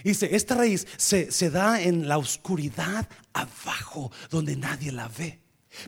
Dice, 0.04 0.36
esta 0.36 0.56
raíz 0.56 0.86
se, 0.98 1.50
da 1.50 1.82
en 1.82 2.08
la 2.08 2.18
oscuridad 2.18 3.08
abajo, 3.32 4.12
donde 4.30 4.56
nadie 4.56 4.92
la 4.92 5.08
ve. 5.08 5.42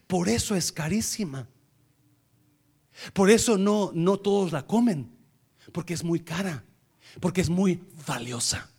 Por 0.08 0.30
eso 0.30 0.56
es 0.56 0.72
carísima. 0.72 1.48
Por 3.14 3.30
eso 3.30 3.58
no, 3.58 3.92
no 3.94 4.18
todos 4.18 4.52
la 4.54 4.66
comen, 4.66 5.12
porque 5.74 5.94
es 5.94 6.04
muy 6.04 6.22
cara, 6.22 6.64
porque 7.20 7.42
es 7.42 7.50
muy 7.50 7.84
valiosa. 8.08 8.70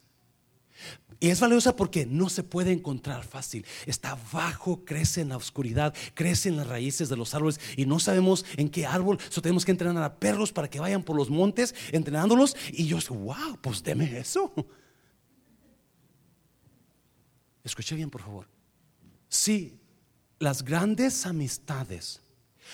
Y 1.19 1.29
es 1.29 1.41
valiosa 1.41 1.75
porque 1.75 2.05
no 2.05 2.29
se 2.29 2.43
puede 2.43 2.73
encontrar 2.73 3.25
fácil. 3.25 3.64
Está 3.87 4.11
abajo, 4.11 4.85
crece 4.85 5.23
en 5.23 5.31
la 5.31 5.37
oscuridad, 5.37 5.95
crece 6.14 6.51
en 6.51 6.57
las 6.57 6.67
raíces 6.67 7.09
de 7.09 7.17
los 7.17 7.35
árboles 7.35 7.59
y 7.77 7.87
no 7.87 7.99
sabemos 7.99 8.45
en 8.57 8.69
qué 8.69 8.87
árbol. 8.87 9.19
So 9.31 9.41
tenemos 9.41 9.64
que 9.64 9.71
entrenar 9.71 10.03
a 10.03 10.19
perros 10.19 10.53
para 10.53 10.69
que 10.69 10.81
vayan 10.81 11.03
por 11.03 11.17
los 11.17 11.31
montes 11.31 11.75
entrenándolos. 11.93 12.57
Y 12.73 12.87
yo, 12.87 12.99
wow, 13.09 13.59
pues 13.61 13.83
deme 13.83 14.19
eso. 14.19 14.53
Escuche 17.64 17.97
bien, 17.97 18.11
por 18.11 18.23
favor. 18.23 18.49
Si 19.29 19.81
las 20.39 20.62
grandes 20.62 21.27
amistades, 21.27 22.21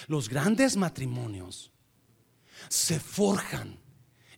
los 0.08 0.28
grandes 0.28 0.76
matrimonios 0.76 1.72
se 2.68 2.98
forjan 2.98 3.78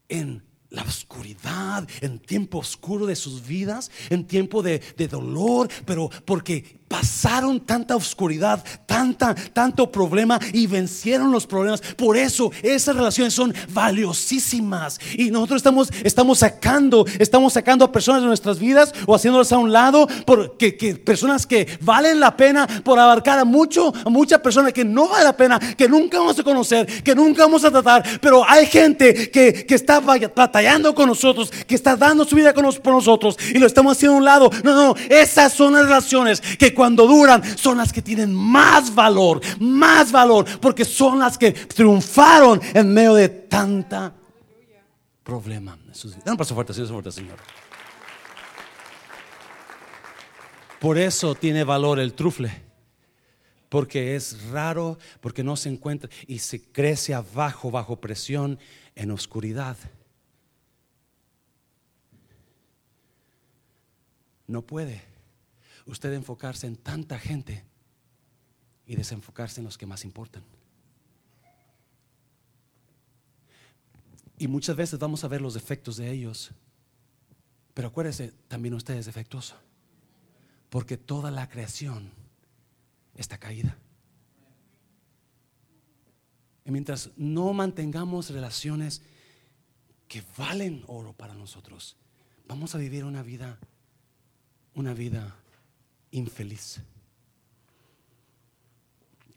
en 0.09 0.43
la 0.75 0.83
oscuridad, 0.83 1.89
en 2.01 2.19
tiempo 2.19 2.59
oscuro 2.59 3.07
de 3.07 3.17
sus 3.17 3.47
vidas, 3.47 3.91
en 4.11 4.27
tiempo 4.27 4.63
de, 4.63 4.81
de 4.97 5.09
dolor, 5.09 5.69
pero 5.87 6.11
porque 6.25 6.79
pasaron 6.95 7.59
tanta 7.59 7.97
oscuridad, 7.97 8.63
tanta, 8.87 9.35
tanto 9.35 9.91
problema 9.91 10.39
y 10.53 10.69
vencieron 10.69 11.33
los 11.33 11.45
problemas. 11.45 11.81
Por 11.81 12.17
eso 12.17 12.53
esas 12.63 12.95
relaciones 12.95 13.35
son 13.35 13.53
valiosísimas. 13.71 15.01
Y 15.17 15.33
nosotros 15.33 15.57
estamos, 15.57 15.91
estamos 16.05 16.39
sacando, 16.39 17.05
estamos 17.19 17.53
sacando 17.53 17.85
a 17.85 17.91
personas 17.91 18.23
de 18.23 18.29
nuestras 18.29 18.61
vidas 18.61 18.95
o 19.07 19.15
haciéndolas 19.17 19.51
a 19.51 19.59
un 19.59 19.73
lado, 19.73 20.07
porque 20.25 20.77
que 20.77 20.95
personas 20.95 21.49
que 21.49 21.67
valen 21.81 22.21
la 22.21 22.37
pena 22.37 22.65
por 22.85 22.97
abarcar 22.97 23.41
a 23.41 23.45
mucho, 23.45 23.93
a 24.05 24.09
mucha 24.09 24.41
persona 24.41 24.71
que 24.71 24.85
no 24.85 25.09
vale 25.09 25.25
la 25.25 25.37
pena, 25.37 25.59
que 25.59 25.89
nunca 25.89 26.21
vamos 26.21 26.39
a 26.39 26.45
conocer, 26.45 27.03
que 27.03 27.15
nunca 27.17 27.43
vamos 27.43 27.65
a 27.65 27.73
tratar. 27.73 28.05
Pero 28.21 28.49
hay 28.49 28.67
gente 28.67 29.33
que, 29.33 29.67
que 29.67 29.75
está 29.75 29.99
batallando 29.99 30.95
con 30.95 31.09
nosotros, 31.09 31.51
que 31.67 31.75
está 31.75 31.97
dando 31.97 32.25
su 32.25 32.37
vida 32.37 32.55
con 32.55 32.65
por 32.65 32.95
nosotros 32.95 33.37
y 33.53 33.59
lo 33.59 33.67
estamos 33.67 33.97
haciendo 33.97 34.15
a 34.15 34.19
un 34.19 34.25
lado. 34.25 34.51
No, 34.63 34.75
no, 34.75 34.95
esas 35.09 35.53
son 35.53 35.73
las 35.73 35.83
relaciones 35.83 36.41
que 36.41 36.73
cuando 36.73 36.84
duran 36.91 37.43
son 37.57 37.79
las 37.79 37.93
que 37.93 38.03
tienen 38.03 38.35
más 38.35 38.95
valor, 38.95 39.41
más 39.61 40.13
valor, 40.13 40.47
porque 40.61 40.85
son 40.85 41.19
las 41.19 41.39
que 41.39 41.53
triunfaron 41.53 42.61
en 42.75 42.93
medio 42.93 43.15
de 43.15 43.29
tanta 43.29 44.13
problema. 45.25 45.77
un 46.27 46.37
paso 46.37 46.55
fuerte, 46.55 46.75
fuerte, 46.75 47.11
Señor. 47.11 47.39
Por 50.79 50.99
eso 50.99 51.35
tiene 51.35 51.65
valor 51.65 51.99
el 51.99 52.13
trufle, 52.13 52.53
porque 53.71 54.15
es 54.15 54.51
raro, 54.51 54.99
porque 55.21 55.43
no 55.43 55.57
se 55.57 55.71
encuentra 55.71 56.11
y 56.27 56.41
se 56.41 56.63
crece 56.63 57.15
abajo, 57.15 57.71
bajo 57.71 57.97
presión, 57.97 58.59
en 58.95 59.11
oscuridad. 59.11 59.79
No 64.47 64.61
puede 64.61 65.14
usted 65.87 66.13
enfocarse 66.13 66.67
en 66.67 66.77
tanta 66.77 67.19
gente 67.19 67.65
y 68.87 68.97
desenfocarse 68.97 69.61
en 69.61 69.65
los 69.65 69.79
que 69.79 69.87
más 69.87 70.05
importan. 70.05 70.45
Y 74.39 74.49
muchas 74.49 74.77
veces 74.77 74.99
vamos 74.99 75.23
a 75.25 75.29
ver 75.29 75.41
los 75.41 75.55
defectos 75.55 75.97
de 75.97 76.11
ellos. 76.11 76.51
Pero 77.73 77.89
acuérdese, 77.89 78.33
también 78.49 78.75
usted 78.75 78.95
es 78.95 79.07
defectuoso. 79.07 79.57
Porque 80.71 80.97
toda 80.97 81.31
la 81.31 81.49
creación 81.49 82.11
está 83.15 83.39
caída. 83.39 83.79
Y 86.65 86.71
mientras 86.71 87.11
no 87.17 87.53
mantengamos 87.53 88.31
relaciones 88.31 89.03
que 90.09 90.23
valen 90.37 90.83
oro 90.87 91.13
para 91.13 91.35
nosotros, 91.35 91.97
vamos 92.49 92.75
a 92.75 92.79
vivir 92.79 93.05
una 93.05 93.23
vida, 93.23 93.59
una 94.75 94.95
vida 94.95 95.37
infeliz. 96.17 96.81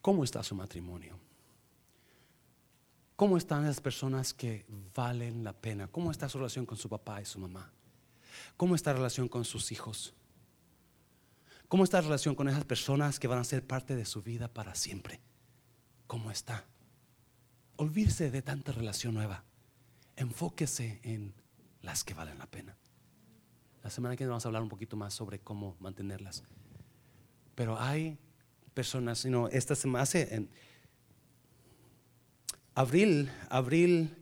¿Cómo 0.02 0.24
está 0.24 0.42
su 0.44 0.56
matrimonio? 0.56 1.20
¿Cómo 3.16 3.38
están 3.38 3.66
las 3.66 3.82
personas 3.82 4.34
que 4.34 4.66
valen 4.94 5.44
la 5.44 5.54
pena? 5.54 5.88
¿Cómo 5.88 6.12
está 6.12 6.30
su 6.30 6.38
relación 6.38 6.66
con 6.66 6.78
su 6.78 6.88
papá 6.88 7.22
y 7.22 7.26
su 7.26 7.40
mamá? 7.40 7.72
¿Cómo 8.56 8.76
está 8.76 8.92
la 8.92 8.98
relación 8.98 9.28
con 9.28 9.44
sus 9.44 9.72
hijos? 9.72 10.14
¿Cómo 11.68 11.84
está 11.84 11.98
la 11.98 12.08
relación 12.08 12.36
con 12.36 12.48
esas 12.48 12.64
personas 12.64 13.20
que 13.20 13.28
van 13.28 13.40
a 13.40 13.44
ser 13.44 13.66
parte 13.66 13.96
de 13.96 14.06
su 14.06 14.22
vida 14.22 14.48
para 14.48 14.76
siempre? 14.76 15.20
¿Cómo 16.06 16.32
está? 16.32 16.66
olvídese 17.78 18.32
de 18.32 18.42
tanta 18.42 18.72
relación 18.72 19.14
nueva. 19.14 19.44
Enfóquese 20.16 21.00
en 21.04 21.34
las 21.82 22.04
que 22.04 22.14
valen 22.14 22.40
la 22.40 22.48
pena. 22.48 22.76
La 23.84 23.90
semana 23.90 24.16
que 24.16 24.24
viene 24.24 24.32
vamos 24.32 24.46
a 24.46 24.50
hablar 24.50 24.64
un 24.64 24.70
poquito 24.70 24.98
más 24.98 25.14
sobre 25.14 25.40
cómo 25.40 25.78
mantenerlas. 25.80 26.44
Pero 27.58 27.76
hay 27.82 28.20
personas, 28.76 29.18
sino 29.18 29.48
esta 29.48 29.74
se 29.74 29.90
hace 29.98 30.36
en 30.36 30.48
abril, 32.76 33.32
abril 33.50 34.16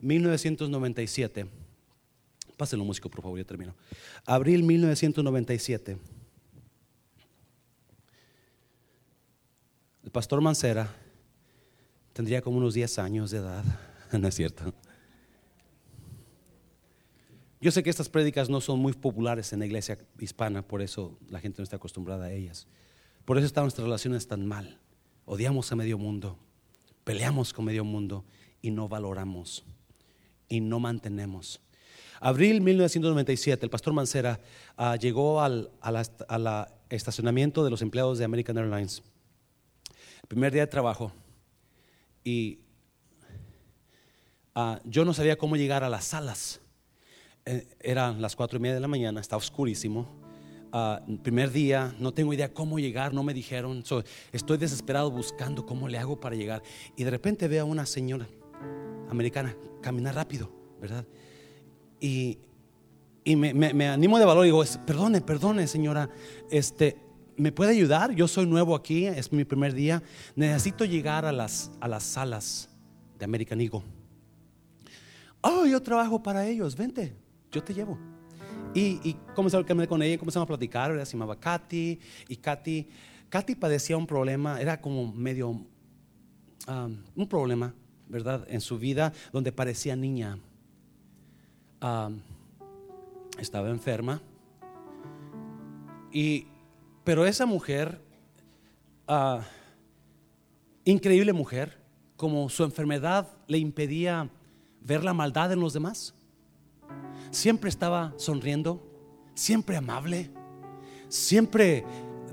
1997. 0.00 1.46
Pásenlo 2.58 2.84
músico, 2.84 3.08
por 3.08 3.22
favor, 3.22 3.38
ya 3.38 3.46
termino. 3.46 3.74
Abril 4.26 4.62
1997. 4.62 5.96
El 10.04 10.10
pastor 10.10 10.42
Mancera 10.42 10.94
tendría 12.12 12.42
como 12.42 12.58
unos 12.58 12.74
10 12.74 12.98
años 12.98 13.30
de 13.30 13.38
edad, 13.38 13.64
¿no 14.12 14.28
es 14.28 14.34
cierto? 14.34 14.74
Yo 17.66 17.72
sé 17.72 17.82
que 17.82 17.90
estas 17.90 18.08
prédicas 18.08 18.48
no 18.48 18.60
son 18.60 18.78
muy 18.78 18.92
populares 18.92 19.52
en 19.52 19.58
la 19.58 19.66
iglesia 19.66 19.98
hispana, 20.20 20.62
por 20.62 20.82
eso 20.82 21.18
la 21.28 21.40
gente 21.40 21.58
no 21.58 21.64
está 21.64 21.74
acostumbrada 21.74 22.26
a 22.26 22.32
ellas. 22.32 22.68
Por 23.24 23.38
eso 23.38 23.46
están 23.48 23.64
nuestras 23.64 23.82
relaciones 23.82 24.28
tan 24.28 24.46
mal. 24.46 24.78
Odiamos 25.24 25.72
a 25.72 25.74
medio 25.74 25.98
mundo, 25.98 26.38
peleamos 27.02 27.52
con 27.52 27.64
medio 27.64 27.84
mundo 27.84 28.24
y 28.62 28.70
no 28.70 28.88
valoramos 28.88 29.64
y 30.48 30.60
no 30.60 30.78
mantenemos. 30.78 31.60
Abril 32.20 32.60
1997, 32.60 33.66
el 33.66 33.70
pastor 33.70 33.94
Mancera 33.94 34.38
ah, 34.76 34.94
llegó 34.94 35.40
al 35.40 35.68
estacionamiento 36.88 37.64
de 37.64 37.70
los 37.70 37.82
empleados 37.82 38.18
de 38.18 38.26
American 38.26 38.58
Airlines 38.58 39.02
primer 40.28 40.52
día 40.52 40.62
de 40.62 40.68
trabajo 40.68 41.10
y 42.22 42.60
ah, 44.54 44.78
yo 44.84 45.04
no 45.04 45.12
sabía 45.12 45.36
cómo 45.36 45.56
llegar 45.56 45.82
a 45.82 45.88
las 45.88 46.04
salas. 46.04 46.60
Eh, 47.48 47.64
eran 47.80 48.20
las 48.20 48.34
cuatro 48.34 48.58
y 48.58 48.60
media 48.60 48.74
de 48.74 48.80
la 48.80 48.88
mañana, 48.88 49.20
estaba 49.20 49.38
oscurísimo. 49.38 50.04
Ah, 50.72 51.00
primer 51.22 51.52
día, 51.52 51.94
no 52.00 52.12
tengo 52.12 52.32
idea 52.34 52.52
cómo 52.52 52.80
llegar, 52.80 53.14
no 53.14 53.22
me 53.22 53.32
dijeron. 53.32 53.84
estoy 54.32 54.58
desesperado 54.58 55.12
buscando 55.12 55.64
cómo 55.64 55.86
le 55.86 55.96
hago 55.96 56.18
para 56.18 56.34
llegar. 56.34 56.64
Y 56.96 57.04
de 57.04 57.10
repente 57.10 57.46
veo 57.46 57.62
a 57.62 57.64
una 57.64 57.86
señora 57.86 58.26
americana 59.08 59.56
caminar 59.80 60.16
rápido, 60.16 60.50
¿verdad? 60.80 61.06
Y, 62.00 62.40
me, 63.24 63.54
me, 63.54 63.88
animo 63.88 64.18
de 64.18 64.24
valor 64.24 64.44
y 64.44 64.48
digo, 64.48 64.64
perdone, 64.84 65.20
perdone, 65.20 65.68
señora, 65.68 66.10
este, 66.50 66.96
¿me 67.36 67.52
puede 67.52 67.70
ayudar? 67.70 68.12
Yo 68.12 68.26
soy 68.26 68.46
nuevo 68.46 68.74
aquí, 68.74 69.06
es 69.06 69.32
mi 69.32 69.44
primer 69.44 69.72
día. 69.72 70.02
Necesito 70.34 70.84
llegar 70.84 71.24
a 71.24 71.30
las, 71.30 71.70
a 71.80 71.86
las 71.86 72.02
salas 72.02 72.68
de 73.20 73.24
American 73.24 73.60
Eagle. 73.60 73.82
Oh, 75.42 75.64
yo 75.64 75.80
trabajo 75.80 76.20
para 76.20 76.44
ellos, 76.48 76.76
vente, 76.76 77.14
yo 77.56 77.64
te 77.64 77.74
llevo. 77.74 77.98
Y, 78.74 79.00
y 79.02 79.16
comencé 79.34 79.56
a 79.56 79.64
caminar 79.64 79.88
con 79.88 80.02
ella, 80.02 80.18
comenzamos 80.18 80.44
a 80.44 80.48
platicar, 80.48 80.92
ella 80.92 81.04
se 81.04 81.12
llamaba 81.12 81.38
Katy, 81.38 81.98
y 82.28 82.36
Katy, 82.36 82.88
Katy 83.28 83.54
padecía 83.54 83.96
un 83.96 84.06
problema, 84.06 84.60
era 84.60 84.80
como 84.80 85.12
medio, 85.12 85.50
um, 85.50 85.66
un 87.14 87.28
problema, 87.28 87.74
¿verdad? 88.08 88.46
En 88.48 88.60
su 88.60 88.78
vida, 88.78 89.12
donde 89.32 89.50
parecía 89.52 89.96
niña. 89.96 90.38
Um, 91.82 92.20
estaba 93.38 93.68
enferma. 93.70 94.20
Y 96.12 96.46
pero 97.06 97.24
esa 97.24 97.46
mujer, 97.46 98.00
ah, 99.06 99.42
increíble 100.84 101.32
mujer, 101.32 101.78
como 102.16 102.48
su 102.48 102.64
enfermedad 102.64 103.28
le 103.46 103.58
impedía 103.58 104.28
ver 104.80 105.04
la 105.04 105.14
maldad 105.14 105.52
en 105.52 105.60
los 105.60 105.72
demás, 105.72 106.15
siempre 107.30 107.68
estaba 107.68 108.14
sonriendo, 108.16 108.82
siempre 109.34 109.76
amable, 109.76 110.30
siempre 111.08 111.84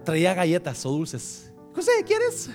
traía 0.04 0.34
galletas 0.34 0.86
o 0.86 0.91
dulces. 0.91 1.54
José, 1.74 1.91
¿quieres? 2.06 2.49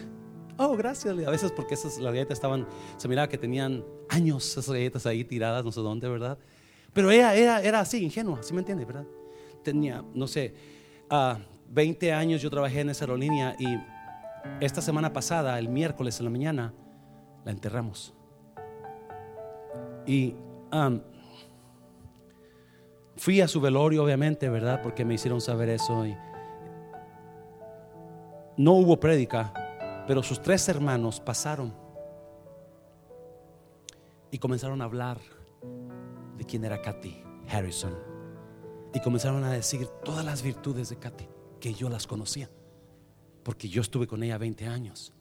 Oh, 0.57 0.77
gracias. 0.77 1.17
A 1.27 1.31
veces 1.31 1.53
porque 1.53 1.75
esas 1.75 1.99
las 1.99 2.13
galletas 2.13 2.37
estaban, 2.37 2.67
se 2.97 3.09
miraba 3.09 3.29
que 3.29 3.39
tenían 3.39 3.85
años 4.09 4.51
esas 4.51 4.69
galletas 4.69 5.07
ahí 5.07 5.25
tiradas, 5.25 5.65
no 5.65 5.73
sé 5.73 5.81
dónde, 5.81 6.09
¿verdad? 6.09 6.39
Pero 6.93 7.11
ella 7.11 7.35
era, 7.35 7.63
era 7.63 7.81
así, 7.81 8.03
ingenua, 8.03 8.43
¿sí 8.43 8.53
me 8.53 8.61
entiende, 8.61 8.85
verdad? 8.85 9.07
Tenía, 9.63 10.05
no 10.15 10.27
sé, 10.27 10.55
uh, 11.11 11.39
20 11.71 12.13
años 12.13 12.43
yo 12.43 12.51
trabajé 12.51 12.81
en 12.81 12.91
esa 12.91 13.05
aerolínea 13.05 13.55
y 13.59 13.67
esta 14.61 14.81
semana 14.81 15.13
pasada, 15.13 15.59
el 15.59 15.69
miércoles 15.69 16.19
en 16.19 16.25
la 16.25 16.31
mañana, 16.31 16.75
la 17.45 17.51
enterramos. 17.53 18.15
Y 20.07 20.35
um, 20.73 21.01
fui 23.19 23.41
a 23.41 23.49
su 23.49 23.61
velorio, 23.61 24.05
obviamente, 24.05 24.49
¿verdad? 24.49 24.81
Porque 24.83 25.05
me 25.05 25.15
hicieron 25.15 25.41
saber 25.41 25.69
eso. 25.69 26.07
Y 26.07 26.17
no 28.57 28.73
hubo 28.73 28.99
prédica, 28.99 29.53
pero 30.07 30.23
sus 30.23 30.41
tres 30.41 30.69
hermanos 30.69 31.21
pasaron 31.21 31.75
y 34.31 34.39
comenzaron 34.39 34.81
a 34.81 34.85
hablar 34.85 35.19
de 36.37 36.45
quién 36.45 36.65
era 36.65 36.81
Katy 36.81 37.23
Harrison. 37.51 37.95
Y 38.95 39.01
comenzaron 39.01 39.45
a 39.45 39.53
decir 39.53 39.87
todas 40.05 40.25
las 40.25 40.43
virtudes 40.43 40.89
de 40.89 40.97
Katy 40.97 41.29
que 41.61 41.75
yo 41.75 41.89
las 41.89 42.07
conocía, 42.07 42.49
porque 43.43 43.69
yo 43.69 43.83
estuve 43.83 44.07
con 44.07 44.23
ella 44.23 44.39
20 44.39 44.67
años. 44.67 45.13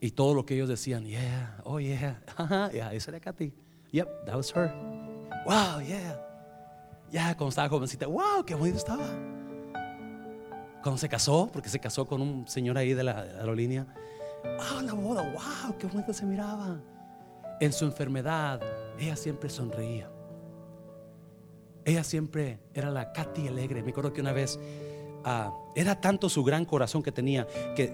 Y 0.00 0.10
todo 0.12 0.34
lo 0.34 0.44
que 0.44 0.54
ellos 0.54 0.68
decían, 0.68 1.04
yeah, 1.06 1.60
oh 1.64 1.80
yeah, 1.80 2.22
yeah, 2.72 2.92
esa 2.92 3.10
era 3.10 3.20
Katy. 3.20 3.52
Yep, 3.92 4.26
that 4.26 4.36
was 4.36 4.52
her. 4.54 4.72
Wow, 5.46 5.80
yeah. 5.80 6.33
Ya, 7.14 7.36
cuando 7.36 7.50
estaba 7.50 7.68
jovencita, 7.68 8.08
wow, 8.08 8.44
qué 8.44 8.56
bonito 8.56 8.76
estaba. 8.76 9.06
Cuando 10.82 10.98
se 10.98 11.08
casó, 11.08 11.48
porque 11.52 11.68
se 11.68 11.78
casó 11.78 12.08
con 12.08 12.20
un 12.20 12.48
señor 12.48 12.76
ahí 12.76 12.92
de 12.92 13.04
la 13.04 13.20
aerolínea, 13.20 13.86
ah, 14.58 14.82
la 14.84 14.94
boda, 14.94 15.22
wow, 15.22 15.78
qué 15.78 15.86
bonito 15.86 16.12
se 16.12 16.26
miraba. 16.26 16.80
En 17.60 17.72
su 17.72 17.84
enfermedad, 17.84 18.60
ella 18.98 19.14
siempre 19.14 19.48
sonreía. 19.48 20.10
Ella 21.84 22.02
siempre 22.02 22.58
era 22.74 22.90
la 22.90 23.12
Katy 23.12 23.46
alegre. 23.46 23.84
Me 23.84 23.92
acuerdo 23.92 24.12
que 24.12 24.20
una 24.20 24.32
vez 24.32 24.58
ah, 25.24 25.56
era 25.76 26.00
tanto 26.00 26.28
su 26.28 26.42
gran 26.42 26.64
corazón 26.64 27.00
que 27.00 27.12
tenía 27.12 27.46
que 27.76 27.92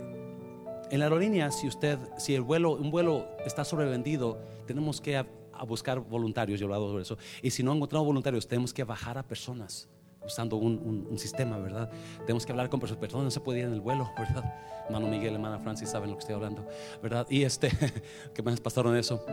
en 0.90 0.98
la 0.98 1.04
aerolínea, 1.04 1.50
si 1.50 1.68
usted, 1.68 1.98
si 2.16 2.34
el 2.34 2.40
vuelo, 2.40 2.72
un 2.72 2.90
vuelo 2.90 3.26
está 3.44 3.66
sobrevendido, 3.66 4.40
tenemos 4.66 5.02
que 5.02 5.18
a, 5.60 5.64
buscar 5.64 6.00
voluntarios. 6.00 6.58
Yo 6.58 6.64
he 6.64 6.68
hablado 6.68 6.88
sobre 6.88 7.02
eso. 7.02 7.18
Y 7.42 7.50
si 7.50 7.62
no 7.62 7.72
encontramos 7.72 8.06
voluntarios, 8.06 8.46
tenemos 8.46 8.72
que 8.72 8.84
bajar 8.84 9.18
a 9.18 9.22
personas 9.22 9.88
usando 10.24 10.56
un, 10.56 11.18
sistema, 11.18 11.58
¿verdad? 11.58 11.90
Tenemos 12.20 12.44
que 12.44 12.52
hablar 12.52 12.68
con 12.68 12.80
personas, 12.80 13.00
personas 13.00 13.24
no 13.24 13.30
se 13.30 13.40
puede 13.40 13.60
ir 13.60 13.64
en 13.66 13.72
el 13.72 13.80
vuelo, 13.80 14.10
¿verdad? 14.18 14.54
Hermano 14.86 15.08
Miguel, 15.08 15.34
hermana 15.34 15.58
Francis 15.58 15.88
saben 15.88 16.10
lo 16.10 16.16
que 16.16 16.20
estoy 16.20 16.34
hablando, 16.34 16.66
¿verdad? 17.02 17.26
Y 17.30 17.42
este, 17.42 17.70
que 18.34 18.42
me 18.42 18.56
pasaron 18.56 18.96
eso. 18.96 19.24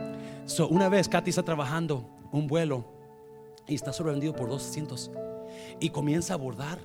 So, 0.45 0.67
una 0.67 0.89
vez 0.89 1.09
Katy 1.09 1.29
está 1.29 1.43
trabajando 1.43 2.07
un 2.31 2.47
vuelo 2.47 2.85
y 3.67 3.75
está 3.75 3.91
sobrevendido 3.91 4.33
por 4.33 4.49
dos 4.49 4.67
asientos 4.67 5.11
y 5.79 5.89
comienza 5.89 6.33
a 6.33 6.35
abordar 6.35 6.79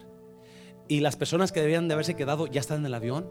y 0.89 1.01
las 1.01 1.17
personas 1.17 1.53
que 1.53 1.61
debían 1.61 1.89
de 1.89 1.95
haberse 1.95 2.15
quedado 2.15 2.47
ya 2.47 2.61
están 2.61 2.81
en 2.81 2.87
el 2.87 2.95
avión 2.95 3.27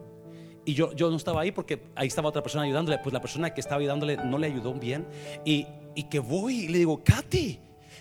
y 0.64 0.74
yo, 0.74 0.94
yo 0.94 1.10
no 1.10 1.18
estaba 1.18 1.42
ahí 1.42 1.52
porque 1.52 1.82
ahí 1.96 2.08
estaba 2.08 2.30
otra 2.30 2.44
persona 2.44 2.64
ayudándole 2.64 3.00
pues 3.00 3.14
la 3.14 3.22
persona 3.22 3.54
que 3.54 3.62
estaba 3.62 3.80
ayudándole 3.82 4.18
no 4.18 4.38
le 4.38 4.48
ayudó 4.48 4.74
bien 4.74 5.08
y, 5.44 5.68
y 5.96 6.04
que 6.04 6.20
voy 6.20 6.62
y 6.62 6.68
le 6.68 6.80
digo 6.80 7.04
Katy 7.04 7.60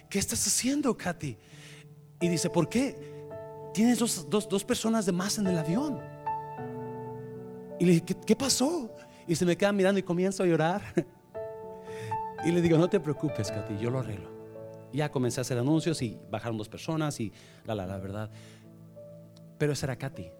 ¿qué 0.08 0.18
estás 0.18 0.46
haciendo 0.46 0.96
Katy? 0.96 1.36
y 2.20 2.28
dice 2.28 2.50
¿por 2.50 2.68
qué? 2.68 2.96
tienes 3.72 3.98
dos, 3.98 4.28
dos, 4.28 4.48
dos 4.48 4.64
personas 4.64 5.06
de 5.06 5.12
más 5.12 5.38
en 5.38 5.46
el 5.46 5.58
avión 5.58 5.98
y 7.78 7.84
le 7.84 7.92
dije 7.92 8.04
¿qué, 8.06 8.16
qué 8.26 8.36
pasó? 8.36 8.94
y 9.26 9.34
se 9.34 9.44
me 9.44 9.56
queda 9.56 9.72
mirando 9.72 9.98
y 9.98 10.02
comienzo 10.02 10.42
a 10.42 10.46
llorar 10.46 10.82
y 12.44 12.50
le 12.50 12.60
digo 12.60 12.78
no 12.78 12.88
te 12.88 13.00
preocupes 13.00 13.50
Katy 13.50 13.78
yo 13.78 13.90
lo 13.90 14.00
arreglo 14.00 14.40
ya 14.92 15.10
comencé 15.10 15.40
a 15.40 15.42
hacer 15.42 15.58
anuncios 15.58 16.02
y 16.02 16.18
bajaron 16.30 16.58
dos 16.58 16.68
personas 16.68 17.20
y 17.20 17.32
la, 17.64 17.74
la, 17.74 17.86
la 17.86 17.98
verdad. 17.98 18.30
Pero 19.58 19.72
esa 19.72 19.86
era 19.86 19.96
Katy. 19.96 20.30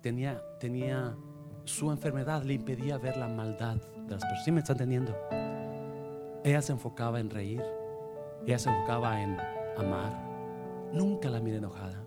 Tenía, 0.00 0.42
tenía 0.58 1.16
su 1.64 1.90
enfermedad, 1.90 2.42
le 2.42 2.54
impedía 2.54 2.98
ver 2.98 3.16
la 3.16 3.28
maldad 3.28 3.76
de 3.76 4.14
las 4.14 4.22
personas. 4.22 4.44
¿Sí 4.44 4.52
me 4.52 4.60
están 4.60 4.76
entendiendo? 4.76 5.16
Ella 6.42 6.62
se 6.62 6.72
enfocaba 6.72 7.20
en 7.20 7.28
reír, 7.28 7.62
ella 8.46 8.58
se 8.58 8.70
enfocaba 8.70 9.20
en 9.20 9.38
amar. 9.76 10.12
Nunca 10.92 11.28
la 11.28 11.40
miré 11.40 11.58
enojada, 11.58 12.02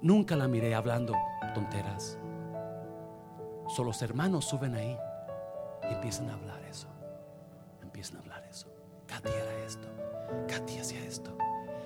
nunca 0.00 0.36
la 0.36 0.46
miré 0.46 0.74
hablando 0.74 1.14
tonteras. 1.54 2.18
Solo 3.68 3.88
los 3.88 4.02
hermanos 4.02 4.44
suben 4.44 4.74
ahí 4.74 4.96
y 5.90 5.94
empiezan 5.94 6.30
a 6.30 6.34
hablar 6.34 6.62
eso. 6.64 6.86
Empiezan 7.82 8.18
a 8.18 8.20
hablar 8.20 8.44
eso. 8.44 8.68
Katy 9.06 9.30
era 9.30 9.64
esto. 9.64 9.88
Katy 10.46 10.78
hacía 10.78 11.04
esto. 11.04 11.36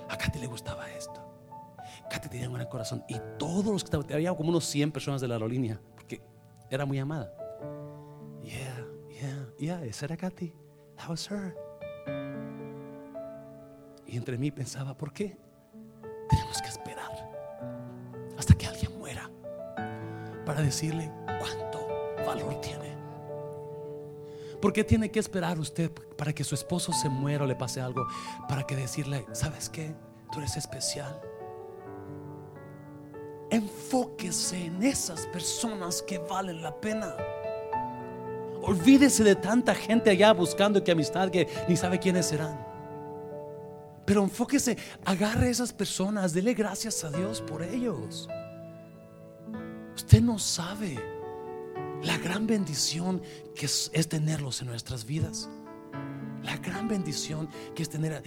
A 0.09 0.17
Katy 0.17 0.39
le 0.39 0.47
gustaba 0.47 0.89
esto. 0.91 1.19
Katy 2.09 2.29
tenía 2.29 2.47
un 2.47 2.53
buen 2.55 2.67
corazón. 2.67 3.03
Y 3.07 3.19
todos 3.39 3.65
los 3.65 3.83
que 3.83 3.87
estaban, 3.87 4.13
había 4.13 4.35
como 4.35 4.49
unos 4.49 4.65
100 4.65 4.91
personas 4.91 5.21
de 5.21 5.27
la 5.27 5.35
aerolínea, 5.35 5.79
porque 5.95 6.21
era 6.69 6.85
muy 6.85 6.99
amada. 6.99 7.33
Yeah, 8.43 8.85
yeah. 9.09 9.47
yeah, 9.57 9.85
esa 9.85 10.05
era 10.05 10.17
Katy. 10.17 10.53
That 10.97 11.09
was 11.09 11.29
her. 11.31 11.55
Y 14.11 14.17
entre 14.17 14.37
mí 14.37 14.51
pensaba, 14.51 14.93
¿por 14.93 15.13
qué? 15.13 15.37
Tenemos 16.29 16.61
que 16.61 16.67
esperar 16.67 17.31
hasta 18.37 18.53
que 18.53 18.67
alguien 18.67 18.97
muera 18.99 19.31
para 20.45 20.61
decirle 20.61 21.09
cuánto 21.39 21.87
valor 22.25 22.59
tiene. 22.59 22.93
¿Por 24.61 24.73
qué 24.73 24.83
tiene 24.83 25.09
que 25.09 25.19
esperar 25.19 25.57
usted 25.59 25.89
para 26.17 26.33
que 26.33 26.43
su 26.43 26.55
esposo 26.55 26.91
se 26.91 27.07
muera 27.07 27.45
o 27.45 27.47
le 27.47 27.55
pase 27.55 27.79
algo? 27.79 28.05
Para 28.49 28.67
que 28.67 28.75
decirle, 28.75 29.25
¿sabes 29.31 29.69
qué? 29.69 29.95
Tú 30.29 30.39
eres 30.39 30.57
especial. 30.57 31.21
Enfóquese 33.49 34.65
en 34.65 34.83
esas 34.83 35.25
personas 35.27 36.01
que 36.01 36.17
valen 36.17 36.61
la 36.61 36.75
pena. 36.81 37.15
Olvídese 38.61 39.23
de 39.23 39.35
tanta 39.35 39.73
gente 39.73 40.09
allá 40.09 40.33
buscando 40.33 40.83
que 40.83 40.91
amistad 40.91 41.29
que 41.29 41.47
ni 41.69 41.77
sabe 41.77 41.97
quiénes 41.97 42.25
serán. 42.25 42.70
Pero 44.05 44.23
enfóquese, 44.23 44.77
agarre 45.05 45.47
a 45.47 45.51
esas 45.51 45.73
personas, 45.73 46.33
dele 46.33 46.53
gracias 46.53 47.03
a 47.03 47.11
Dios 47.11 47.41
por 47.41 47.61
ellos. 47.63 48.27
Usted 49.95 50.21
no 50.21 50.39
sabe 50.39 50.97
la 52.03 52.17
gran 52.17 52.47
bendición 52.47 53.21
que 53.55 53.65
es, 53.65 53.91
tenerlos 54.09 54.61
en 54.61 54.67
nuestras 54.67 55.05
vidas. 55.05 55.49
La 56.43 56.57
gran 56.57 56.87
bendición 56.87 57.49
que 57.75 57.83
es 57.83 57.89
tener... 57.89 58.23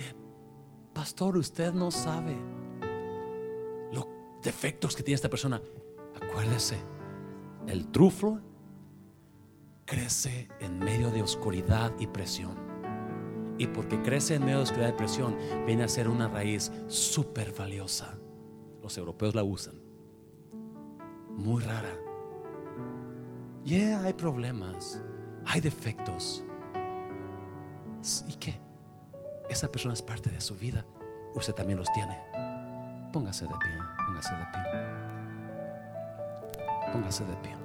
Pastor, 0.92 1.36
usted 1.36 1.72
no 1.72 1.90
sabe 1.90 2.36
los 3.92 4.06
defectos 4.42 4.94
que 4.94 5.02
tiene 5.02 5.16
esta 5.16 5.28
persona. 5.28 5.60
Acuérdese, 6.14 6.78
el 7.66 7.88
truflo 7.88 8.40
crece 9.84 10.48
en 10.60 10.78
medio 10.78 11.10
de 11.10 11.22
oscuridad 11.22 11.92
y 11.98 12.06
presión. 12.06 12.73
Y 13.58 13.66
porque 13.68 14.00
crece 14.02 14.34
en 14.34 14.44
medio 14.44 14.58
de 14.58 14.64
oscuridad 14.64 14.88
y 14.88 14.92
presión, 14.92 15.36
viene 15.66 15.84
a 15.84 15.88
ser 15.88 16.08
una 16.08 16.28
raíz 16.28 16.72
súper 16.88 17.52
valiosa. 17.52 18.18
Los 18.82 18.98
europeos 18.98 19.34
la 19.34 19.44
usan. 19.44 19.74
Muy 21.36 21.62
rara. 21.62 21.96
Yeah, 23.64 24.02
hay 24.04 24.12
problemas, 24.12 25.00
hay 25.46 25.60
defectos. 25.60 26.44
¿Y 28.28 28.34
qué? 28.34 28.60
Esa 29.48 29.70
persona 29.70 29.94
es 29.94 30.02
parte 30.02 30.30
de 30.30 30.40
su 30.40 30.54
vida. 30.56 30.84
Usted 31.34 31.54
también 31.54 31.78
los 31.78 31.90
tiene. 31.92 32.18
Póngase 33.12 33.44
de 33.46 33.54
pie, 33.54 33.78
póngase 34.06 34.34
de 34.34 34.44
pie. 34.52 34.62
Póngase 36.92 37.24
de 37.24 37.36
pie. 37.36 37.63